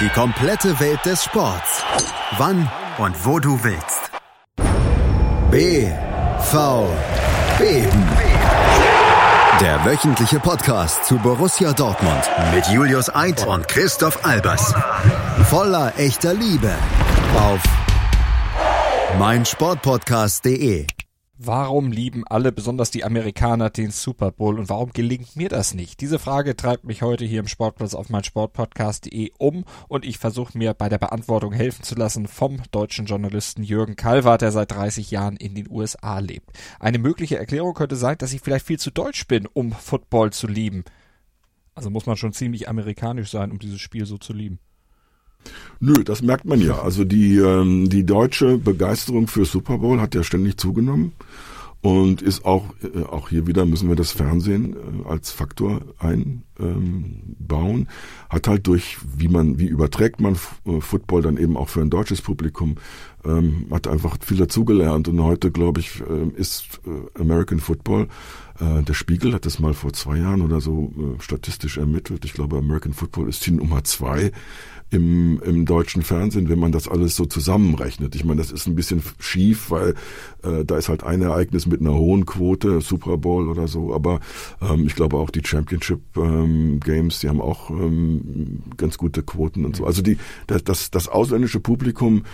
Die 0.00 0.08
komplette 0.08 0.80
Welt 0.80 1.04
des 1.04 1.24
Sports. 1.24 1.82
Wann 2.38 2.70
und 2.96 3.26
wo 3.26 3.38
du 3.38 3.62
willst. 3.62 4.10
BV 5.50 6.88
Beben. 7.58 8.08
Der 9.60 9.84
wöchentliche 9.84 10.40
Podcast 10.40 11.04
zu 11.04 11.18
Borussia 11.18 11.74
Dortmund 11.74 12.30
mit 12.54 12.66
Julius 12.68 13.14
Eid 13.14 13.46
und 13.46 13.68
Christoph 13.68 14.24
Albers. 14.24 14.72
Voller 15.50 15.92
echter 15.98 16.32
Liebe 16.32 16.72
auf 17.36 17.60
meinsportpodcast.de. 19.18 20.86
Warum 21.42 21.90
lieben 21.90 22.26
alle, 22.26 22.52
besonders 22.52 22.90
die 22.90 23.02
Amerikaner, 23.02 23.70
den 23.70 23.92
Super 23.92 24.30
Bowl 24.30 24.58
und 24.58 24.68
warum 24.68 24.92
gelingt 24.92 25.36
mir 25.36 25.48
das 25.48 25.72
nicht? 25.72 26.02
Diese 26.02 26.18
Frage 26.18 26.54
treibt 26.54 26.84
mich 26.84 27.00
heute 27.00 27.24
hier 27.24 27.40
im 27.40 27.48
Sportplatz 27.48 27.94
auf 27.94 28.10
meinsportpodcast.de 28.10 29.30
um 29.38 29.64
und 29.88 30.04
ich 30.04 30.18
versuche 30.18 30.58
mir 30.58 30.74
bei 30.74 30.90
der 30.90 30.98
Beantwortung 30.98 31.54
helfen 31.54 31.82
zu 31.82 31.94
lassen 31.94 32.28
vom 32.28 32.60
deutschen 32.72 33.06
Journalisten 33.06 33.62
Jürgen 33.62 33.96
Kalwart, 33.96 34.42
der 34.42 34.52
seit 34.52 34.70
30 34.70 35.10
Jahren 35.10 35.38
in 35.38 35.54
den 35.54 35.70
USA 35.70 36.18
lebt. 36.18 36.50
Eine 36.78 36.98
mögliche 36.98 37.38
Erklärung 37.38 37.72
könnte 37.72 37.96
sein, 37.96 38.18
dass 38.18 38.34
ich 38.34 38.42
vielleicht 38.42 38.66
viel 38.66 38.78
zu 38.78 38.90
deutsch 38.90 39.26
bin, 39.26 39.46
um 39.46 39.72
Football 39.72 40.34
zu 40.34 40.46
lieben. 40.46 40.84
Also 41.74 41.88
muss 41.88 42.04
man 42.04 42.18
schon 42.18 42.34
ziemlich 42.34 42.68
amerikanisch 42.68 43.30
sein, 43.30 43.50
um 43.50 43.58
dieses 43.58 43.80
Spiel 43.80 44.04
so 44.04 44.18
zu 44.18 44.34
lieben. 44.34 44.58
Nö, 45.80 45.94
das 46.04 46.22
merkt 46.22 46.44
man 46.44 46.60
ja. 46.60 46.80
Also 46.80 47.04
die, 47.04 47.38
ähm, 47.38 47.88
die 47.88 48.04
deutsche 48.04 48.58
Begeisterung 48.58 49.26
für 49.26 49.44
Super 49.44 49.78
Bowl 49.78 50.00
hat 50.00 50.14
ja 50.14 50.22
ständig 50.22 50.58
zugenommen 50.58 51.12
und 51.80 52.22
ist 52.22 52.44
auch, 52.44 52.66
äh, 52.82 53.04
auch 53.04 53.30
hier 53.30 53.46
wieder 53.46 53.64
müssen 53.64 53.88
wir 53.88 53.96
das 53.96 54.12
Fernsehen 54.12 54.74
äh, 54.74 55.08
als 55.08 55.30
Faktor 55.30 55.80
einbauen. 55.98 56.42
Ähm, 56.60 57.86
hat 58.28 58.48
halt 58.48 58.66
durch, 58.66 58.96
wie 59.16 59.28
man, 59.28 59.58
wie 59.58 59.66
überträgt 59.66 60.20
man 60.20 60.36
äh, 60.64 60.80
Football 60.80 61.22
dann 61.22 61.36
eben 61.36 61.56
auch 61.56 61.68
für 61.68 61.80
ein 61.80 61.90
deutsches 61.90 62.22
Publikum, 62.22 62.76
ähm, 63.24 63.66
hat 63.70 63.86
einfach 63.86 64.16
viel 64.20 64.36
dazugelernt 64.36 65.08
und 65.08 65.22
heute, 65.22 65.50
glaube 65.50 65.80
ich, 65.80 66.00
äh, 66.00 66.40
ist 66.40 66.80
äh, 66.86 67.20
American 67.20 67.58
Football 67.58 68.08
äh, 68.60 68.82
der 68.82 68.94
Spiegel 68.94 69.32
hat 69.32 69.46
das 69.46 69.58
mal 69.58 69.74
vor 69.74 69.92
zwei 69.92 70.18
Jahren 70.18 70.42
oder 70.42 70.60
so 70.60 70.92
äh, 70.96 71.22
statistisch 71.22 71.78
ermittelt. 71.78 72.24
Ich 72.24 72.34
glaube, 72.34 72.58
American 72.58 72.92
Football 72.92 73.28
ist 73.28 73.46
die 73.46 73.52
Nummer 73.52 73.84
zwei 73.84 74.32
im, 74.90 75.40
im 75.44 75.66
deutschen 75.66 76.02
Fernsehen, 76.02 76.48
wenn 76.48 76.58
man 76.58 76.72
das 76.72 76.88
alles 76.88 77.14
so 77.14 77.24
zusammenrechnet. 77.24 78.14
Ich 78.16 78.24
meine, 78.24 78.40
das 78.40 78.50
ist 78.50 78.66
ein 78.66 78.74
bisschen 78.74 79.02
schief, 79.18 79.70
weil 79.70 79.94
äh, 80.42 80.64
da 80.64 80.76
ist 80.76 80.88
halt 80.88 81.04
ein 81.04 81.22
Ereignis 81.22 81.66
mit 81.66 81.80
einer 81.80 81.94
hohen 81.94 82.26
Quote, 82.26 82.80
Super 82.80 83.16
Bowl 83.16 83.48
oder 83.48 83.68
so, 83.68 83.94
aber 83.94 84.20
ähm, 84.60 84.86
ich 84.86 84.96
glaube 84.96 85.16
auch 85.16 85.30
die 85.30 85.44
Championship 85.44 86.00
ähm, 86.50 86.80
Games, 86.80 87.20
die 87.20 87.28
haben 87.28 87.40
auch 87.40 87.70
ähm, 87.70 88.62
ganz 88.76 88.98
gute 88.98 89.22
Quoten 89.22 89.64
und 89.64 89.76
so. 89.76 89.86
Also 89.86 90.02
die, 90.02 90.18
das, 90.46 90.64
das, 90.64 90.90
das 90.90 91.08
ausländische 91.08 91.60
Publikum 91.60 92.24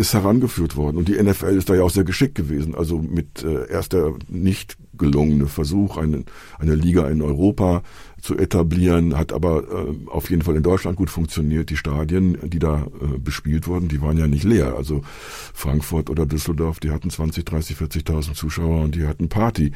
ist 0.00 0.14
herangeführt 0.14 0.76
worden. 0.76 0.96
Und 0.96 1.08
die 1.08 1.22
NFL 1.22 1.56
ist 1.56 1.68
da 1.68 1.74
ja 1.74 1.82
auch 1.82 1.90
sehr 1.90 2.04
geschickt 2.04 2.34
gewesen. 2.34 2.74
Also 2.74 2.98
mit 2.98 3.44
äh, 3.44 3.70
erst 3.70 3.92
der 3.92 4.14
nicht 4.28 4.78
gelungene 4.96 5.46
Versuch, 5.46 5.98
eine, 5.98 6.24
eine 6.58 6.74
Liga 6.74 7.08
in 7.08 7.20
Europa 7.20 7.82
zu 8.20 8.36
etablieren, 8.36 9.16
hat 9.16 9.32
aber 9.32 9.62
äh, 9.64 10.08
auf 10.08 10.30
jeden 10.30 10.42
Fall 10.42 10.56
in 10.56 10.62
Deutschland 10.62 10.96
gut 10.96 11.10
funktioniert. 11.10 11.68
Die 11.68 11.76
Stadien, 11.76 12.38
die 12.48 12.58
da 12.58 12.86
äh, 13.00 13.18
bespielt 13.18 13.66
wurden, 13.66 13.88
die 13.88 14.00
waren 14.00 14.16
ja 14.16 14.26
nicht 14.26 14.44
leer. 14.44 14.74
Also 14.74 15.02
Frankfurt 15.52 16.08
oder 16.08 16.24
Düsseldorf, 16.24 16.80
die 16.80 16.90
hatten 16.90 17.10
20, 17.10 17.44
30, 17.44 17.76
40.000 17.76 18.34
Zuschauer 18.34 18.82
und 18.84 18.94
die 18.94 19.06
hatten 19.06 19.28
Party. 19.28 19.72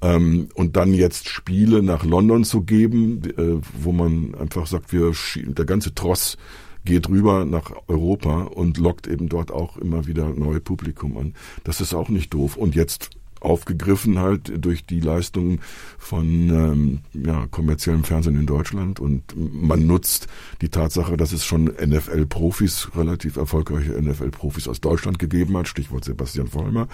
Ähm, 0.00 0.48
und 0.54 0.76
dann 0.76 0.94
jetzt 0.94 1.28
Spiele 1.28 1.82
nach 1.82 2.04
London 2.04 2.44
zu 2.44 2.62
geben, 2.62 3.22
äh, 3.36 3.60
wo 3.78 3.92
man 3.92 4.34
einfach 4.34 4.66
sagt, 4.66 4.92
wir 4.92 5.12
der 5.36 5.66
ganze 5.66 5.94
Tross 5.94 6.38
geht 6.86 7.10
rüber 7.10 7.44
nach 7.44 7.72
Europa 7.88 8.44
und 8.44 8.78
lockt 8.78 9.06
eben 9.06 9.28
dort 9.28 9.50
auch 9.50 9.76
immer 9.76 10.06
wieder 10.06 10.30
neue 10.30 10.60
Publikum 10.60 11.18
an. 11.18 11.34
Das 11.64 11.82
ist 11.82 11.92
auch 11.92 12.08
nicht 12.08 12.32
doof. 12.32 12.56
Und 12.56 12.74
jetzt 12.74 13.10
aufgegriffen 13.40 14.18
halt 14.18 14.52
durch 14.64 14.86
die 14.86 15.00
Leistungen 15.00 15.60
von 15.98 16.26
ähm, 16.26 17.00
ja, 17.12 17.46
kommerziellem 17.50 18.04
Fernsehen 18.04 18.38
in 18.38 18.46
Deutschland 18.46 18.98
und 19.00 19.22
man 19.36 19.86
nutzt 19.86 20.26
die 20.62 20.68
Tatsache, 20.68 21.16
dass 21.16 21.32
es 21.32 21.44
schon 21.44 21.64
NFL-Profis, 21.66 22.90
relativ 22.96 23.36
erfolgreiche 23.36 23.92
NFL-Profis 23.92 24.68
aus 24.68 24.80
Deutschland 24.80 25.18
gegeben 25.18 25.56
hat, 25.56 25.68
Stichwort 25.68 26.04
Sebastian 26.04 26.48
Vollmer. 26.48 26.88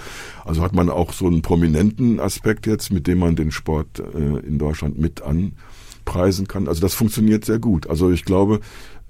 Also 0.45 0.63
hat 0.63 0.75
man 0.75 0.91
auch 0.91 1.13
so 1.13 1.27
einen 1.27 1.43
prominenten 1.43 2.21
Aspekt 2.21 2.67
jetzt, 2.67 2.93
mit 2.93 3.07
dem 3.07 3.19
man 3.19 3.37
den 3.37 3.51
Sport 3.51 4.01
äh, 4.01 4.19
in 4.47 4.59
Deutschland 4.59 4.99
mit 4.99 5.23
anpreisen 5.23 6.49
kann. 6.49 6.69
Also 6.69 6.81
das 6.81 6.95
funktioniert 6.95 7.45
sehr 7.45 7.61
gut. 7.61 7.89
Also 7.89 8.11
ich 8.11 8.25
glaube, 8.25 8.61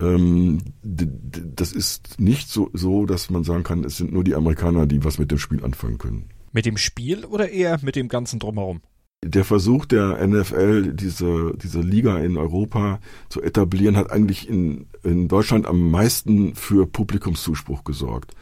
das 0.02 1.72
ist 1.72 2.18
nicht 2.18 2.48
so, 2.48 2.70
so, 2.72 3.06
dass 3.06 3.30
man 3.30 3.44
sagen 3.44 3.62
kann, 3.62 3.84
es 3.84 3.96
sind 3.96 4.12
nur 4.12 4.24
die 4.24 4.34
Amerikaner, 4.34 4.86
die 4.86 5.04
was 5.04 5.18
mit 5.18 5.30
dem 5.30 5.38
Spiel 5.38 5.64
anfangen 5.64 5.98
können. 5.98 6.30
Mit 6.52 6.66
dem 6.66 6.76
Spiel 6.76 7.24
oder 7.24 7.50
eher 7.50 7.78
mit 7.82 7.96
dem 7.96 8.08
ganzen 8.08 8.38
Drumherum? 8.38 8.80
Der 9.24 9.44
Versuch 9.44 9.84
der 9.86 10.26
NFL, 10.26 10.94
diese, 10.94 11.52
diese 11.62 11.80
Liga 11.80 12.18
in 12.18 12.36
Europa 12.36 12.98
zu 13.28 13.40
etablieren, 13.40 13.96
hat 13.96 14.10
eigentlich 14.10 14.48
in, 14.48 14.86
in 15.04 15.28
Deutschland 15.28 15.66
am 15.66 15.90
meisten 15.92 16.56
für 16.56 16.86
Publikumszuspruch 16.86 17.84
gesorgt. 17.84 18.34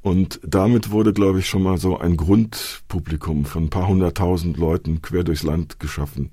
Und 0.00 0.40
damit 0.44 0.90
wurde, 0.90 1.12
glaube 1.12 1.40
ich, 1.40 1.48
schon 1.48 1.64
mal 1.64 1.78
so 1.78 1.98
ein 1.98 2.16
Grundpublikum 2.16 3.44
von 3.44 3.64
ein 3.64 3.70
paar 3.70 3.88
hunderttausend 3.88 4.56
Leuten 4.56 5.02
quer 5.02 5.24
durchs 5.24 5.42
Land 5.42 5.80
geschaffen. 5.80 6.30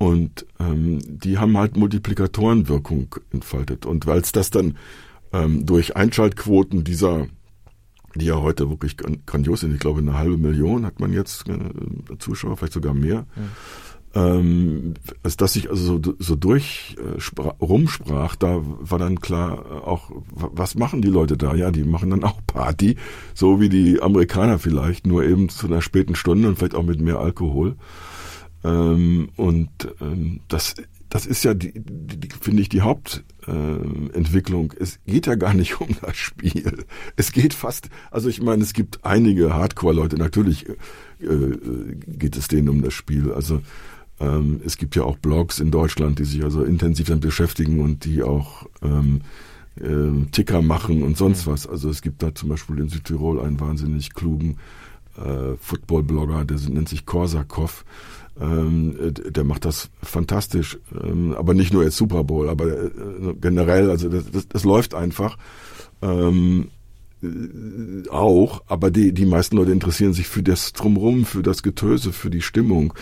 Und 0.00 0.46
ähm, 0.58 0.98
die 1.04 1.36
haben 1.36 1.58
halt 1.58 1.76
Multiplikatorenwirkung 1.76 3.16
entfaltet. 3.32 3.84
Und 3.84 4.06
weil 4.06 4.20
es 4.20 4.32
das 4.32 4.48
dann 4.48 4.78
ähm, 5.30 5.66
durch 5.66 5.94
Einschaltquoten 5.94 6.84
dieser, 6.84 7.26
die 8.14 8.24
ja 8.24 8.36
heute 8.36 8.70
wirklich 8.70 8.96
grandios 8.96 9.60
sind, 9.60 9.74
ich 9.74 9.78
glaube 9.78 10.00
eine 10.00 10.16
halbe 10.16 10.38
Million 10.38 10.86
hat 10.86 11.00
man 11.00 11.12
jetzt 11.12 11.46
äh, 11.50 12.16
Zuschauer, 12.18 12.56
vielleicht 12.56 12.72
sogar 12.72 12.94
mehr, 12.94 13.26
ähm, 14.14 14.94
als 15.22 15.36
dass 15.36 15.52
sich 15.52 15.68
also 15.68 16.00
so, 16.02 16.14
so 16.18 16.34
durch 16.34 16.96
äh, 16.98 17.40
rumsprach, 17.62 18.36
da 18.36 18.60
war 18.62 18.98
dann 18.98 19.20
klar 19.20 19.66
äh, 19.70 19.74
auch, 19.86 20.10
was 20.32 20.76
machen 20.76 21.02
die 21.02 21.08
Leute 21.08 21.36
da? 21.36 21.54
Ja, 21.54 21.70
die 21.70 21.84
machen 21.84 22.08
dann 22.08 22.24
auch 22.24 22.40
Party, 22.46 22.96
so 23.34 23.60
wie 23.60 23.68
die 23.68 24.00
Amerikaner 24.00 24.58
vielleicht, 24.58 25.06
nur 25.06 25.24
eben 25.24 25.50
zu 25.50 25.66
einer 25.66 25.82
späten 25.82 26.14
Stunde 26.14 26.48
und 26.48 26.56
vielleicht 26.58 26.74
auch 26.74 26.84
mit 26.84 27.02
mehr 27.02 27.18
Alkohol. 27.18 27.76
Ähm, 28.62 29.30
und 29.36 29.70
ähm, 30.00 30.40
das, 30.48 30.74
das 31.08 31.26
ist 31.26 31.44
ja, 31.44 31.54
die, 31.54 31.72
die, 31.74 32.20
die 32.20 32.28
finde 32.28 32.62
ich, 32.62 32.68
die 32.68 32.82
Hauptentwicklung. 32.82 34.72
Äh, 34.72 34.82
es 34.82 34.98
geht 35.06 35.26
ja 35.26 35.34
gar 35.34 35.54
nicht 35.54 35.80
um 35.80 35.88
das 36.02 36.16
Spiel. 36.16 36.84
Es 37.16 37.32
geht 37.32 37.54
fast, 37.54 37.88
also 38.10 38.28
ich 38.28 38.42
meine, 38.42 38.62
es 38.62 38.72
gibt 38.72 39.04
einige 39.04 39.54
Hardcore-Leute, 39.54 40.16
natürlich 40.16 40.68
äh, 40.68 40.76
geht 42.06 42.36
es 42.36 42.48
denen 42.48 42.68
um 42.68 42.82
das 42.82 42.94
Spiel. 42.94 43.32
Also 43.32 43.62
ähm, 44.20 44.60
es 44.64 44.76
gibt 44.76 44.96
ja 44.96 45.02
auch 45.02 45.16
Blogs 45.16 45.58
in 45.58 45.70
Deutschland, 45.70 46.18
die 46.18 46.24
sich 46.24 46.44
also 46.44 46.62
intensiv 46.62 47.08
damit 47.08 47.22
beschäftigen 47.22 47.80
und 47.80 48.04
die 48.04 48.22
auch 48.22 48.66
ähm, 48.82 49.22
äh, 49.76 50.26
Ticker 50.30 50.60
machen 50.60 51.02
und 51.02 51.16
sonst 51.16 51.46
was. 51.46 51.66
Also 51.66 51.88
es 51.88 52.02
gibt 52.02 52.22
da 52.22 52.34
zum 52.34 52.50
Beispiel 52.50 52.78
in 52.78 52.88
Südtirol 52.88 53.40
einen 53.40 53.58
wahnsinnig 53.58 54.12
klugen 54.14 54.58
äh, 55.16 55.56
Football-Blogger, 55.58 56.44
der 56.44 56.58
nennt 56.68 56.88
sich 56.88 57.06
Korsakov. 57.06 57.84
Ähm, 58.40 58.96
der 59.28 59.44
macht 59.44 59.64
das 59.64 59.90
fantastisch, 60.02 60.78
ähm, 61.02 61.34
aber 61.36 61.54
nicht 61.54 61.72
nur 61.72 61.84
jetzt 61.84 61.96
Super 61.96 62.24
Bowl, 62.24 62.48
aber 62.48 62.66
äh, 62.66 62.90
generell, 63.40 63.90
also 63.90 64.08
das, 64.08 64.30
das, 64.30 64.48
das 64.48 64.64
läuft 64.64 64.94
einfach. 64.94 65.36
Ähm, 66.02 66.68
äh, 67.22 68.08
auch, 68.08 68.62
aber 68.66 68.90
die, 68.90 69.12
die 69.12 69.26
meisten 69.26 69.56
Leute 69.56 69.72
interessieren 69.72 70.12
sich 70.12 70.26
für 70.26 70.42
das 70.42 70.72
Drumrum, 70.72 71.24
für 71.24 71.42
das 71.42 71.62
Getöse, 71.62 72.12
für 72.12 72.30
die 72.30 72.40
Stimmung. 72.40 72.94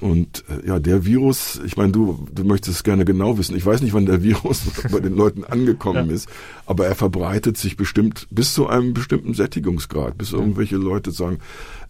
Und 0.00 0.44
äh, 0.48 0.66
ja, 0.66 0.78
der 0.78 1.04
Virus, 1.04 1.60
ich 1.64 1.76
meine, 1.76 1.92
du, 1.92 2.26
du 2.32 2.44
möchtest 2.44 2.78
es 2.78 2.82
gerne 2.84 3.04
genau 3.04 3.38
wissen. 3.38 3.56
Ich 3.56 3.64
weiß 3.64 3.82
nicht, 3.82 3.92
wann 3.92 4.06
der 4.06 4.22
Virus 4.24 4.62
bei 4.90 5.00
den 5.00 5.14
Leuten 5.14 5.44
angekommen 5.44 6.08
ja. 6.08 6.14
ist, 6.14 6.28
aber 6.66 6.86
er 6.86 6.94
verbreitet 6.94 7.56
sich 7.56 7.76
bestimmt 7.76 8.26
bis 8.30 8.54
zu 8.54 8.66
einem 8.66 8.94
bestimmten 8.94 9.34
Sättigungsgrad, 9.34 10.18
bis 10.18 10.32
irgendwelche 10.32 10.76
Leute 10.76 11.10
sagen, 11.10 11.38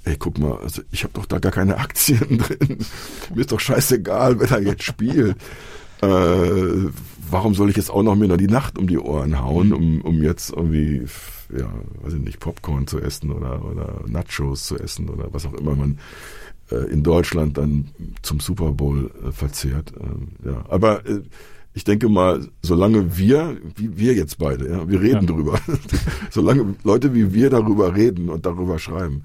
ey, 0.05 0.17
guck 0.19 0.39
mal, 0.39 0.57
also 0.59 0.83
ich 0.91 1.05
habe 1.05 1.15
doch 1.15 1.27
da 1.27 1.39
gar 1.39 1.53
keine 1.53 1.77
Aktien 1.79 2.39
drin. 2.39 2.79
Mir 3.35 3.41
ist 3.41 3.53
doch 3.53 3.61
scheißegal, 3.61 4.41
wer 4.41 4.47
da 4.47 4.59
jetzt 4.59 4.85
spielt. 4.85 5.37
Äh, 6.03 6.89
warum 7.29 7.55
soll 7.55 7.69
ich 7.69 7.77
jetzt 7.77 7.91
auch 7.91 8.03
noch 8.03 8.15
mir 8.15 8.27
noch 8.27 8.39
die 8.39 8.47
Nacht 8.47 8.79
um 8.79 8.87
die 8.87 8.99
Ohren 8.99 9.39
hauen, 9.39 9.75
um, 9.75 10.01
um 10.01 10.23
jetzt 10.23 10.49
irgendwie 10.49 11.05
ja, 11.57 11.73
weiß 12.03 12.15
ich 12.15 12.21
nicht, 12.21 12.41
Popcorn 12.41 12.87
zu 12.87 13.01
essen 13.01 13.31
oder, 13.31 13.65
oder 13.65 14.03
Nachos 14.07 14.65
zu 14.65 14.79
essen 14.79 15.09
oder 15.09 15.33
was 15.33 15.47
auch 15.47 15.55
immer 15.55 15.75
man 15.75 15.99
äh, 16.71 16.91
in 16.91 17.03
Deutschland 17.03 17.59
dann 17.59 17.89
zum 18.23 18.41
Super 18.41 18.73
Bowl 18.73 19.11
äh, 19.27 19.33
verzehrt. 19.33 19.93
Äh, 19.97 20.49
ja, 20.49 20.65
aber 20.69 21.05
äh, 21.07 21.23
ich 21.73 21.85
denke 21.85 22.09
mal, 22.09 22.49
solange 22.63 23.17
wir, 23.17 23.57
wie 23.77 23.97
wir 23.97 24.15
jetzt 24.15 24.39
beide, 24.39 24.69
ja, 24.69 24.89
wir 24.89 25.01
reden 25.01 25.27
ja. 25.27 25.35
drüber, 25.35 25.61
solange 26.31 26.75
Leute 26.83 27.15
wie 27.15 27.33
wir 27.33 27.51
darüber 27.51 27.95
reden 27.95 28.29
und 28.29 28.45
darüber 28.47 28.79
schreiben, 28.79 29.23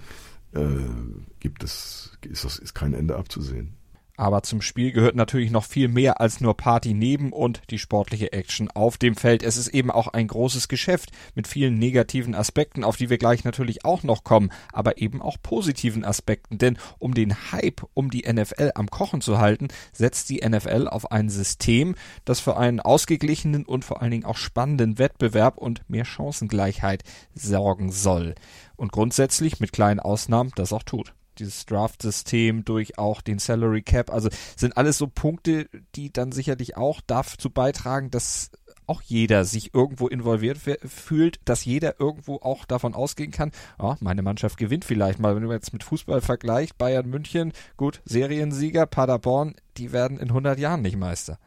äh, 0.56 1.24
gibt 1.40 1.64
es, 1.64 2.18
ist 2.22 2.46
ist 2.58 2.74
kein 2.74 2.94
Ende 2.94 3.16
abzusehen. 3.16 3.74
Aber 4.18 4.44
zum 4.44 4.62
Spiel 4.62 4.92
gehört 4.92 5.16
natürlich 5.16 5.52
noch 5.52 5.66
viel 5.66 5.88
mehr 5.88 6.22
als 6.22 6.40
nur 6.40 6.56
Party 6.56 6.94
neben 6.94 7.34
und 7.34 7.62
die 7.70 7.80
sportliche 7.80 8.32
Action 8.32 8.70
auf 8.72 8.98
dem 8.98 9.16
Feld. 9.16 9.44
Es 9.44 9.58
ist 9.58 9.68
eben 9.68 9.92
auch 9.92 10.08
ein 10.08 10.28
großes 10.28 10.68
Geschäft 10.68 11.12
mit 11.34 11.48
vielen 11.48 11.78
negativen 11.78 12.34
Aspekten, 12.34 12.84
auf 12.84 12.96
die 12.96 13.10
wir 13.10 13.18
gleich 13.18 13.44
natürlich 13.44 13.84
auch 13.84 14.04
noch 14.04 14.24
kommen, 14.24 14.52
aber 14.72 15.00
eben 15.00 15.22
auch 15.22 15.38
positiven 15.42 16.06
Aspekten. 16.06 16.58
Denn 16.58 16.78
um 16.98 17.14
den 17.14 17.52
Hype 17.52 17.86
um 17.94 18.10
die 18.10 18.32
NFL 18.32 18.72
am 18.76 18.90
Kochen 18.90 19.22
zu 19.22 19.40
halten, 19.40 19.68
setzt 19.92 20.30
die 20.30 20.48
NFL 20.48 20.88
auf 20.88 21.12
ein 21.12 21.30
System, 21.30 21.96
das 22.24 22.40
für 22.40 22.58
einen 22.58 22.80
ausgeglichenen 22.80 23.66
und 23.66 23.84
vor 23.84 24.02
allen 24.02 24.12
Dingen 24.12 24.26
auch 24.26 24.38
spannenden 24.38 24.98
Wettbewerb 24.98 25.58
und 25.58 25.90
mehr 25.90 26.06
Chancengleichheit 26.06 27.04
sorgen 27.34 27.92
soll. 27.92 28.36
Und 28.78 28.92
grundsätzlich 28.92 29.60
mit 29.60 29.74
kleinen 29.74 30.00
Ausnahmen 30.00 30.52
das 30.56 30.72
auch 30.72 30.84
tut 30.84 31.14
dieses 31.36 31.66
Draft-System, 31.66 32.66
durch 32.66 32.98
auch 32.98 33.22
den 33.22 33.40
Salary 33.40 33.82
Cap. 33.82 34.12
Also 34.12 34.30
sind 34.56 34.78
alles 34.78 34.98
so 34.98 35.08
Punkte, 35.08 35.68
die 35.96 36.12
dann 36.12 36.32
sicherlich 36.32 36.78
auch 36.78 37.02
dazu 37.06 37.50
beitragen, 37.50 38.12
dass 38.12 38.52
auch 38.88 39.02
jeder 39.02 39.46
sich 39.46 39.74
irgendwo 39.74 40.08
involviert 40.08 40.60
fühlt, 40.86 41.40
dass 41.46 41.66
jeder 41.66 42.00
irgendwo 42.00 42.36
auch 42.38 42.66
davon 42.66 42.94
ausgehen 42.94 43.32
kann, 43.32 43.52
oh, 43.80 43.96
meine 44.00 44.22
Mannschaft 44.22 44.58
gewinnt 44.58 44.86
vielleicht 44.86 45.20
mal. 45.20 45.36
Wenn 45.36 45.44
du 45.44 45.52
jetzt 45.52 45.74
mit 45.74 45.84
Fußball 45.84 46.22
vergleicht, 46.22 46.78
Bayern 46.78 47.10
München, 47.10 47.52
gut, 47.78 48.02
Seriensieger, 48.06 48.86
Paderborn, 48.86 49.56
die 49.78 49.92
werden 49.92 50.20
in 50.20 50.30
100 50.30 50.60
Jahren 50.60 50.82
nicht 50.82 50.98
Meister. 50.98 51.40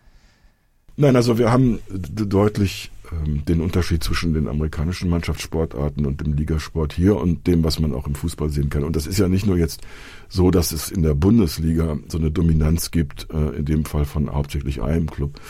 Nein, 0.97 1.15
also 1.15 1.39
wir 1.39 1.53
haben 1.53 1.81
deutlich 1.89 2.91
den 3.49 3.61
Unterschied 3.61 4.03
zwischen 4.03 4.35
den 4.35 4.49
amerikanischen 4.49 5.09
Mannschaftssportarten 5.11 6.07
und 6.07 6.21
dem 6.21 6.35
Ligasport 6.35 6.93
hier 6.93 7.17
und 7.17 7.47
dem, 7.47 7.65
was 7.65 7.79
man 7.79 7.95
auch 7.95 8.07
im 8.07 8.15
Fußball 8.15 8.51
sehen 8.51 8.71
kann. 8.71 8.85
Und 8.85 8.97
das 8.97 9.07
ist 9.07 9.19
ja 9.19 9.29
nicht 9.29 9.47
nur 9.47 9.57
jetzt 9.57 9.83
so, 10.29 10.51
dass 10.51 10.73
es 10.73 10.91
in 10.91 11.03
der 11.03 11.15
Bundesliga 11.15 11.97
so 12.09 12.19
eine 12.19 12.31
Dominanz 12.31 12.91
gibt, 12.91 13.29
äh, 13.33 13.57
in 13.57 13.65
dem 13.65 13.85
Fall 13.85 14.05
von 14.05 14.33
hauptsächlich 14.33 14.83
einem 14.83 15.09
Club. 15.11 15.41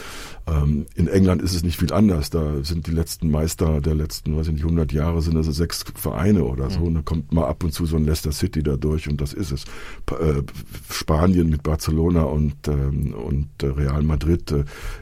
Ähm, 0.46 0.86
in 0.94 1.09
England 1.09 1.42
ist 1.42 1.54
es 1.54 1.64
nicht 1.64 1.78
viel 1.78 1.92
anders. 1.92 2.30
Da 2.30 2.62
sind 2.62 2.86
die 2.86 2.92
letzten 2.92 3.30
Meister 3.30 3.80
der 3.80 3.94
letzten, 3.94 4.36
weiß 4.36 4.46
ich 4.46 4.54
nicht, 4.54 4.64
100 4.64 4.92
Jahre 4.92 5.20
sind 5.20 5.36
also 5.36 5.50
sechs 5.50 5.84
Vereine 5.94 6.44
oder 6.44 6.70
so. 6.70 6.80
Mhm. 6.80 6.86
Und 6.86 6.94
da 6.94 7.02
kommt 7.02 7.32
mal 7.32 7.46
ab 7.46 7.64
und 7.64 7.72
zu 7.72 7.86
so 7.86 7.96
ein 7.96 8.06
Leicester 8.06 8.32
City 8.32 8.62
da 8.62 8.76
durch 8.76 9.09
und 9.09 9.20
das 9.20 9.32
ist 9.32 9.50
es. 9.50 9.64
Äh, 10.11 10.42
Spanien 10.90 11.50
mit 11.50 11.62
Barcelona 11.64 12.22
und, 12.22 12.68
ähm, 12.68 13.14
und 13.14 13.48
äh, 13.62 13.66
Real 13.66 14.02
Madrid, 14.02 14.54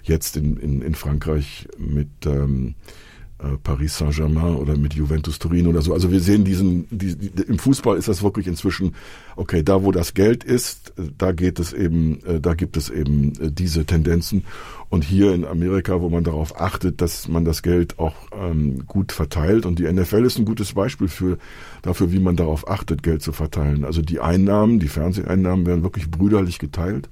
jetzt 0.02 0.36
in, 0.36 0.56
in, 0.56 0.82
in 0.82 0.94
Frankreich 0.94 1.68
mit 1.78 2.08
ähm, 2.46 2.74
äh, 3.38 3.58
Paris 3.62 3.98
Saint-Germain 3.98 4.56
oder 4.56 4.78
mit 4.78 4.94
Juventus 4.94 5.38
Turin 5.38 5.66
oder 5.66 5.82
so. 5.82 5.92
Also 5.92 6.10
wir 6.10 6.20
sehen 6.20 6.44
diesen, 6.44 6.86
die, 6.90 7.16
die, 7.16 7.42
im 7.42 7.58
Fußball 7.58 7.98
ist 7.98 8.08
das 8.08 8.22
wirklich 8.22 8.46
inzwischen, 8.46 8.94
okay, 9.36 9.62
da 9.62 9.82
wo 9.84 9.92
das 9.92 10.14
Geld 10.14 10.42
ist, 10.42 10.94
da 11.18 11.32
geht 11.32 11.58
es 11.58 11.74
eben, 11.74 12.24
äh, 12.24 12.40
da 12.40 12.54
gibt 12.54 12.78
es 12.78 12.88
eben 12.88 13.32
äh, 13.38 13.50
diese 13.50 13.84
Tendenzen. 13.84 14.44
Und 14.88 15.04
hier 15.04 15.34
in 15.34 15.44
Amerika, 15.44 16.00
wo 16.00 16.08
man 16.08 16.24
darauf 16.24 16.58
achtet, 16.58 17.02
dass 17.02 17.28
man 17.28 17.44
das 17.44 17.62
Geld 17.62 17.98
auch 17.98 18.14
ähm, 18.32 18.86
gut 18.86 19.12
verteilt. 19.12 19.66
Und 19.66 19.80
die 19.80 19.92
NFL 19.92 20.24
ist 20.24 20.38
ein 20.38 20.46
gutes 20.46 20.72
Beispiel 20.72 21.08
für, 21.08 21.36
dafür, 21.82 22.12
wie 22.12 22.20
man 22.20 22.36
darauf 22.36 22.70
achtet, 22.70 23.02
Geld 23.02 23.20
zu 23.20 23.32
verteilen. 23.32 23.84
Also 23.84 24.00
die 24.00 24.20
Einnahmen, 24.20 24.78
die 24.78 24.88
Fernseheinnahmen 24.88 25.66
werden 25.66 25.82
wirklich 25.82 26.10
brüderlich 26.10 26.58
geteilt. 26.58 27.10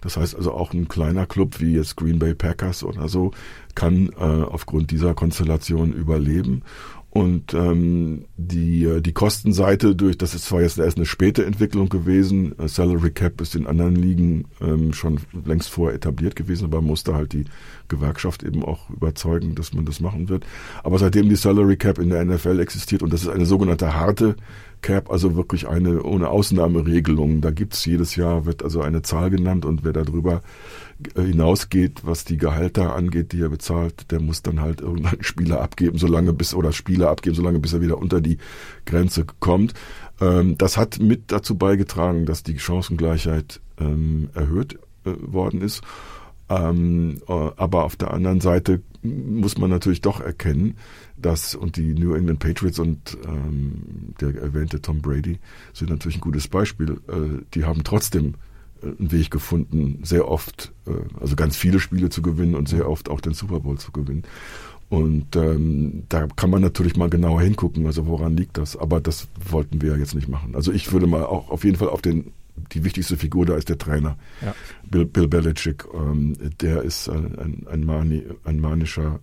Das 0.00 0.16
heißt 0.16 0.34
also 0.34 0.52
auch 0.52 0.72
ein 0.72 0.88
kleiner 0.88 1.26
Club 1.26 1.60
wie 1.60 1.74
jetzt 1.74 1.96
Green 1.96 2.18
Bay 2.18 2.34
Packers 2.34 2.84
oder 2.84 3.08
so 3.08 3.32
kann 3.74 4.10
äh, 4.18 4.22
aufgrund 4.22 4.90
dieser 4.90 5.14
Konstellation 5.14 5.92
überleben. 5.92 6.62
Und 7.10 7.54
ähm, 7.54 8.26
die, 8.36 8.84
äh, 8.84 9.00
die 9.00 9.12
Kostenseite 9.12 9.96
durch, 9.96 10.16
das 10.16 10.34
ist 10.34 10.44
zwar 10.44 10.62
jetzt 10.62 10.78
erst 10.78 10.96
eine 10.96 11.06
späte 11.06 11.44
Entwicklung 11.44 11.88
gewesen, 11.88 12.56
äh, 12.58 12.68
Salary 12.68 13.10
Cap 13.10 13.40
ist 13.40 13.56
in 13.56 13.66
anderen 13.66 13.96
Ligen 13.96 14.44
ähm, 14.60 14.92
schon 14.92 15.18
längst 15.44 15.70
vorher 15.70 15.96
etabliert 15.96 16.36
gewesen, 16.36 16.66
aber 16.66 16.80
musste 16.80 17.14
halt 17.14 17.32
die 17.32 17.46
Gewerkschaft 17.90 18.42
eben 18.42 18.64
auch 18.64 18.88
überzeugen, 18.88 19.54
dass 19.54 19.74
man 19.74 19.84
das 19.84 20.00
machen 20.00 20.30
wird. 20.30 20.46
Aber 20.82 20.98
seitdem 20.98 21.28
die 21.28 21.36
Salary 21.36 21.76
Cap 21.76 21.98
in 21.98 22.08
der 22.08 22.24
NFL 22.24 22.58
existiert, 22.60 23.02
und 23.02 23.12
das 23.12 23.22
ist 23.22 23.28
eine 23.28 23.44
sogenannte 23.44 23.94
harte 23.94 24.36
Cap, 24.80 25.10
also 25.10 25.36
wirklich 25.36 25.68
eine 25.68 26.02
ohne 26.02 26.28
Ausnahmeregelung, 26.28 27.42
da 27.42 27.50
gibt's 27.50 27.84
jedes 27.84 28.16
Jahr, 28.16 28.46
wird 28.46 28.62
also 28.62 28.80
eine 28.80 29.02
Zahl 29.02 29.28
genannt 29.28 29.66
und 29.66 29.84
wer 29.84 29.92
darüber 29.92 30.40
hinausgeht, 31.14 32.00
was 32.04 32.24
die 32.24 32.38
Gehälter 32.38 32.94
angeht, 32.94 33.32
die 33.32 33.42
er 33.42 33.48
bezahlt, 33.48 34.10
der 34.10 34.20
muss 34.20 34.42
dann 34.42 34.60
halt 34.60 34.80
irgendeinen 34.80 35.22
Spieler 35.22 35.60
abgeben, 35.60 35.98
solange 35.98 36.32
bis 36.32 36.54
oder 36.54 36.72
Spieler 36.72 37.10
abgeben, 37.10 37.36
solange 37.36 37.58
bis 37.58 37.72
er 37.72 37.82
wieder 37.82 37.98
unter 37.98 38.20
die 38.20 38.38
Grenze 38.86 39.26
kommt. 39.40 39.74
Ähm, 40.20 40.56
das 40.56 40.76
hat 40.76 40.98
mit 41.00 41.32
dazu 41.32 41.56
beigetragen, 41.56 42.26
dass 42.26 42.42
die 42.42 42.58
Chancengleichheit 42.58 43.60
ähm, 43.78 44.30
erhöht 44.34 44.78
äh, 45.04 45.12
worden 45.20 45.62
ist. 45.62 45.82
Ähm, 46.50 47.22
äh, 47.28 47.32
aber 47.56 47.84
auf 47.84 47.96
der 47.96 48.12
anderen 48.12 48.40
Seite 48.40 48.82
muss 49.02 49.56
man 49.56 49.70
natürlich 49.70 50.00
doch 50.00 50.20
erkennen, 50.20 50.76
dass 51.16 51.54
und 51.54 51.76
die 51.76 51.94
New 51.94 52.14
England 52.14 52.40
Patriots 52.40 52.78
und 52.78 53.16
ähm, 53.24 54.14
der 54.20 54.34
erwähnte 54.34 54.82
Tom 54.82 55.00
Brady 55.00 55.38
sind 55.72 55.90
natürlich 55.90 56.18
ein 56.18 56.22
gutes 56.22 56.48
Beispiel. 56.48 57.00
Äh, 57.08 57.44
die 57.54 57.64
haben 57.64 57.84
trotzdem 57.84 58.34
einen 58.82 59.12
Weg 59.12 59.30
gefunden, 59.30 60.00
sehr 60.02 60.28
oft, 60.28 60.72
äh, 60.86 60.90
also 61.20 61.36
ganz 61.36 61.56
viele 61.56 61.78
Spiele 61.78 62.10
zu 62.10 62.20
gewinnen 62.20 62.56
und 62.56 62.68
sehr 62.68 62.88
oft 62.88 63.08
auch 63.08 63.20
den 63.20 63.34
Super 63.34 63.60
Bowl 63.60 63.78
zu 63.78 63.92
gewinnen. 63.92 64.24
Und 64.88 65.36
ähm, 65.36 66.02
da 66.08 66.26
kann 66.34 66.50
man 66.50 66.62
natürlich 66.62 66.96
mal 66.96 67.08
genauer 67.08 67.42
hingucken, 67.42 67.86
also 67.86 68.08
woran 68.08 68.36
liegt 68.36 68.58
das? 68.58 68.76
Aber 68.76 69.00
das 69.00 69.28
wollten 69.48 69.80
wir 69.80 69.96
jetzt 69.96 70.16
nicht 70.16 70.28
machen. 70.28 70.56
Also 70.56 70.72
ich 70.72 70.90
würde 70.90 71.06
mal 71.06 71.22
auch 71.22 71.48
auf 71.50 71.62
jeden 71.62 71.76
Fall 71.76 71.90
auf 71.90 72.02
den 72.02 72.32
die 72.72 72.84
wichtigste 72.84 73.16
Figur 73.16 73.46
da 73.46 73.56
ist 73.56 73.68
der 73.68 73.78
Trainer, 73.78 74.16
ja. 74.40 74.54
Bill, 74.88 75.06
Bill 75.06 75.28
Belichick. 75.28 75.84
Ähm, 75.94 76.36
der 76.60 76.82
ist 76.82 77.08
ein, 77.08 77.38
ein, 77.38 77.66
ein, 77.70 77.84
Mani, 77.84 78.24
ein 78.44 78.60
manischer 78.60 79.20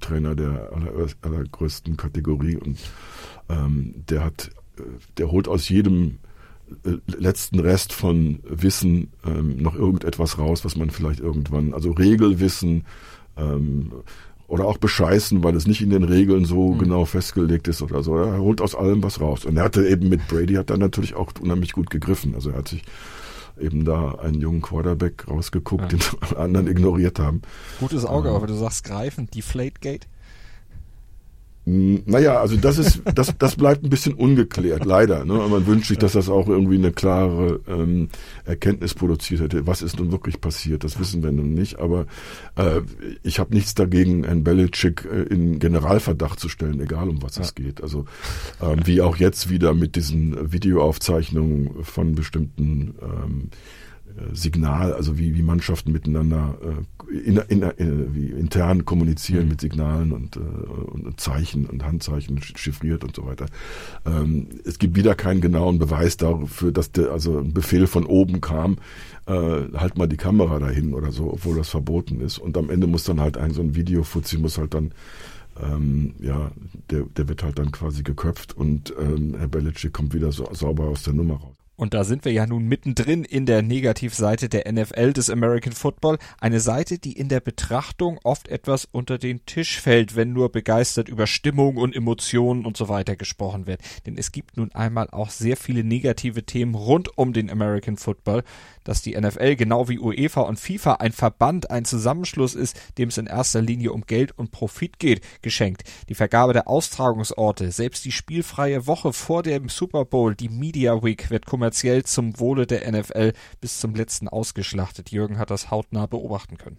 Trainer 0.00 0.34
der 0.34 0.70
aller, 0.72 1.06
allergrößten 1.22 1.96
Kategorie 1.96 2.56
und 2.56 2.78
ähm, 3.48 3.94
der 4.08 4.24
hat, 4.24 4.50
äh, 4.78 4.82
der 5.18 5.30
holt 5.30 5.48
aus 5.48 5.68
jedem 5.68 6.18
äh, 6.84 6.96
letzten 7.06 7.60
Rest 7.60 7.92
von 7.92 8.40
Wissen 8.48 9.12
ähm, 9.24 9.56
noch 9.58 9.74
irgendetwas 9.74 10.38
raus, 10.38 10.64
was 10.64 10.76
man 10.76 10.90
vielleicht 10.90 11.20
irgendwann, 11.20 11.74
also 11.74 11.92
Regelwissen 11.92 12.84
ähm, 13.36 13.92
oder 14.48 14.66
auch 14.66 14.78
bescheißen, 14.78 15.42
weil 15.42 15.56
es 15.56 15.66
nicht 15.66 15.82
in 15.82 15.90
den 15.90 16.04
Regeln 16.04 16.44
so 16.44 16.72
mhm. 16.72 16.78
genau 16.78 17.04
festgelegt 17.04 17.68
ist 17.68 17.82
oder 17.82 18.02
so. 18.02 18.16
Er 18.16 18.38
holt 18.38 18.60
aus 18.60 18.74
allem 18.74 19.02
was 19.02 19.20
raus. 19.20 19.44
Und 19.44 19.56
er 19.56 19.64
hatte 19.64 19.86
eben 19.86 20.08
mit 20.08 20.28
Brady 20.28 20.54
hat 20.54 20.70
er 20.70 20.78
natürlich 20.78 21.14
auch 21.14 21.32
unheimlich 21.40 21.72
gut 21.72 21.90
gegriffen. 21.90 22.34
Also 22.34 22.50
er 22.50 22.58
hat 22.58 22.68
sich 22.68 22.82
eben 23.58 23.84
da 23.84 24.16
einen 24.16 24.40
jungen 24.40 24.62
Quarterback 24.62 25.26
rausgeguckt, 25.28 25.92
ja. 25.92 25.98
den 25.98 26.36
anderen 26.36 26.66
ignoriert 26.68 27.18
haben. 27.18 27.42
Gutes 27.80 28.04
Auge, 28.04 28.30
aber 28.30 28.46
du 28.46 28.54
sagst 28.54 28.84
greifen, 28.84 29.28
Deflategate. 29.30 30.06
Hm, 31.66 32.02
naja, 32.06 32.40
also 32.40 32.56
das 32.56 32.78
ist, 32.78 33.02
das, 33.14 33.34
das 33.38 33.56
bleibt 33.56 33.82
ein 33.82 33.90
bisschen 33.90 34.14
ungeklärt, 34.14 34.84
leider. 34.84 35.24
Ne? 35.24 35.34
Man 35.34 35.66
wünscht 35.66 35.88
sich, 35.88 35.98
dass 35.98 36.12
das 36.12 36.28
auch 36.28 36.48
irgendwie 36.48 36.78
eine 36.78 36.92
klare 36.92 37.60
ähm, 37.66 38.08
Erkenntnis 38.44 38.94
produziert 38.94 39.40
hätte. 39.40 39.66
Was 39.66 39.82
ist 39.82 39.98
nun 39.98 40.12
wirklich 40.12 40.40
passiert? 40.40 40.84
Das 40.84 41.00
wissen 41.00 41.24
wir 41.24 41.32
nun 41.32 41.54
nicht. 41.54 41.80
Aber 41.80 42.06
äh, 42.54 42.82
ich 43.24 43.40
habe 43.40 43.52
nichts 43.52 43.74
dagegen, 43.74 44.22
Herrn 44.22 44.44
Belichick 44.44 45.08
äh, 45.10 45.22
in 45.22 45.58
Generalverdacht 45.58 46.38
zu 46.38 46.48
stellen, 46.48 46.80
egal 46.80 47.08
um 47.08 47.20
was 47.20 47.36
ja. 47.36 47.42
es 47.42 47.56
geht. 47.56 47.82
Also 47.82 48.04
ähm, 48.62 48.82
wie 48.84 49.00
auch 49.00 49.16
jetzt 49.16 49.50
wieder 49.50 49.74
mit 49.74 49.96
diesen 49.96 50.52
Videoaufzeichnungen 50.52 51.82
von 51.82 52.14
bestimmten 52.14 52.94
ähm, 53.02 53.50
Signal, 54.32 54.92
also 54.92 55.18
wie, 55.18 55.34
wie 55.34 55.42
Mannschaften 55.42 55.92
miteinander 55.92 56.56
äh, 56.62 57.16
in, 57.16 57.36
in, 57.48 57.62
in, 57.62 58.14
wie 58.14 58.30
intern 58.30 58.84
kommunizieren 58.84 59.44
mhm. 59.44 59.48
mit 59.50 59.60
Signalen 59.60 60.12
und, 60.12 60.36
äh, 60.36 60.40
und 60.40 61.20
Zeichen 61.20 61.66
und 61.66 61.84
Handzeichen 61.84 62.40
chiffriert 62.40 63.04
und 63.04 63.14
so 63.14 63.26
weiter. 63.26 63.46
Ähm, 64.04 64.48
es 64.64 64.78
gibt 64.78 64.96
wieder 64.96 65.14
keinen 65.14 65.40
genauen 65.40 65.78
Beweis 65.78 66.16
dafür, 66.16 66.72
dass 66.72 66.92
der, 66.92 67.10
also 67.10 67.38
ein 67.38 67.52
Befehl 67.52 67.86
von 67.86 68.06
oben 68.06 68.40
kam, 68.40 68.78
äh, 69.26 69.32
halt 69.74 69.98
mal 69.98 70.06
die 70.06 70.16
Kamera 70.16 70.58
dahin 70.58 70.94
oder 70.94 71.12
so, 71.12 71.32
obwohl 71.32 71.56
das 71.56 71.68
verboten 71.68 72.20
ist. 72.20 72.38
Und 72.38 72.56
am 72.56 72.70
Ende 72.70 72.86
muss 72.86 73.04
dann 73.04 73.20
halt 73.20 73.36
ein 73.36 73.52
so 73.52 73.62
ein 73.62 73.74
Videofuzzi 73.74 74.38
muss 74.38 74.58
halt 74.58 74.74
dann 74.74 74.92
ähm, 75.62 76.14
ja, 76.20 76.50
der, 76.90 77.04
der 77.04 77.28
wird 77.28 77.42
halt 77.42 77.58
dann 77.58 77.72
quasi 77.72 78.02
geköpft 78.02 78.56
und 78.56 78.92
ähm, 78.98 79.34
Herr 79.38 79.48
Belichick 79.48 79.92
kommt 79.92 80.12
wieder 80.12 80.32
so, 80.32 80.48
sauber 80.52 80.84
aus 80.84 81.02
der 81.02 81.14
Nummer 81.14 81.36
raus. 81.36 81.55
Und 81.76 81.92
da 81.92 82.04
sind 82.04 82.24
wir 82.24 82.32
ja 82.32 82.46
nun 82.46 82.64
mittendrin 82.64 83.22
in 83.22 83.44
der 83.44 83.62
Negativseite 83.62 84.48
der 84.48 84.70
NFL 84.72 85.12
des 85.12 85.28
American 85.28 85.72
Football. 85.72 86.18
Eine 86.40 86.60
Seite, 86.60 86.98
die 86.98 87.12
in 87.12 87.28
der 87.28 87.40
Betrachtung 87.40 88.18
oft 88.24 88.48
etwas 88.48 88.88
unter 88.90 89.18
den 89.18 89.44
Tisch 89.44 89.80
fällt, 89.80 90.16
wenn 90.16 90.32
nur 90.32 90.50
begeistert 90.50 91.08
über 91.08 91.26
Stimmung 91.26 91.76
und 91.76 91.94
Emotionen 91.94 92.64
und 92.64 92.76
so 92.76 92.88
weiter 92.88 93.14
gesprochen 93.14 93.66
wird. 93.66 93.80
Denn 94.06 94.16
es 94.16 94.32
gibt 94.32 94.56
nun 94.56 94.72
einmal 94.72 95.10
auch 95.10 95.28
sehr 95.28 95.56
viele 95.56 95.84
negative 95.84 96.44
Themen 96.44 96.74
rund 96.74 97.16
um 97.18 97.34
den 97.34 97.50
American 97.50 97.98
Football 97.98 98.42
dass 98.88 99.02
die 99.02 99.18
NFL 99.18 99.56
genau 99.56 99.88
wie 99.88 99.98
UEFA 99.98 100.42
und 100.42 100.58
FIFA 100.58 100.94
ein 100.94 101.12
Verband, 101.12 101.70
ein 101.70 101.84
Zusammenschluss 101.84 102.54
ist, 102.54 102.78
dem 102.98 103.08
es 103.08 103.18
in 103.18 103.26
erster 103.26 103.62
Linie 103.62 103.92
um 103.92 104.02
Geld 104.02 104.36
und 104.38 104.50
Profit 104.50 104.98
geht, 104.98 105.20
geschenkt. 105.42 105.84
Die 106.08 106.14
Vergabe 106.14 106.52
der 106.52 106.68
Austragungsorte, 106.68 107.70
selbst 107.72 108.04
die 108.04 108.12
spielfreie 108.12 108.86
Woche 108.86 109.12
vor 109.12 109.42
dem 109.42 109.68
Super 109.68 110.04
Bowl, 110.04 110.34
die 110.34 110.48
Media 110.48 111.02
Week, 111.02 111.30
wird 111.30 111.46
kommerziell 111.46 112.04
zum 112.04 112.38
Wohle 112.38 112.66
der 112.66 112.90
NFL 112.90 113.32
bis 113.60 113.80
zum 113.80 113.94
letzten 113.94 114.28
ausgeschlachtet. 114.28 115.10
Jürgen 115.10 115.38
hat 115.38 115.50
das 115.50 115.70
hautnah 115.70 116.06
beobachten 116.06 116.58
können. 116.58 116.78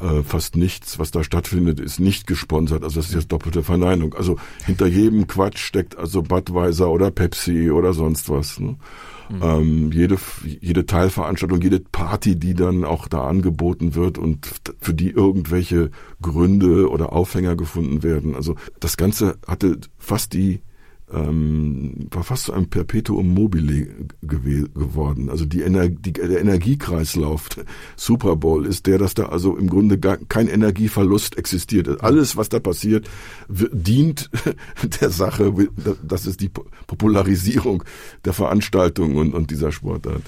Äh, 0.00 0.22
fast 0.22 0.56
nichts, 0.56 0.98
was 0.98 1.10
da 1.10 1.24
stattfindet, 1.24 1.80
ist 1.80 1.98
nicht 1.98 2.26
gesponsert. 2.26 2.84
Also 2.84 3.00
das 3.00 3.08
ist 3.08 3.14
jetzt 3.14 3.32
doppelte 3.32 3.62
Verneinung. 3.62 4.14
Also 4.14 4.36
hinter 4.64 4.86
jedem 4.86 5.26
Quatsch 5.26 5.58
steckt 5.58 5.96
also 5.96 6.22
Budweiser 6.22 6.90
oder 6.90 7.10
Pepsi 7.10 7.70
oder 7.70 7.92
sonst 7.92 8.28
was. 8.28 8.60
Ne? 8.60 8.76
Mhm. 9.28 9.42
Ähm, 9.42 9.92
jede, 9.92 10.16
jede 10.44 10.86
Teilveranstaltung, 10.86 11.60
jede 11.60 11.80
Party, 11.80 12.36
die 12.36 12.54
dann 12.54 12.84
auch 12.84 13.08
da 13.08 13.26
angeboten 13.26 13.94
wird 13.94 14.18
und 14.18 14.48
für 14.80 14.94
die 14.94 15.10
irgendwelche 15.10 15.90
Gründe 16.22 16.90
oder 16.90 17.12
Aufhänger 17.12 17.56
gefunden 17.56 18.02
werden. 18.02 18.34
Also 18.34 18.54
das 18.80 18.96
Ganze 18.96 19.38
hatte 19.46 19.78
fast 19.98 20.32
die 20.32 20.60
ähm, 21.12 22.08
war 22.10 22.22
fast 22.22 22.44
so 22.44 22.52
ein 22.52 22.68
Perpetuum 22.68 23.32
mobile 23.32 23.88
geworden. 24.22 25.30
Also 25.30 25.44
die 25.44 25.62
Energie, 25.62 26.12
der 26.12 26.40
Energiekreislauf 26.40 27.48
Super 27.96 28.36
Bowl 28.36 28.66
ist 28.66 28.86
der, 28.86 28.98
dass 28.98 29.14
da 29.14 29.26
also 29.26 29.56
im 29.56 29.68
Grunde 29.68 29.98
gar 29.98 30.16
kein 30.16 30.48
Energieverlust 30.48 31.38
existiert. 31.38 32.02
Alles, 32.02 32.36
was 32.36 32.48
da 32.48 32.60
passiert, 32.60 33.08
dient 33.48 34.30
der 35.00 35.10
Sache. 35.10 35.52
Das 36.02 36.26
ist 36.26 36.40
die 36.40 36.50
Popularisierung 36.86 37.84
der 38.24 38.32
Veranstaltung 38.32 39.16
und, 39.16 39.34
und 39.34 39.50
dieser 39.50 39.72
Sportart 39.72 40.22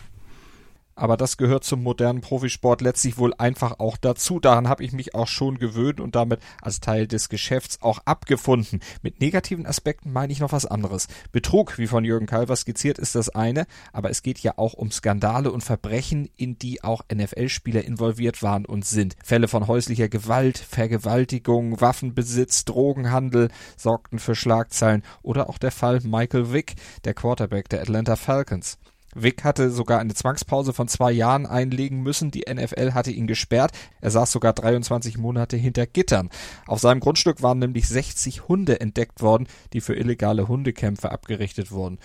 aber 1.00 1.16
das 1.16 1.38
gehört 1.38 1.64
zum 1.64 1.82
modernen 1.82 2.20
Profisport 2.20 2.82
letztlich 2.82 3.16
wohl 3.16 3.32
einfach 3.38 3.78
auch 3.78 3.96
dazu. 3.96 4.38
Daran 4.38 4.68
habe 4.68 4.84
ich 4.84 4.92
mich 4.92 5.14
auch 5.14 5.28
schon 5.28 5.58
gewöhnt 5.58 5.98
und 5.98 6.14
damit 6.14 6.40
als 6.60 6.80
Teil 6.80 7.06
des 7.06 7.30
Geschäfts 7.30 7.80
auch 7.80 8.00
abgefunden. 8.04 8.80
Mit 9.00 9.20
negativen 9.20 9.64
Aspekten 9.64 10.12
meine 10.12 10.32
ich 10.32 10.40
noch 10.40 10.52
was 10.52 10.66
anderes. 10.66 11.08
Betrug, 11.32 11.78
wie 11.78 11.86
von 11.86 12.04
Jürgen 12.04 12.26
Kalver 12.26 12.54
skizziert, 12.54 12.98
ist 12.98 13.14
das 13.14 13.30
eine, 13.30 13.66
aber 13.94 14.10
es 14.10 14.22
geht 14.22 14.40
ja 14.40 14.58
auch 14.58 14.74
um 14.74 14.90
Skandale 14.90 15.50
und 15.50 15.64
Verbrechen, 15.64 16.28
in 16.36 16.58
die 16.58 16.84
auch 16.84 17.02
NFL-Spieler 17.12 17.82
involviert 17.82 18.42
waren 18.42 18.66
und 18.66 18.84
sind. 18.84 19.16
Fälle 19.24 19.48
von 19.48 19.66
häuslicher 19.68 20.10
Gewalt, 20.10 20.58
Vergewaltigung, 20.58 21.80
Waffenbesitz, 21.80 22.66
Drogenhandel 22.66 23.48
sorgten 23.78 24.18
für 24.18 24.34
Schlagzeilen 24.34 25.02
oder 25.22 25.48
auch 25.48 25.56
der 25.56 25.72
Fall 25.72 26.00
Michael 26.04 26.52
Vick, 26.52 26.74
der 27.04 27.14
Quarterback 27.14 27.70
der 27.70 27.80
Atlanta 27.80 28.16
Falcons. 28.16 28.78
Vic 29.14 29.44
hatte 29.44 29.70
sogar 29.70 29.98
eine 29.98 30.14
Zwangspause 30.14 30.72
von 30.72 30.88
zwei 30.88 31.10
Jahren 31.12 31.46
einlegen 31.46 32.02
müssen. 32.02 32.30
Die 32.30 32.44
NFL 32.48 32.92
hatte 32.92 33.10
ihn 33.10 33.26
gesperrt. 33.26 33.72
Er 34.00 34.10
saß 34.10 34.30
sogar 34.30 34.52
23 34.52 35.18
Monate 35.18 35.56
hinter 35.56 35.86
Gittern. 35.86 36.30
Auf 36.66 36.80
seinem 36.80 37.00
Grundstück 37.00 37.42
waren 37.42 37.58
nämlich 37.58 37.88
60 37.88 38.48
Hunde 38.48 38.80
entdeckt 38.80 39.20
worden, 39.20 39.48
die 39.72 39.80
für 39.80 39.96
illegale 39.96 40.48
Hundekämpfe 40.48 41.10
abgerichtet 41.10 41.72
wurden. 41.72 41.98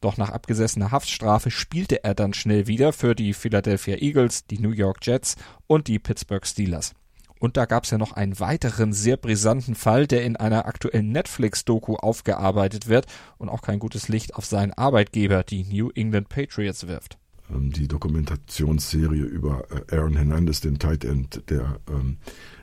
Doch 0.00 0.16
nach 0.16 0.30
abgesessener 0.30 0.92
Haftstrafe 0.92 1.50
spielte 1.50 2.04
er 2.04 2.14
dann 2.14 2.32
schnell 2.32 2.66
wieder 2.66 2.92
für 2.92 3.14
die 3.14 3.34
Philadelphia 3.34 3.96
Eagles, 3.96 4.46
die 4.46 4.58
New 4.58 4.70
York 4.70 4.98
Jets 5.02 5.36
und 5.66 5.88
die 5.88 5.98
Pittsburgh 5.98 6.46
Steelers. 6.46 6.94
Und 7.38 7.56
da 7.56 7.66
gab 7.66 7.84
es 7.84 7.90
ja 7.90 7.98
noch 7.98 8.12
einen 8.12 8.38
weiteren 8.40 8.92
sehr 8.92 9.16
brisanten 9.16 9.74
Fall, 9.74 10.06
der 10.06 10.24
in 10.24 10.36
einer 10.36 10.66
aktuellen 10.66 11.12
Netflix-Doku 11.12 11.96
aufgearbeitet 11.96 12.88
wird 12.88 13.06
und 13.38 13.48
auch 13.48 13.62
kein 13.62 13.78
gutes 13.78 14.08
Licht 14.08 14.34
auf 14.34 14.44
seinen 14.44 14.72
Arbeitgeber, 14.72 15.42
die 15.42 15.64
New 15.64 15.90
England 15.94 16.28
Patriots, 16.28 16.86
wirft. 16.86 17.18
Ähm, 17.50 17.72
die 17.72 17.88
Dokumentationsserie 17.88 19.22
über 19.22 19.64
äh, 19.70 19.96
Aaron 19.96 20.16
Hernandez, 20.16 20.60
den 20.60 20.78
Tight 20.78 21.04
End, 21.04 21.42
der 21.48 21.78
ähm, 21.88 22.18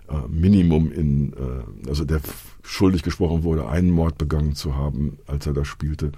äh, 0.10 0.28
Minimum 0.28 0.92
in, 0.92 1.34
äh, 1.34 1.90
also 1.90 2.06
der 2.06 2.22
schuldig 2.62 3.04
gesprochen 3.04 3.44
wurde, 3.44 3.68
einen 3.68 3.90
Mord 3.90 4.18
begangen 4.18 4.56
zu 4.56 4.76
haben, 4.76 5.18
als 5.28 5.46
er 5.46 5.54
da 5.54 5.66
spielte 5.66 6.12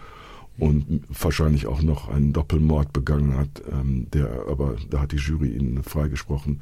und 0.60 1.03
wahrscheinlich 1.10 1.68
auch 1.68 1.82
noch 1.82 2.10
einen 2.10 2.34
Doppelmord 2.34 2.91
begangen 2.93 3.38
hat, 3.38 3.62
ähm, 3.72 4.08
der 4.12 4.45
aber 4.49 4.76
da 4.89 5.01
hat 5.01 5.12
die 5.12 5.18
Jury 5.18 5.49
ihn 5.49 5.84
freigesprochen. 5.84 6.62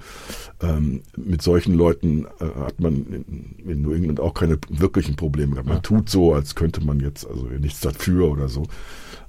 Ähm, 0.61 1.01
mit 1.17 1.41
solchen 1.41 1.75
Leuten 1.75 2.25
äh, 2.39 2.59
hat 2.59 2.79
man 2.79 3.05
in, 3.05 3.55
in, 3.65 3.81
New 3.81 3.93
England 3.93 4.19
auch 4.19 4.33
keine 4.33 4.57
wirklichen 4.69 5.15
Probleme 5.15 5.53
gehabt. 5.53 5.67
Man 5.67 5.77
ja. 5.77 5.81
tut 5.81 6.09
so, 6.09 6.33
als 6.33 6.55
könnte 6.55 6.83
man 6.83 6.99
jetzt 6.99 7.25
also 7.27 7.45
nichts 7.45 7.79
dafür 7.79 8.29
oder 8.29 8.49
so. 8.49 8.63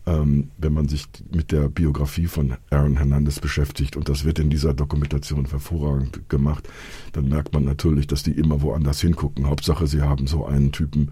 Ähm, 0.08 0.50
wenn 0.58 0.72
man 0.72 0.88
sich 0.88 1.06
mit 1.32 1.50
der 1.50 1.68
Biografie 1.68 2.26
von 2.26 2.54
Aaron 2.70 2.96
Hernandez 2.96 3.40
beschäftigt 3.40 3.96
und 3.96 4.08
das 4.08 4.24
wird 4.24 4.38
in 4.38 4.50
dieser 4.50 4.72
Dokumentation 4.72 5.46
hervorragend 5.46 6.28
gemacht, 6.28 6.68
dann 7.12 7.28
merkt 7.28 7.52
man 7.52 7.64
natürlich, 7.64 8.06
dass 8.06 8.22
die 8.22 8.30
immer 8.30 8.62
woanders 8.62 9.00
hingucken. 9.00 9.48
Hauptsache, 9.48 9.88
sie 9.88 10.02
haben 10.02 10.28
so 10.28 10.46
einen 10.46 10.70
Typen, 10.70 11.10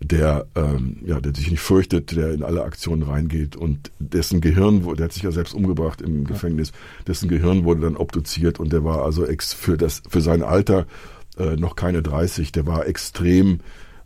der, 0.00 0.46
ähm, 0.54 0.96
ja, 1.04 1.20
der 1.20 1.34
sich 1.34 1.50
nicht 1.50 1.60
fürchtet, 1.60 2.14
der 2.16 2.32
in 2.32 2.42
alle 2.42 2.64
Aktionen 2.64 3.02
reingeht 3.02 3.56
und 3.56 3.90
dessen 3.98 4.40
Gehirn, 4.40 4.82
der 4.96 5.06
hat 5.06 5.12
sich 5.12 5.22
ja 5.22 5.32
selbst 5.32 5.54
umgebracht 5.54 6.02
im 6.02 6.24
Gefängnis, 6.24 6.72
dessen 7.06 7.28
Gehirn 7.28 7.64
wurde 7.64 7.82
dann 7.82 7.96
obduziert 7.96 8.60
und 8.60 8.72
der 8.72 8.84
war 8.84 9.04
also 9.04 9.26
ex 9.26 9.52
für 9.52 9.76
das 9.76 10.02
für 10.08 10.20
sein 10.20 10.42
Alter 10.42 10.86
äh, 11.38 11.56
noch 11.56 11.76
keine 11.76 12.02
30, 12.02 12.52
der 12.52 12.66
war 12.66 12.86
extrem 12.86 13.60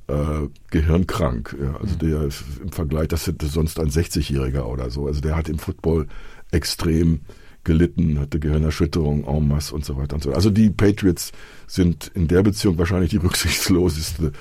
äh, 0.09 0.49
gehirnkrank. 0.71 1.57
Ja, 1.61 1.77
also 1.77 1.95
mhm. 1.95 1.99
der 1.99 2.23
im 2.63 2.73
Vergleich, 2.73 3.09
das 3.09 3.27
hätte 3.27 3.47
sonst 3.47 3.79
ein 3.79 3.91
60-Jähriger 3.91 4.63
oder 4.63 4.91
so. 4.91 5.07
Also 5.07 5.21
der 5.21 5.37
hat 5.37 5.49
im 5.49 5.59
Football 5.59 6.07
extrem 6.51 7.21
gelitten, 7.65 8.19
hatte 8.19 8.41
Gehirnerschütterung 8.41 9.25
en 9.25 9.49
masse 9.49 9.75
und 9.75 9.85
so 9.85 9.97
weiter 9.97 10.15
und 10.15 10.23
so. 10.23 10.33
Also 10.33 10.51
die 10.51 10.71
Patriots 10.71 11.33
sind 11.67 12.11
in 12.15 12.29
der 12.29 12.43
Beziehung 12.43 12.79
wahrscheinlich 12.79 13.11
die 13.11 13.17
rücksichtsloseste 13.23 14.33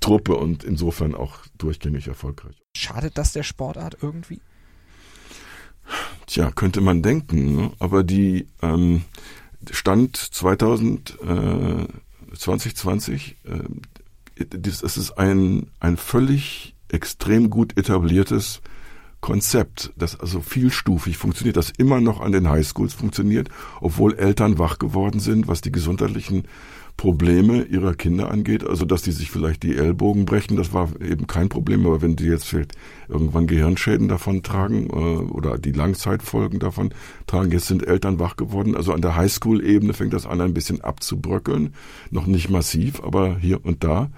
Truppe 0.00 0.36
und 0.36 0.64
insofern 0.64 1.14
auch 1.14 1.38
durchgängig 1.58 2.08
erfolgreich. 2.08 2.56
Schadet 2.76 3.18
das 3.18 3.32
der 3.32 3.42
Sportart 3.42 3.98
irgendwie? 4.02 4.40
Tja, 6.26 6.50
könnte 6.50 6.80
man 6.80 7.02
denken, 7.02 7.56
ne? 7.56 7.72
aber 7.78 8.02
die 8.04 8.46
ähm, 8.62 9.02
Stand 9.70 10.16
2000, 10.16 11.18
äh, 11.22 12.36
2020, 12.36 13.36
äh, 13.44 14.44
das 14.48 14.82
ist 14.82 15.12
ein, 15.12 15.68
ein 15.78 15.96
völlig 15.96 16.74
extrem 16.88 17.50
gut 17.50 17.76
etabliertes 17.76 18.60
Konzept, 19.22 19.92
das 19.96 20.18
also 20.18 20.40
vielstufig 20.40 21.16
funktioniert, 21.16 21.56
das 21.56 21.72
immer 21.78 22.00
noch 22.00 22.20
an 22.20 22.32
den 22.32 22.50
Highschools 22.50 22.92
funktioniert, 22.92 23.48
obwohl 23.80 24.14
Eltern 24.14 24.58
wach 24.58 24.78
geworden 24.78 25.20
sind, 25.20 25.48
was 25.48 25.60
die 25.60 25.72
gesundheitlichen 25.72 26.42
Probleme 26.96 27.62
ihrer 27.62 27.94
Kinder 27.94 28.30
angeht, 28.30 28.64
also 28.66 28.84
dass 28.84 29.02
die 29.02 29.12
sich 29.12 29.30
vielleicht 29.30 29.62
die 29.62 29.76
Ellbogen 29.76 30.24
brechen, 30.24 30.56
das 30.56 30.72
war 30.72 30.88
eben 31.00 31.26
kein 31.26 31.48
Problem, 31.48 31.86
aber 31.86 32.02
wenn 32.02 32.16
die 32.16 32.26
jetzt 32.26 32.46
vielleicht 32.46 32.74
irgendwann 33.08 33.46
Gehirnschäden 33.46 34.08
davon 34.08 34.42
tragen 34.42 34.88
äh, 34.90 35.32
oder 35.32 35.56
die 35.58 35.72
Langzeitfolgen 35.72 36.58
davon 36.58 36.92
tragen, 37.26 37.50
jetzt 37.50 37.66
sind 37.66 37.86
Eltern 37.86 38.18
wach 38.18 38.36
geworden, 38.36 38.76
also 38.76 38.92
an 38.92 39.02
der 39.02 39.16
Highschool-Ebene 39.16 39.94
fängt 39.94 40.12
das 40.12 40.26
an 40.26 40.40
ein 40.40 40.54
bisschen 40.54 40.80
abzubröckeln, 40.80 41.74
noch 42.10 42.26
nicht 42.26 42.50
massiv, 42.50 43.02
aber 43.02 43.38
hier 43.38 43.64
und 43.64 43.82
da. 43.84 44.10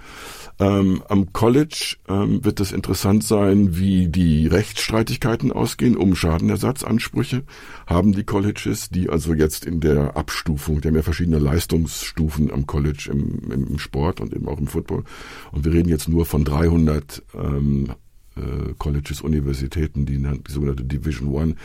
Ähm, 0.57 1.03
am 1.09 1.33
College 1.33 1.97
ähm, 2.07 2.43
wird 2.45 2.59
es 2.61 2.71
interessant 2.71 3.23
sein, 3.23 3.77
wie 3.77 4.07
die 4.07 4.47
Rechtsstreitigkeiten 4.47 5.51
ausgehen 5.51 5.97
um 5.97 6.15
Schadenersatzansprüche. 6.15 7.43
Haben 7.87 8.13
die 8.13 8.23
Colleges, 8.23 8.89
die 8.89 9.09
also 9.09 9.33
jetzt 9.33 9.65
in 9.65 9.81
der 9.81 10.15
Abstufung, 10.15 10.79
die 10.79 10.87
haben 10.87 10.95
ja 10.95 11.01
verschiedene 11.01 11.39
Leistungsstufen 11.39 12.51
am 12.51 12.65
College 12.67 13.09
im, 13.11 13.51
im 13.51 13.79
Sport 13.79 14.21
und 14.21 14.33
eben 14.33 14.47
auch 14.47 14.59
im 14.59 14.67
Football. 14.67 15.03
Und 15.51 15.65
wir 15.65 15.73
reden 15.73 15.89
jetzt 15.89 16.07
nur 16.07 16.25
von 16.25 16.45
300 16.45 17.21
ähm, 17.33 17.93
äh, 18.37 18.73
Colleges, 18.77 19.21
Universitäten, 19.21 20.05
die, 20.05 20.17
die 20.17 20.51
sogenannte 20.51 20.83
Division 20.83 21.29
One, 21.29 21.55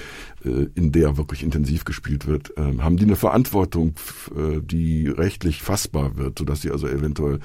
äh, 0.45 0.67
in 0.75 0.93
der 0.93 1.17
wirklich 1.17 1.43
intensiv 1.43 1.85
gespielt 1.85 2.27
wird, 2.27 2.57
äh, 2.57 2.79
haben 2.79 2.97
die 2.97 3.05
eine 3.05 3.17
Verantwortung, 3.17 3.95
äh, 4.37 4.61
die 4.61 5.09
rechtlich 5.09 5.63
fassbar 5.63 6.17
wird, 6.17 6.39
sodass 6.39 6.63
sie 6.63 6.71
also 6.71 6.89
eventuell 6.89 7.41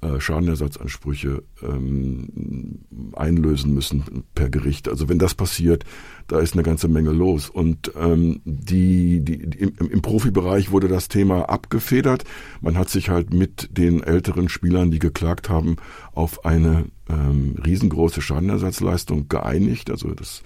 äh, 0.00 0.20
Schadenersatzansprüche 0.20 1.42
ähm, 1.62 2.80
einlösen 3.14 3.74
müssen 3.74 4.24
per 4.34 4.50
Gericht. 4.50 4.88
Also 4.88 5.08
wenn 5.08 5.18
das 5.18 5.34
passiert, 5.34 5.84
da 6.26 6.40
ist 6.40 6.54
eine 6.54 6.62
ganze 6.62 6.88
Menge 6.88 7.12
los. 7.12 7.48
Und 7.48 7.92
ähm, 7.98 8.40
die, 8.44 9.20
die, 9.20 9.34
im, 9.34 9.72
im 9.78 10.02
Profibereich 10.02 10.70
wurde 10.70 10.88
das 10.88 11.08
Thema 11.08 11.48
abgefedert. 11.48 12.24
Man 12.60 12.76
hat 12.76 12.88
sich 12.88 13.08
halt 13.08 13.32
mit 13.32 13.68
den 13.76 14.02
älteren 14.02 14.48
Spielern, 14.48 14.90
die 14.90 14.98
geklagt 14.98 15.48
haben, 15.48 15.76
auf 16.12 16.44
eine 16.44 16.86
ähm, 17.08 17.56
riesengroße 17.64 18.20
Schadenersatzleistung 18.20 19.28
geeinigt. 19.28 19.90
Also 19.90 20.14
das 20.14 20.42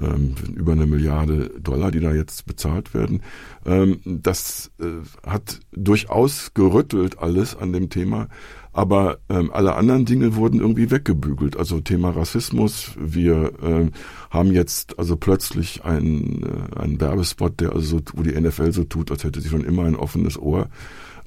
ähm, 0.00 0.34
über 0.54 0.72
eine 0.72 0.86
Milliarde 0.86 1.50
Dollar, 1.60 1.90
die 1.90 2.00
da 2.00 2.12
jetzt 2.12 2.46
bezahlt 2.46 2.94
werden. 2.94 3.22
Ähm, 3.66 4.00
das 4.04 4.70
äh, 4.80 4.84
hat 5.28 5.60
durchaus 5.72 6.54
gerüttelt 6.54 7.18
alles 7.18 7.56
an 7.56 7.72
dem 7.72 7.90
Thema. 7.90 8.28
Aber 8.72 9.18
ähm, 9.28 9.50
alle 9.52 9.74
anderen 9.74 10.06
Dinge 10.06 10.34
wurden 10.36 10.60
irgendwie 10.60 10.90
weggebügelt. 10.90 11.56
Also 11.56 11.80
Thema 11.80 12.10
Rassismus. 12.10 12.92
Wir 12.98 13.52
ähm, 13.62 13.92
haben 14.30 14.52
jetzt 14.52 14.98
also 14.98 15.16
plötzlich 15.16 15.84
einen, 15.84 16.42
äh, 16.42 16.80
einen 16.80 17.00
Werbespot, 17.00 17.60
der 17.60 17.72
also 17.72 17.98
so, 17.98 18.02
wo 18.14 18.22
die 18.22 18.38
NFL 18.38 18.72
so 18.72 18.84
tut, 18.84 19.10
als 19.10 19.24
hätte 19.24 19.40
sie 19.40 19.50
schon 19.50 19.64
immer 19.64 19.84
ein 19.84 19.96
offenes 19.96 20.38
Ohr 20.38 20.68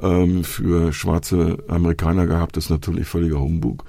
ähm, 0.02 0.44
für 0.44 0.92
schwarze 0.92 1.58
Amerikaner 1.68 2.26
gehabt. 2.26 2.58
Das 2.58 2.66
ist 2.66 2.72
natürlich 2.72 3.08
völliger 3.08 3.40
Humbug. 3.40 3.86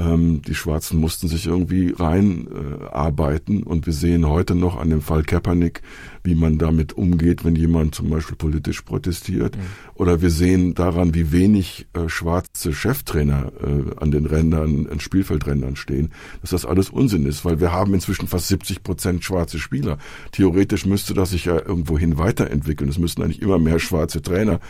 Ähm, 0.00 0.40
die 0.42 0.54
Schwarzen 0.54 0.98
mussten 0.98 1.28
sich 1.28 1.46
irgendwie 1.46 1.94
reinarbeiten 1.96 3.60
äh, 3.60 3.64
und 3.64 3.84
wir 3.84 3.92
sehen 3.92 4.26
heute 4.26 4.54
noch 4.54 4.78
an 4.78 4.88
dem 4.88 5.02
Fall 5.02 5.24
Kaepernick, 5.24 5.82
wie 6.24 6.34
man 6.34 6.56
damit 6.56 6.94
umgeht, 6.94 7.44
wenn 7.44 7.54
jemand 7.54 7.94
zum 7.94 8.08
Beispiel 8.08 8.36
politisch 8.36 8.80
protestiert. 8.80 9.56
Mhm. 9.56 9.60
Oder 9.94 10.22
wir 10.22 10.30
sehen 10.30 10.74
daran, 10.74 11.14
wie 11.14 11.32
wenig 11.32 11.86
äh, 11.92 12.08
schwarze 12.08 12.72
Cheftrainer 12.72 13.52
äh, 13.62 14.00
an 14.00 14.10
den 14.10 14.24
Rändern, 14.24 14.86
an 14.90 15.00
Spielfeldrändern 15.00 15.76
stehen, 15.76 16.12
dass 16.40 16.50
das 16.50 16.64
alles 16.64 16.88
Unsinn 16.88 17.26
ist, 17.26 17.44
weil 17.44 17.60
wir 17.60 17.70
haben 17.70 17.92
inzwischen 17.92 18.26
fast 18.26 18.48
70 18.48 18.82
Prozent 18.82 19.22
schwarze 19.22 19.58
Spieler. 19.58 19.98
Theoretisch 20.32 20.86
müsste 20.86 21.12
das 21.12 21.30
sich 21.30 21.44
ja 21.44 21.56
irgendwohin 21.56 22.16
weiterentwickeln. 22.16 22.88
Es 22.88 22.98
müssten 22.98 23.22
eigentlich 23.22 23.42
immer 23.42 23.58
mehr 23.58 23.78
schwarze 23.78 24.22
Trainer 24.22 24.60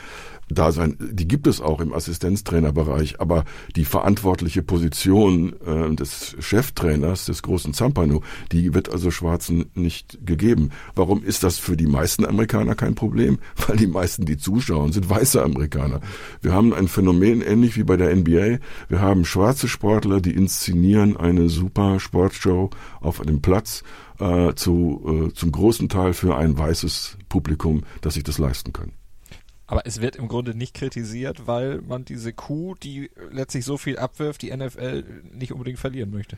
da 0.51 0.73
sein. 0.73 0.97
Die 1.01 1.29
gibt 1.29 1.47
es 1.47 1.61
auch 1.61 1.81
im 1.81 1.93
Assistenztrainerbereich, 1.93 3.21
aber 3.21 3.45
die 3.77 3.85
verantwortliche 3.85 4.63
Position 4.63 5.55
äh, 5.65 5.95
des 5.95 6.37
Cheftrainers, 6.41 7.27
des 7.27 7.43
großen 7.43 7.75
Zampano, 7.75 8.23
die 8.53 8.75
wird 8.75 8.91
also 8.91 9.11
Schwarzen 9.11 9.71
nicht 9.75 10.19
gegeben. 10.25 10.71
Warum 10.95 11.23
ist 11.23 11.45
das 11.45 11.59
für 11.59 11.77
die 11.77 11.87
meisten 11.87 12.25
Amerikaner 12.25 12.75
kein 12.75 12.95
Problem? 12.95 13.39
Weil 13.67 13.77
die 13.77 13.87
meisten, 13.87 14.25
die 14.25 14.37
zuschauen, 14.37 14.93
sind 14.93 15.09
weiße 15.09 15.43
Amerikaner. 15.43 16.01
Wir 16.43 16.53
haben 16.53 16.75
ein 16.75 16.89
Phänomen 16.89 17.43
ähnlich 17.43 17.77
wie 17.77 17.85
bei 17.85 17.97
der 17.97 18.15
NBA. 18.15 18.59
Wir 18.89 19.01
haben 19.01 19.25
schwarze 19.25 19.69
Sportler, 19.69 20.21
die 20.21 20.35
inszenieren 20.35 21.17
eine 21.17 21.49
super 21.49 22.01
Sportshow 22.01 22.71
auf 23.01 23.21
einem 23.21 23.41
Platz 23.41 23.83
äh, 24.19 24.55
zu, 24.55 25.29
äh, 25.31 25.35
zum 25.35 25.53
großen 25.53 25.89
Teil 25.89 26.13
für 26.13 26.37
ein 26.37 26.59
weißes 26.59 27.19
Publikum, 27.29 27.83
das 28.01 28.15
sich 28.15 28.25
das 28.25 28.39
leisten 28.39 28.73
kann. 28.73 28.93
Aber 29.71 29.87
es 29.87 30.01
wird 30.01 30.17
im 30.17 30.27
Grunde 30.27 30.53
nicht 30.53 30.75
kritisiert, 30.75 31.47
weil 31.47 31.81
man 31.81 32.05
diese 32.05 32.33
Kuh, 32.33 32.75
die 32.83 33.09
letztlich 33.31 33.65
so 33.65 33.79
viel 33.79 33.99
abwirft, 33.99 34.43
die 34.43 34.55
NFL 34.55 35.05
nicht 35.33 35.53
unbedingt 35.53 35.79
verlieren 35.79 36.11
möchte. 36.11 36.37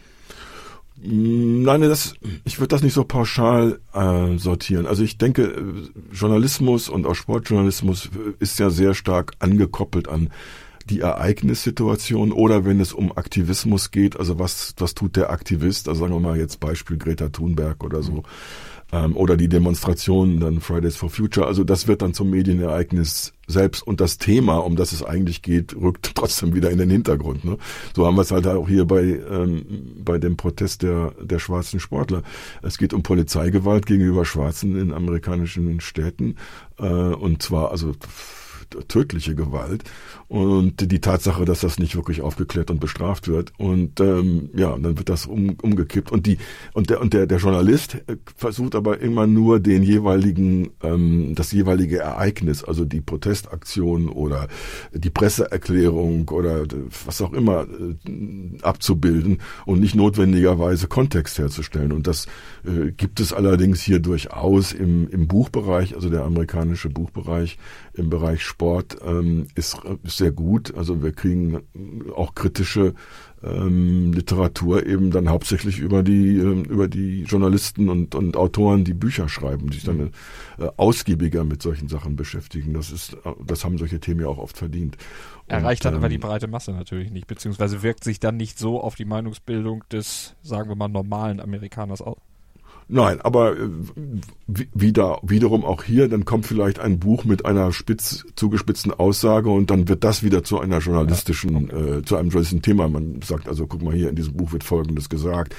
Nein, 0.97 1.81
das, 1.81 2.13
ich 2.45 2.59
würde 2.59 2.69
das 2.69 2.83
nicht 2.83 2.93
so 2.93 3.05
pauschal 3.05 3.81
äh, 3.95 4.37
sortieren. 4.37 4.87
Also 4.87 5.03
ich 5.03 5.17
denke, 5.17 5.91
Journalismus 6.13 6.91
und 6.91 7.07
auch 7.07 7.15
Sportjournalismus 7.15 8.11
ist 8.39 8.59
ja 8.59 8.69
sehr 8.69 8.93
stark 8.93 9.33
angekoppelt 9.39 10.09
an 10.09 10.29
die 10.91 11.01
Ereignissituation 11.01 12.33
oder 12.33 12.67
wenn 12.67 12.81
es 12.81 12.93
um 12.93 13.17
Aktivismus 13.17 13.93
geht, 13.93 14.19
also 14.19 14.39
was, 14.39 14.75
was 14.77 14.95
tut 14.95 15.17
der 15.17 15.31
Aktivist, 15.31 15.89
also 15.89 16.01
sagen 16.01 16.13
wir 16.13 16.21
mal 16.21 16.37
jetzt 16.37 16.61
Beispiel 16.61 16.99
Greta 16.99 17.31
Thunberg 17.31 17.83
oder 17.83 18.03
so. 18.03 18.13
Mhm 18.13 18.25
ähm, 18.93 19.17
oder 19.17 19.37
die 19.37 19.49
Demonstrationen, 19.49 20.39
dann 20.41 20.61
Fridays 20.61 20.97
for 20.97 21.09
Future. 21.09 21.47
Also 21.47 21.65
das 21.65 21.89
wird 21.89 22.03
dann 22.03 22.13
zum 22.13 22.31
Medienereignis 22.31 23.33
selbst 23.47 23.85
und 23.85 24.01
das 24.01 24.19
Thema, 24.19 24.59
um 24.59 24.77
das 24.77 24.93
es 24.93 25.03
eigentlich 25.03 25.43
geht, 25.43 25.75
rückt 25.75 26.13
trotzdem 26.15 26.55
wieder 26.55 26.71
in 26.71 26.79
den 26.79 26.91
Hintergrund. 26.91 27.45
Ne? 27.45 27.57
So 27.97 28.07
haben 28.07 28.17
wir 28.17 28.23
es 28.23 28.31
halt 28.31 28.47
auch 28.47 28.69
hier 28.69 28.85
bei, 28.85 29.03
ähm, 29.03 29.65
bei 30.05 30.19
dem 30.19 30.37
Protest 30.37 30.83
der, 30.83 31.13
der 31.21 31.39
schwarzen 31.39 31.81
Sportler. 31.81 32.23
Es 32.63 32.79
geht 32.79 32.93
um 32.93 33.03
Polizeigewalt 33.03 33.87
gegenüber 33.87 34.25
Schwarzen 34.25 34.79
in 34.79 34.93
amerikanischen 34.93 35.81
Städten 35.81 36.37
äh, 36.79 36.85
und 36.85 37.43
zwar 37.43 37.71
also 37.71 37.95
tödliche 38.89 39.35
Gewalt 39.35 39.85
und 40.29 40.91
die 40.91 41.01
Tatsache, 41.01 41.45
dass 41.45 41.61
das 41.61 41.79
nicht 41.79 41.95
wirklich 41.97 42.23
aufgeklärt 42.23 42.71
und 42.71 42.81
bestraft 42.81 43.29
wird 43.29 43.53
und 43.59 44.01
ähm, 44.01 44.51
ja, 44.55 44.71
dann 44.77 44.99
wird 44.99 45.09
das 45.09 45.27
um, 45.27 45.57
umgekippt 45.61 46.11
und 46.11 46.27
die 46.27 46.39
und 46.73 46.91
der 46.91 47.01
und 47.01 47.13
der 47.13 47.27
der 47.27 47.39
Journalist 47.39 47.99
versucht 48.37 48.75
aber 48.75 49.01
immer 49.01 49.27
nur 49.27 49.61
den 49.61 49.83
jeweiligen 49.83 50.71
ähm, 50.83 51.35
das 51.35 51.53
jeweilige 51.53 51.99
Ereignis, 51.99 52.65
also 52.65 52.85
die 52.85 53.01
Protestaktion 53.01 54.09
oder 54.09 54.49
die 54.93 55.11
Presseerklärung 55.11 56.29
oder 56.31 56.65
was 57.05 57.21
auch 57.21 57.33
immer 57.33 57.67
äh, 57.67 58.63
abzubilden 58.63 59.39
und 59.67 59.81
nicht 59.81 59.95
notwendigerweise 59.95 60.87
Kontext 60.87 61.39
herzustellen. 61.39 61.93
Und 61.93 62.07
das 62.07 62.27
äh, 62.65 62.93
gibt 62.93 63.21
es 63.21 63.33
allerdings 63.33 63.83
hier 63.83 63.99
durchaus 63.99 64.73
im 64.73 65.09
im 65.09 65.29
Buchbereich, 65.29 65.95
also 65.95 66.09
der 66.09 66.25
amerikanische 66.25 66.89
Buchbereich 66.89 67.59
im 67.95 68.09
Bereich 68.09 68.43
Sport 68.43 68.62
ähm, 69.05 69.47
ist, 69.55 69.79
ist 70.05 70.17
sehr 70.17 70.33
gut. 70.33 70.75
Also 70.77 71.03
wir 71.03 71.13
kriegen 71.13 71.61
auch 72.15 72.35
kritische 72.35 72.95
ähm, 73.43 74.13
Literatur 74.13 74.87
eben 74.87 75.11
dann 75.11 75.29
hauptsächlich 75.29 75.79
über 75.79 76.03
die 76.03 76.39
ähm, 76.39 76.65
über 76.65 76.89
die 76.89 77.23
Journalisten 77.23 77.89
und, 77.89 78.15
und 78.15 78.37
Autoren, 78.37 78.85
die 78.85 78.95
Bücher 78.95 79.29
schreiben, 79.29 79.71
die 79.71 79.79
sich 79.79 79.85
dann 79.85 80.13
äh, 80.59 80.69
ausgiebiger 80.77 81.45
mit 81.45 81.63
solchen 81.63 81.89
Sachen 81.89 82.17
beschäftigen. 82.17 82.73
Das 82.75 82.93
ist, 82.93 83.17
das 83.45 83.65
haben 83.65 83.79
solche 83.79 84.01
Themen 84.01 84.21
ja 84.21 84.29
auch 84.29 84.39
oft 84.39 84.57
verdient. 84.57 84.97
Erreicht 85.49 85.85
dann 85.85 85.95
ähm, 85.95 85.99
aber 85.99 86.09
die 86.09 86.19
breite 86.19 86.47
Masse 86.47 86.73
natürlich 86.73 87.11
nicht, 87.11 87.27
beziehungsweise 87.27 87.83
wirkt 87.83 88.05
sich 88.05 88.21
dann 88.21 88.37
nicht 88.37 88.59
so 88.59 88.81
auf 88.81 88.95
die 88.95 89.05
Meinungsbildung 89.05 89.85
des, 89.91 90.37
sagen 90.43 90.69
wir 90.69 90.77
mal, 90.77 90.89
normalen 90.89 91.41
Amerikaners 91.41 92.01
aus. 92.01 92.19
Nein, 92.89 93.21
aber 93.21 93.53
äh, 93.57 93.69
wieder, 94.47 95.19
wiederum 95.23 95.65
auch 95.65 95.83
hier, 95.85 96.09
dann 96.09 96.25
kommt 96.25 96.47
vielleicht 96.47 96.79
ein 96.79 96.99
Buch 96.99 97.25
mit 97.25 97.47
einer 97.47 97.73
spitz 97.73 98.25
zugespitzten 98.37 98.93
Aussage 98.93 99.51
und 99.51 99.71
dann 99.71 99.89
wird 99.89 100.05
das 100.05 100.23
wieder 100.23 100.45
zu 100.45 100.61
einer 100.61 100.79
journalistischen, 100.79 101.69
ja. 101.69 101.77
äh, 101.99 102.03
zu 102.03 102.17
einem 102.17 102.29
journalistischen 102.29 102.63
Thema. 102.63 102.89
Man 102.89 103.21
sagt 103.23 103.49
also, 103.49 103.67
guck 103.67 103.83
mal 103.83 103.95
hier, 103.95 104.09
in 104.09 104.17
diesem 104.17 104.35
Buch 104.35 104.53
wird 104.53 104.65
Folgendes 104.65 105.09
gesagt. 105.09 105.55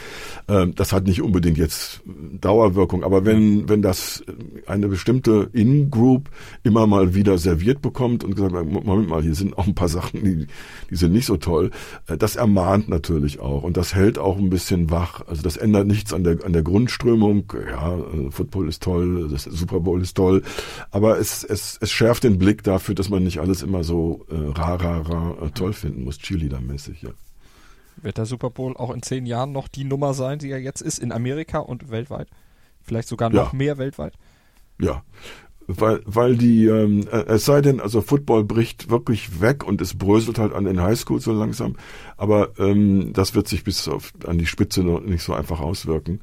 Ähm, 0.47 0.75
das 0.75 0.93
hat 0.93 1.05
nicht 1.05 1.21
unbedingt 1.21 1.57
jetzt 1.57 2.01
Dauerwirkung, 2.41 3.03
aber 3.03 3.25
wenn, 3.25 3.67
wenn 3.69 3.81
das 3.81 4.23
eine 4.67 4.87
bestimmte 4.87 5.49
In-Group 5.53 6.29
immer 6.63 6.87
mal 6.87 7.13
wieder 7.15 7.37
serviert 7.37 7.81
bekommt 7.81 8.23
und 8.23 8.35
gesagt, 8.35 8.53
Moment 8.53 9.09
mal, 9.09 9.21
hier 9.21 9.35
sind 9.35 9.57
auch 9.57 9.67
ein 9.67 9.75
paar 9.75 9.89
Sachen, 9.89 10.23
die, 10.23 10.47
die 10.89 10.95
sind 10.95 11.11
nicht 11.13 11.25
so 11.25 11.37
toll, 11.37 11.71
äh, 12.07 12.17
das 12.17 12.35
ermahnt 12.35 12.89
natürlich 12.89 13.39
auch 13.39 13.63
und 13.63 13.77
das 13.77 13.95
hält 13.95 14.17
auch 14.17 14.37
ein 14.37 14.49
bisschen 14.49 14.89
wach. 14.91 15.21
Also 15.27 15.41
das 15.41 15.57
ändert 15.57 15.87
nichts 15.87 16.13
an 16.13 16.23
der, 16.23 16.43
an 16.45 16.53
der 16.53 16.63
Grundströmung. 16.63 17.51
Ja, 17.69 17.97
äh, 17.97 18.31
Football 18.31 18.69
ist 18.69 18.83
toll, 18.83 19.29
das 19.29 19.43
Super 19.43 19.79
Bowl 19.79 20.01
ist 20.01 20.15
toll, 20.15 20.43
aber 20.91 21.19
es, 21.19 21.43
es, 21.43 21.77
es 21.81 21.91
schärft 21.91 22.23
den 22.23 22.37
Blick 22.39 22.63
dafür, 22.63 22.95
dass 22.95 23.09
man 23.09 23.23
nicht 23.23 23.39
alles 23.39 23.63
immer 23.63 23.83
so 23.83 24.25
äh, 24.29 24.35
rar, 24.59 24.81
rar, 24.81 25.09
rar 25.09 25.41
äh, 25.43 25.49
toll 25.51 25.73
finden 25.73 26.03
muss, 26.03 26.19
Cheerleader-mäßig, 26.19 27.01
ja. 27.03 27.09
Wird 28.01 28.17
der 28.17 28.25
Super 28.25 28.49
Bowl 28.49 28.75
auch 28.75 28.89
in 28.93 29.03
zehn 29.03 29.25
Jahren 29.25 29.51
noch 29.51 29.67
die 29.67 29.83
Nummer 29.83 30.13
sein, 30.13 30.39
die 30.39 30.49
er 30.49 30.59
jetzt 30.59 30.81
ist, 30.81 30.97
in 30.97 31.11
Amerika 31.11 31.59
und 31.59 31.91
weltweit? 31.91 32.27
Vielleicht 32.81 33.07
sogar 33.07 33.29
noch 33.29 33.53
Ja. 33.53 33.57
mehr 33.57 33.77
weltweit? 33.77 34.13
Ja, 34.83 35.03
weil, 35.67 36.01
weil 36.05 36.35
die, 36.35 36.65
ähm, 36.65 37.07
äh, 37.11 37.23
es 37.27 37.45
sei 37.45 37.61
denn, 37.61 37.79
also 37.79 38.01
Football 38.01 38.43
bricht 38.43 38.89
wirklich 38.89 39.39
weg 39.39 39.65
und 39.65 39.81
es 39.81 39.97
bröselt 39.97 40.37
halt 40.37 40.53
an 40.53 40.65
den 40.65 40.81
Highschools 40.81 41.23
so 41.23 41.31
langsam, 41.31 41.75
aber 42.17 42.51
ähm, 42.59 43.13
das 43.13 43.33
wird 43.33 43.47
sich 43.47 43.63
bis 43.63 43.87
auf, 43.87 44.11
an 44.27 44.37
die 44.37 44.45
Spitze 44.45 44.83
noch 44.83 45.01
nicht 45.01 45.23
so 45.23 45.33
einfach 45.33 45.61
auswirken. 45.61 46.19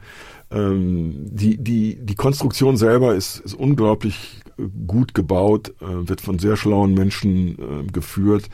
Ähm, 0.50 1.26
die, 1.30 1.56
die, 1.56 1.96
die 2.00 2.14
Konstruktion 2.14 2.76
selber 2.76 3.14
ist, 3.14 3.38
ist 3.38 3.54
unglaublich 3.54 4.40
äh, 4.58 4.64
gut 4.86 5.14
gebaut, 5.14 5.74
äh, 5.80 6.08
wird 6.08 6.20
von 6.20 6.38
sehr 6.38 6.56
schlauen 6.56 6.92
Menschen 6.92 7.58
äh, 7.58 7.90
geführt 7.90 8.50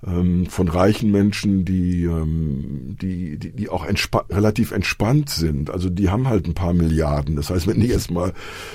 von 0.00 0.68
reichen 0.68 1.10
Menschen, 1.10 1.64
die, 1.64 2.04
ähm, 2.04 2.96
die, 3.00 3.36
die, 3.36 3.50
die 3.50 3.68
auch 3.68 3.84
entspa 3.84 4.24
relativ 4.30 4.70
entspannt 4.70 5.28
sind. 5.28 5.70
Also 5.70 5.90
die 5.90 6.08
haben 6.08 6.28
halt 6.28 6.46
ein 6.46 6.54
paar 6.54 6.72
Milliarden. 6.72 7.34
Das 7.34 7.50
heißt, 7.50 7.66
wenn 7.66 7.80
die 7.80 7.88
jetzt 7.88 8.10
mal 8.10 8.32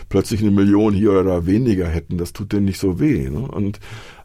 plötzlich 0.10 0.42
eine 0.42 0.52
Million 0.52 0.94
hier 0.94 1.12
oder 1.14 1.46
weniger 1.46 1.88
hätten, 1.88 2.18
das 2.18 2.34
tut 2.34 2.52
denen 2.52 2.66
nicht 2.66 2.80
so 2.80 3.00
weh. 3.00 3.30
Ne? 3.30 3.40
Und 3.40 3.80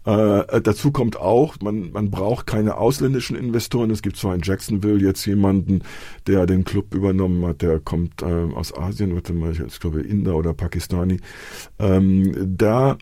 äh, 0.08 0.60
dazu 0.60 0.90
kommt 0.90 1.18
auch, 1.18 1.56
man, 1.60 1.92
man 1.92 2.10
braucht 2.10 2.46
keine 2.46 2.78
ausländischen 2.78 3.36
Investoren. 3.36 3.90
Es 3.90 4.02
gibt 4.02 4.16
zwar 4.16 4.34
in 4.34 4.40
Jacksonville 4.42 4.98
jetzt 5.04 5.24
jemanden, 5.26 5.82
der 6.26 6.46
den 6.46 6.64
Club 6.64 6.94
übernommen 6.94 7.44
hat, 7.46 7.62
der 7.62 7.78
kommt 7.78 8.22
äh, 8.22 8.24
aus 8.24 8.76
Asien, 8.76 9.14
warte 9.14 9.34
mal, 9.34 9.52
ich 9.52 9.80
glaube 9.80 10.00
Inder 10.00 10.34
oder 10.34 10.54
Pakistani. 10.54 11.20
Ähm, 11.78 12.56
da 12.56 12.96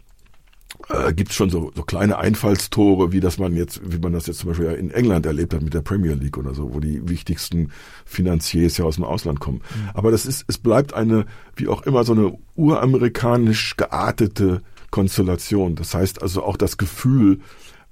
äh, 0.89 1.13
gibt 1.13 1.33
schon 1.33 1.51
so, 1.51 1.73
so 1.75 1.83
kleine 1.83 2.19
Einfallstore, 2.19 3.13
wie 3.13 3.21
das 3.21 3.39
man 3.39 3.57
jetzt, 3.57 3.81
wie 3.85 3.99
man 3.99 4.13
das 4.13 4.27
jetzt 4.27 4.39
zum 4.39 4.51
Beispiel 4.51 4.67
ja 4.67 4.73
in 4.73 4.91
England 4.91 5.27
erlebt 5.27 5.55
hat 5.55 5.63
mit 5.63 5.75
der 5.75 5.83
Premier 5.83 6.15
League 6.15 6.39
oder 6.39 6.55
so, 6.55 6.75
wo 6.75 6.81
die 6.81 7.09
wichtigsten 7.09 7.71
Finanziers 8.05 8.77
ja 8.77 8.85
aus 8.85 8.97
dem 8.97 9.05
Ausland 9.05 9.41
kommen. 9.41 9.63
Aber 9.95 10.11
das 10.11 10.27
ist, 10.27 10.45
es 10.49 10.59
bleibt 10.59 10.95
eine, 10.95 11.27
wie 11.57 11.69
auch 11.69 11.83
immer, 11.83 12.05
so 12.05 12.13
eine 12.13 12.39
uramerikanisch 12.55 13.77
geartete 13.77 14.63
Konstellation. 14.91 15.75
Das 15.75 15.95
heißt 15.95 16.23
also 16.23 16.43
auch 16.43 16.57
das 16.57 16.77
Gefühl, 16.77 17.41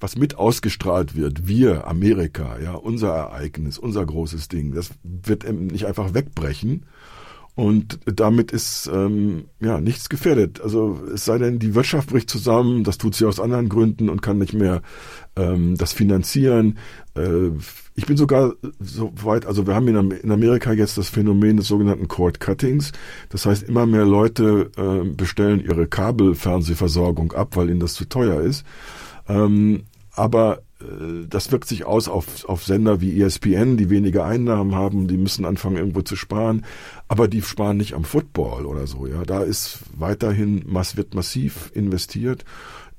was 0.01 0.17
mit 0.17 0.37
ausgestrahlt 0.37 1.17
wird, 1.17 1.49
wir, 1.49 1.87
Amerika, 1.87 2.59
ja, 2.63 2.75
unser 2.75 3.11
Ereignis, 3.15 3.79
unser 3.79 4.05
großes 4.05 4.49
Ding, 4.49 4.75
das 4.75 4.91
wird 5.03 5.45
eben 5.45 5.67
nicht 5.67 5.87
einfach 5.87 6.15
wegbrechen. 6.15 6.85
Und 7.57 8.01
damit 8.07 8.51
ist 8.51 8.91
ähm, 8.93 9.45
ja 9.61 9.81
nichts 9.81 10.09
gefährdet. 10.09 10.61
Also 10.61 11.01
es 11.15 11.25
sei 11.25 11.39
denn, 11.39 11.61
die 11.61 11.77
Wirtschaft 11.77 12.11
bricht 12.11 12.29
zusammen, 12.29 12.83
das 12.83 12.99
tut 12.99 13.15
sie 13.15 13.27
aus 13.27 13.39
anderen 13.39 13.69
Gründen 13.69 14.09
und 14.09 14.23
kann 14.23 14.39
nicht 14.39 14.55
mehr 14.55 14.83
ähm, 15.37 15.77
das 15.77 15.93
finanzieren. 15.93 16.79
Äh, 17.17 17.51
ich 17.95 18.07
bin 18.07 18.17
sogar 18.17 18.55
so 18.81 19.13
weit, 19.23 19.47
also 19.47 19.69
wir 19.69 19.77
haben 19.77 19.87
in, 19.87 19.97
Am 19.97 20.11
in 20.11 20.33
Amerika 20.33 20.73
jetzt 20.73 20.99
das 20.99 21.09
Phänomen 21.09 21.57
des 21.57 21.69
sogenannten 21.69 22.09
Cord 22.09 22.41
Cuttings. 22.41 22.91
Das 23.29 23.47
heißt, 23.47 23.63
immer 23.63 23.87
mehr 23.87 24.05
Leute 24.05 24.73
äh, 24.77 25.09
bestellen 25.09 25.65
ihre 25.65 25.87
Kabelfernsehversorgung 25.87 27.33
ab, 27.35 27.55
weil 27.57 27.71
ihnen 27.71 27.79
das 27.79 27.95
zu 27.95 28.05
teuer 28.07 28.41
ist. 28.41 28.65
Ähm, 29.29 29.85
aber 30.11 30.63
das 31.29 31.53
wirkt 31.53 31.69
sich 31.69 31.85
aus 31.85 32.09
auf, 32.09 32.45
auf 32.49 32.65
Sender 32.65 33.01
wie 33.01 33.21
ESPN, 33.21 33.77
die 33.77 33.91
weniger 33.91 34.25
Einnahmen 34.25 34.75
haben, 34.75 35.09
die 35.09 35.17
müssen 35.17 35.45
anfangen 35.45 35.77
irgendwo 35.77 36.03
zu 36.03 36.17
sparen, 36.17 36.65
aber 37.09 37.29
die 37.29 37.43
sparen 37.43 37.77
nicht 37.77 37.95
am 37.95 38.05
Football 38.05 38.67
oder 38.67 38.87
so, 38.87 39.07
ja. 39.07 39.23
Da 39.25 39.43
ist 39.43 39.81
weiterhin, 39.97 40.65
mass, 40.67 40.97
wird 40.97 41.15
massiv 41.15 41.71
investiert, 41.75 42.45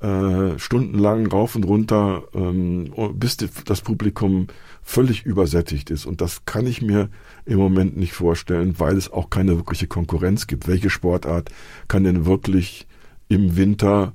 äh, 0.02 0.60
stundenlang 0.60 1.28
rauf 1.28 1.56
und 1.56 1.66
runter, 1.66 2.24
ähm, 2.34 2.92
bis 3.14 3.38
die, 3.38 3.48
das 3.66 3.82
Publikum 3.82 4.48
völlig 4.82 5.26
übersättigt 5.26 5.90
ist. 5.90 6.06
Und 6.06 6.22
das 6.22 6.46
kann 6.46 6.68
ich 6.68 6.82
mir 6.82 7.10
im 7.46 7.58
Moment 7.58 7.98
nicht 7.98 8.14
vorstellen, 8.14 8.76
weil 8.78 8.98
es 8.98 9.12
auch 9.12 9.30
keine 9.30 9.56
wirkliche 9.58 9.88
Konkurrenz 9.88 10.48
gibt. 10.48 10.68
Welche 10.68 10.90
Sportart 10.90 11.50
kann 11.88 12.04
denn 12.04 12.26
wirklich 12.26 12.88
im 13.30 13.56
Winter 13.58 14.14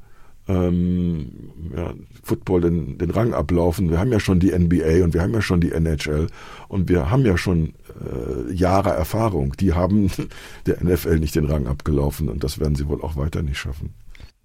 ähm, 0.51 1.29
ja, 1.77 1.95
Football 2.23 2.63
den, 2.63 2.99
den 2.99 3.11
Rang 3.11 3.33
ablaufen. 3.33 3.91
Wir 3.91 3.99
haben 3.99 4.13
ja 4.13 4.21
schon 4.21 4.41
die 4.41 4.57
NBA 4.57 5.05
und 5.05 5.15
wir 5.15 5.23
haben 5.23 5.33
ja 5.33 5.43
schon 5.43 5.61
die 5.61 5.73
NHL 5.73 6.27
und 6.69 6.89
wir 6.89 7.11
haben 7.11 7.25
ja 7.25 7.37
schon 7.37 7.75
äh, 8.01 8.53
Jahre 8.53 8.91
Erfahrung. 8.91 9.55
Die 9.59 9.73
haben 9.73 10.11
der 10.67 10.83
NFL 10.83 11.19
nicht 11.19 11.35
den 11.35 11.47
Rang 11.47 11.67
abgelaufen 11.67 12.29
und 12.29 12.45
das 12.45 12.59
werden 12.59 12.75
sie 12.75 12.89
wohl 12.89 13.03
auch 13.03 13.17
weiter 13.17 13.43
nicht 13.43 13.59
schaffen. 13.59 13.95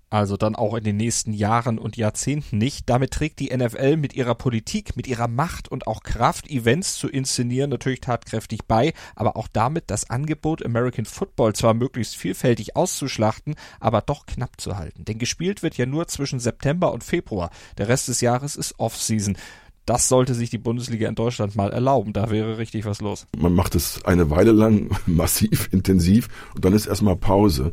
Also 0.09 0.37
dann 0.37 0.55
auch 0.55 0.75
in 0.75 0.83
den 0.83 0.97
nächsten 0.97 1.33
Jahren 1.33 1.79
und 1.79 1.97
Jahrzehnten 1.97 2.57
nicht. 2.57 2.89
Damit 2.89 3.11
trägt 3.11 3.39
die 3.39 3.55
NFL 3.55 3.97
mit 3.97 4.13
ihrer 4.13 4.35
Politik, 4.35 4.95
mit 4.95 5.07
ihrer 5.07 5.27
Macht 5.27 5.67
und 5.67 5.87
auch 5.87 6.03
Kraft, 6.03 6.49
Events 6.49 6.95
zu 6.95 7.09
inszenieren, 7.09 7.71
natürlich 7.71 8.01
tatkräftig 8.01 8.65
bei, 8.67 8.93
aber 9.15 9.35
auch 9.35 9.47
damit 9.51 9.85
das 9.87 10.09
Angebot 10.09 10.63
American 10.63 11.05
Football 11.05 11.53
zwar 11.53 11.73
möglichst 11.73 12.15
vielfältig 12.15 12.75
auszuschlachten, 12.75 13.55
aber 13.79 14.01
doch 14.01 14.25
knapp 14.25 14.61
zu 14.61 14.77
halten. 14.77 15.05
Denn 15.05 15.17
gespielt 15.17 15.63
wird 15.63 15.75
ja 15.75 15.85
nur 15.85 16.07
zwischen 16.07 16.39
September 16.39 16.93
und 16.93 17.03
Februar. 17.03 17.49
Der 17.77 17.87
Rest 17.87 18.07
des 18.07 18.21
Jahres 18.21 18.55
ist 18.55 18.79
Off-Season. 18.79 19.37
Das 19.86 20.09
sollte 20.09 20.33
sich 20.33 20.49
die 20.49 20.57
Bundesliga 20.57 21.07
in 21.07 21.15
Deutschland 21.15 21.55
mal 21.55 21.71
erlauben. 21.71 22.11
Da 22.11 22.31
wäre 22.31 22.57
richtig 22.57 22.86
was 22.86 23.01
los. 23.01 23.27
Man 23.38 23.53
macht 23.53 23.75
es 23.75 24.03
eine 24.03 24.29
Weile 24.29 24.51
lang 24.51 24.89
massiv, 25.05 25.69
intensiv 25.71 26.27
und 26.55 26.65
dann 26.65 26.73
ist 26.73 26.88
erstmal 26.88 27.15
Pause 27.15 27.71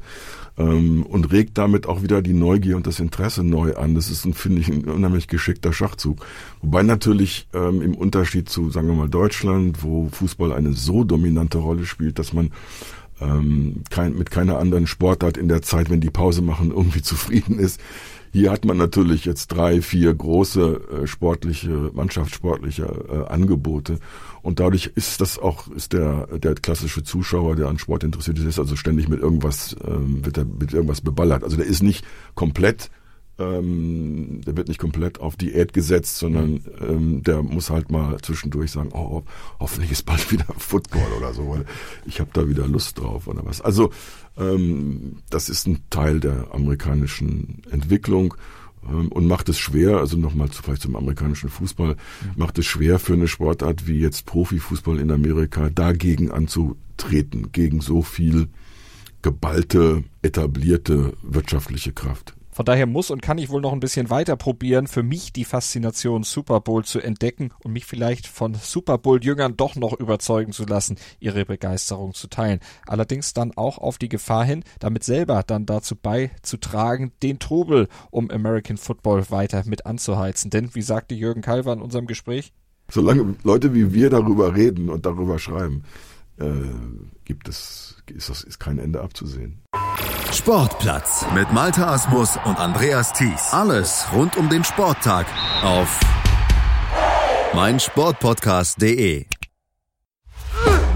ähm, 0.59 1.05
und 1.07 1.33
regt 1.33 1.57
damit 1.57 1.87
auch 1.87 2.03
wieder 2.03 2.21
die 2.21 2.35
Neugier 2.35 2.77
und 2.77 2.87
das 2.87 3.01
Interesse 3.01 3.43
neu 3.43 3.75
an. 3.77 3.95
Das 3.95 4.11
ist, 4.11 4.27
finde 4.35 4.61
ich, 4.61 4.69
ein 4.69 4.85
unheimlich 4.85 5.29
geschickter 5.29 5.73
Schachzug. 5.73 6.25
Wobei 6.61 6.83
natürlich 6.83 7.49
ähm, 7.55 7.81
im 7.81 7.95
Unterschied 7.95 8.49
zu, 8.49 8.71
sagen 8.71 8.89
wir 8.89 8.95
mal, 8.95 9.09
Deutschland, 9.09 9.83
wo 9.83 10.09
Fußball 10.11 10.53
eine 10.53 10.75
so 10.75 11.05
dominante 11.05 11.59
Rolle 11.59 11.87
spielt, 11.87 12.19
dass 12.19 12.33
man 12.33 12.51
ähm, 13.21 13.85
kein, 13.91 14.17
mit 14.17 14.31
keiner 14.31 14.59
anderen 14.59 14.87
Sportart 14.87 15.37
in 15.37 15.49
der 15.49 15.63
Zeit, 15.63 15.91
wenn 15.91 16.01
die 16.01 16.11
Pause 16.11 16.43
machen, 16.43 16.71
irgendwie 16.77 17.03
zufrieden 17.03 17.59
ist. 17.59 17.81
Hier 18.33 18.51
hat 18.51 18.65
man 18.65 18.79
natürlich 18.79 19.27
jetzt 19.27 19.49
drei, 19.49 19.83
vier 19.83 20.15
große 20.15 21.03
äh, 21.03 21.07
sportliche, 21.07 21.91
mannschaftssportliche 21.93 22.85
äh, 22.85 23.31
Angebote 23.31 23.99
und 24.41 24.59
dadurch 24.59 24.93
ist 24.95 25.21
das 25.21 25.39
auch 25.39 25.69
ist 25.69 25.93
der 25.93 26.27
der 26.39 26.55
klassische 26.55 27.03
Zuschauer, 27.03 27.57
der 27.57 27.69
an 27.69 27.79
Sport 27.79 28.05
interessiert 28.05 28.39
ist, 28.39 28.59
also 28.59 28.75
ständig 28.75 29.09
mit 29.09 29.21
irgendwas 29.21 29.77
ähm, 29.87 30.25
wird 30.25 30.39
er 30.39 30.47
mit 30.47 30.73
irgendwas 30.73 31.03
beballert. 31.03 31.45
Also 31.45 31.59
der 31.59 31.67
ist 31.67 31.83
nicht 31.83 32.07
komplett 32.35 32.91
ähm, 33.39 34.41
der 34.47 34.57
wird 34.57 34.69
nicht 34.69 34.79
komplett 34.79 35.21
auf 35.21 35.37
Diät 35.37 35.73
gesetzt, 35.73 36.19
sondern 36.19 36.65
ähm, 36.81 37.23
der 37.23 37.43
muss 37.43 37.71
halt 37.71 37.91
mal 37.91 38.19
zwischendurch 38.21 38.71
sagen, 38.71 38.91
oh, 38.93 39.23
hoffentlich 39.59 39.91
ist 39.91 40.05
bald 40.05 40.31
wieder 40.33 40.47
Football 40.59 41.13
oder 41.17 41.33
so, 41.33 41.49
weil 41.49 41.65
ich 42.07 42.21
habe 42.21 42.31
da 42.33 42.49
wieder 42.49 42.67
Lust 42.67 42.99
drauf 42.99 43.27
oder 43.27 43.45
was. 43.45 43.61
Also 43.61 43.91
ähm, 44.37 45.23
das 45.31 45.49
ist 45.49 45.67
ein 45.67 45.81
Teil 45.91 46.21
der 46.21 46.49
amerikanischen 46.53 47.63
Entwicklung 47.71 48.35
ähm, 48.89 49.09
und 49.09 49.27
macht 49.27 49.49
es 49.49 49.59
schwer, 49.59 49.99
also 49.99 50.17
nochmal 50.17 50.51
zu, 50.51 50.63
vielleicht 50.63 50.83
zum 50.83 50.97
amerikanischen 50.97 51.49
Fußball, 51.49 51.97
macht 52.37 52.59
es 52.59 52.67
schwer 52.67 52.99
für 52.99 53.15
eine 53.15 53.29
Sportart 53.29 53.87
wie 53.87 53.99
jetzt 53.99 54.27
Profifußball 54.27 54.99
in 54.99 55.11
Amerika 55.11 55.71
dagegen 55.71 56.31
anzutreten, 56.31 57.51
gegen 57.53 57.81
so 57.81 58.03
viel 58.03 58.49
geballte, 59.23 60.05
etablierte 60.21 61.15
wirtschaftliche 61.23 61.93
Kraft. 61.93 62.35
Von 62.55 62.67
daher 62.67 62.87
muss 62.87 63.11
und 63.11 63.23
kann 63.23 63.39
ich 63.39 63.49
wohl 63.49 63.63
noch 63.63 63.73
ein 63.73 63.81
bisschen 63.81 64.11
weiter 64.11 64.37
probieren, 64.37 64.87
für 64.87 65.03
mich 65.03 65.33
die 65.33 65.47
Faszination 65.47 66.23
Super 66.23 66.61
Bowl 66.61 66.85
zu 66.85 67.01
entdecken 67.01 67.51
und 67.65 67.73
mich 67.73 67.87
vielleicht 67.87 68.27
von 68.27 68.55
Super 68.55 68.99
Bowl-Jüngern 68.99 69.57
doch 69.57 69.75
noch 69.75 69.99
überzeugen 69.99 70.53
zu 70.53 70.67
lassen, 70.67 70.97
ihre 71.19 71.47
Begeisterung 71.47 72.13
zu 72.13 72.29
teilen. 72.29 72.61
Allerdings 72.87 73.33
dann 73.33 73.53
auch 73.57 73.79
auf 73.79 73.97
die 73.97 74.11
Gefahr 74.11 74.45
hin, 74.45 74.65
damit 74.81 75.03
selber 75.03 75.43
dann 75.47 75.65
dazu 75.65 75.97
beizutragen, 75.97 77.13
den 77.23 77.39
Trubel 77.39 77.89
um 78.11 78.31
American 78.31 78.77
Football 78.77 79.31
weiter 79.31 79.63
mit 79.65 79.87
anzuheizen. 79.87 80.51
Denn, 80.51 80.75
wie 80.75 80.83
sagte 80.83 81.15
Jürgen 81.15 81.41
Kalver 81.41 81.73
in 81.73 81.81
unserem 81.81 82.07
Gespräch, 82.07 82.53
Solange 82.91 83.37
Leute 83.43 83.73
wie 83.73 83.95
wir 83.95 84.11
darüber 84.11 84.55
reden 84.55 84.91
und 84.91 85.07
darüber 85.07 85.39
schreiben, 85.39 85.85
äh, 86.43 87.23
gibt 87.25 87.49
es, 87.49 87.97
ist, 88.07 88.29
das, 88.29 88.43
ist 88.43 88.59
kein 88.59 88.79
Ende 88.79 89.01
abzusehen. 89.01 89.63
Sportplatz 90.33 91.25
mit 91.35 91.53
Malta 91.53 91.93
Asmus 91.93 92.39
und 92.45 92.59
Andreas 92.59 93.13
Thies. 93.13 93.53
Alles 93.53 94.07
rund 94.13 94.37
um 94.37 94.49
den 94.49 94.65
Sporttag 94.65 95.27
auf 95.63 96.01
meinsportpodcast.de. 97.55 99.27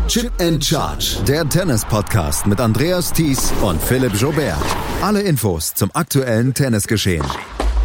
Chip 0.09 0.33
and 0.41 0.65
Charge, 0.65 1.17
der 1.27 1.49
Tennis-Podcast 1.49 2.47
mit 2.47 2.61
Andreas 2.61 3.13
Thies 3.13 3.53
und 3.61 3.83
Philipp 3.83 4.15
Jobert. 4.15 4.57
Alle 5.03 5.23
Infos 5.23 5.75
zum 5.75 5.91
aktuellen 5.95 6.55
Tennisgeschehen. 6.55 7.27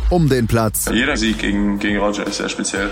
Um 0.09 0.29
den 0.29 0.45
Platz, 0.45 0.85
Jeder 0.93 1.17
Sieg 1.17 1.39
gegen, 1.39 1.79
gegen 1.79 1.97
Roger 1.97 2.27
ist 2.27 2.37
sehr 2.37 2.49
speziell. 2.49 2.91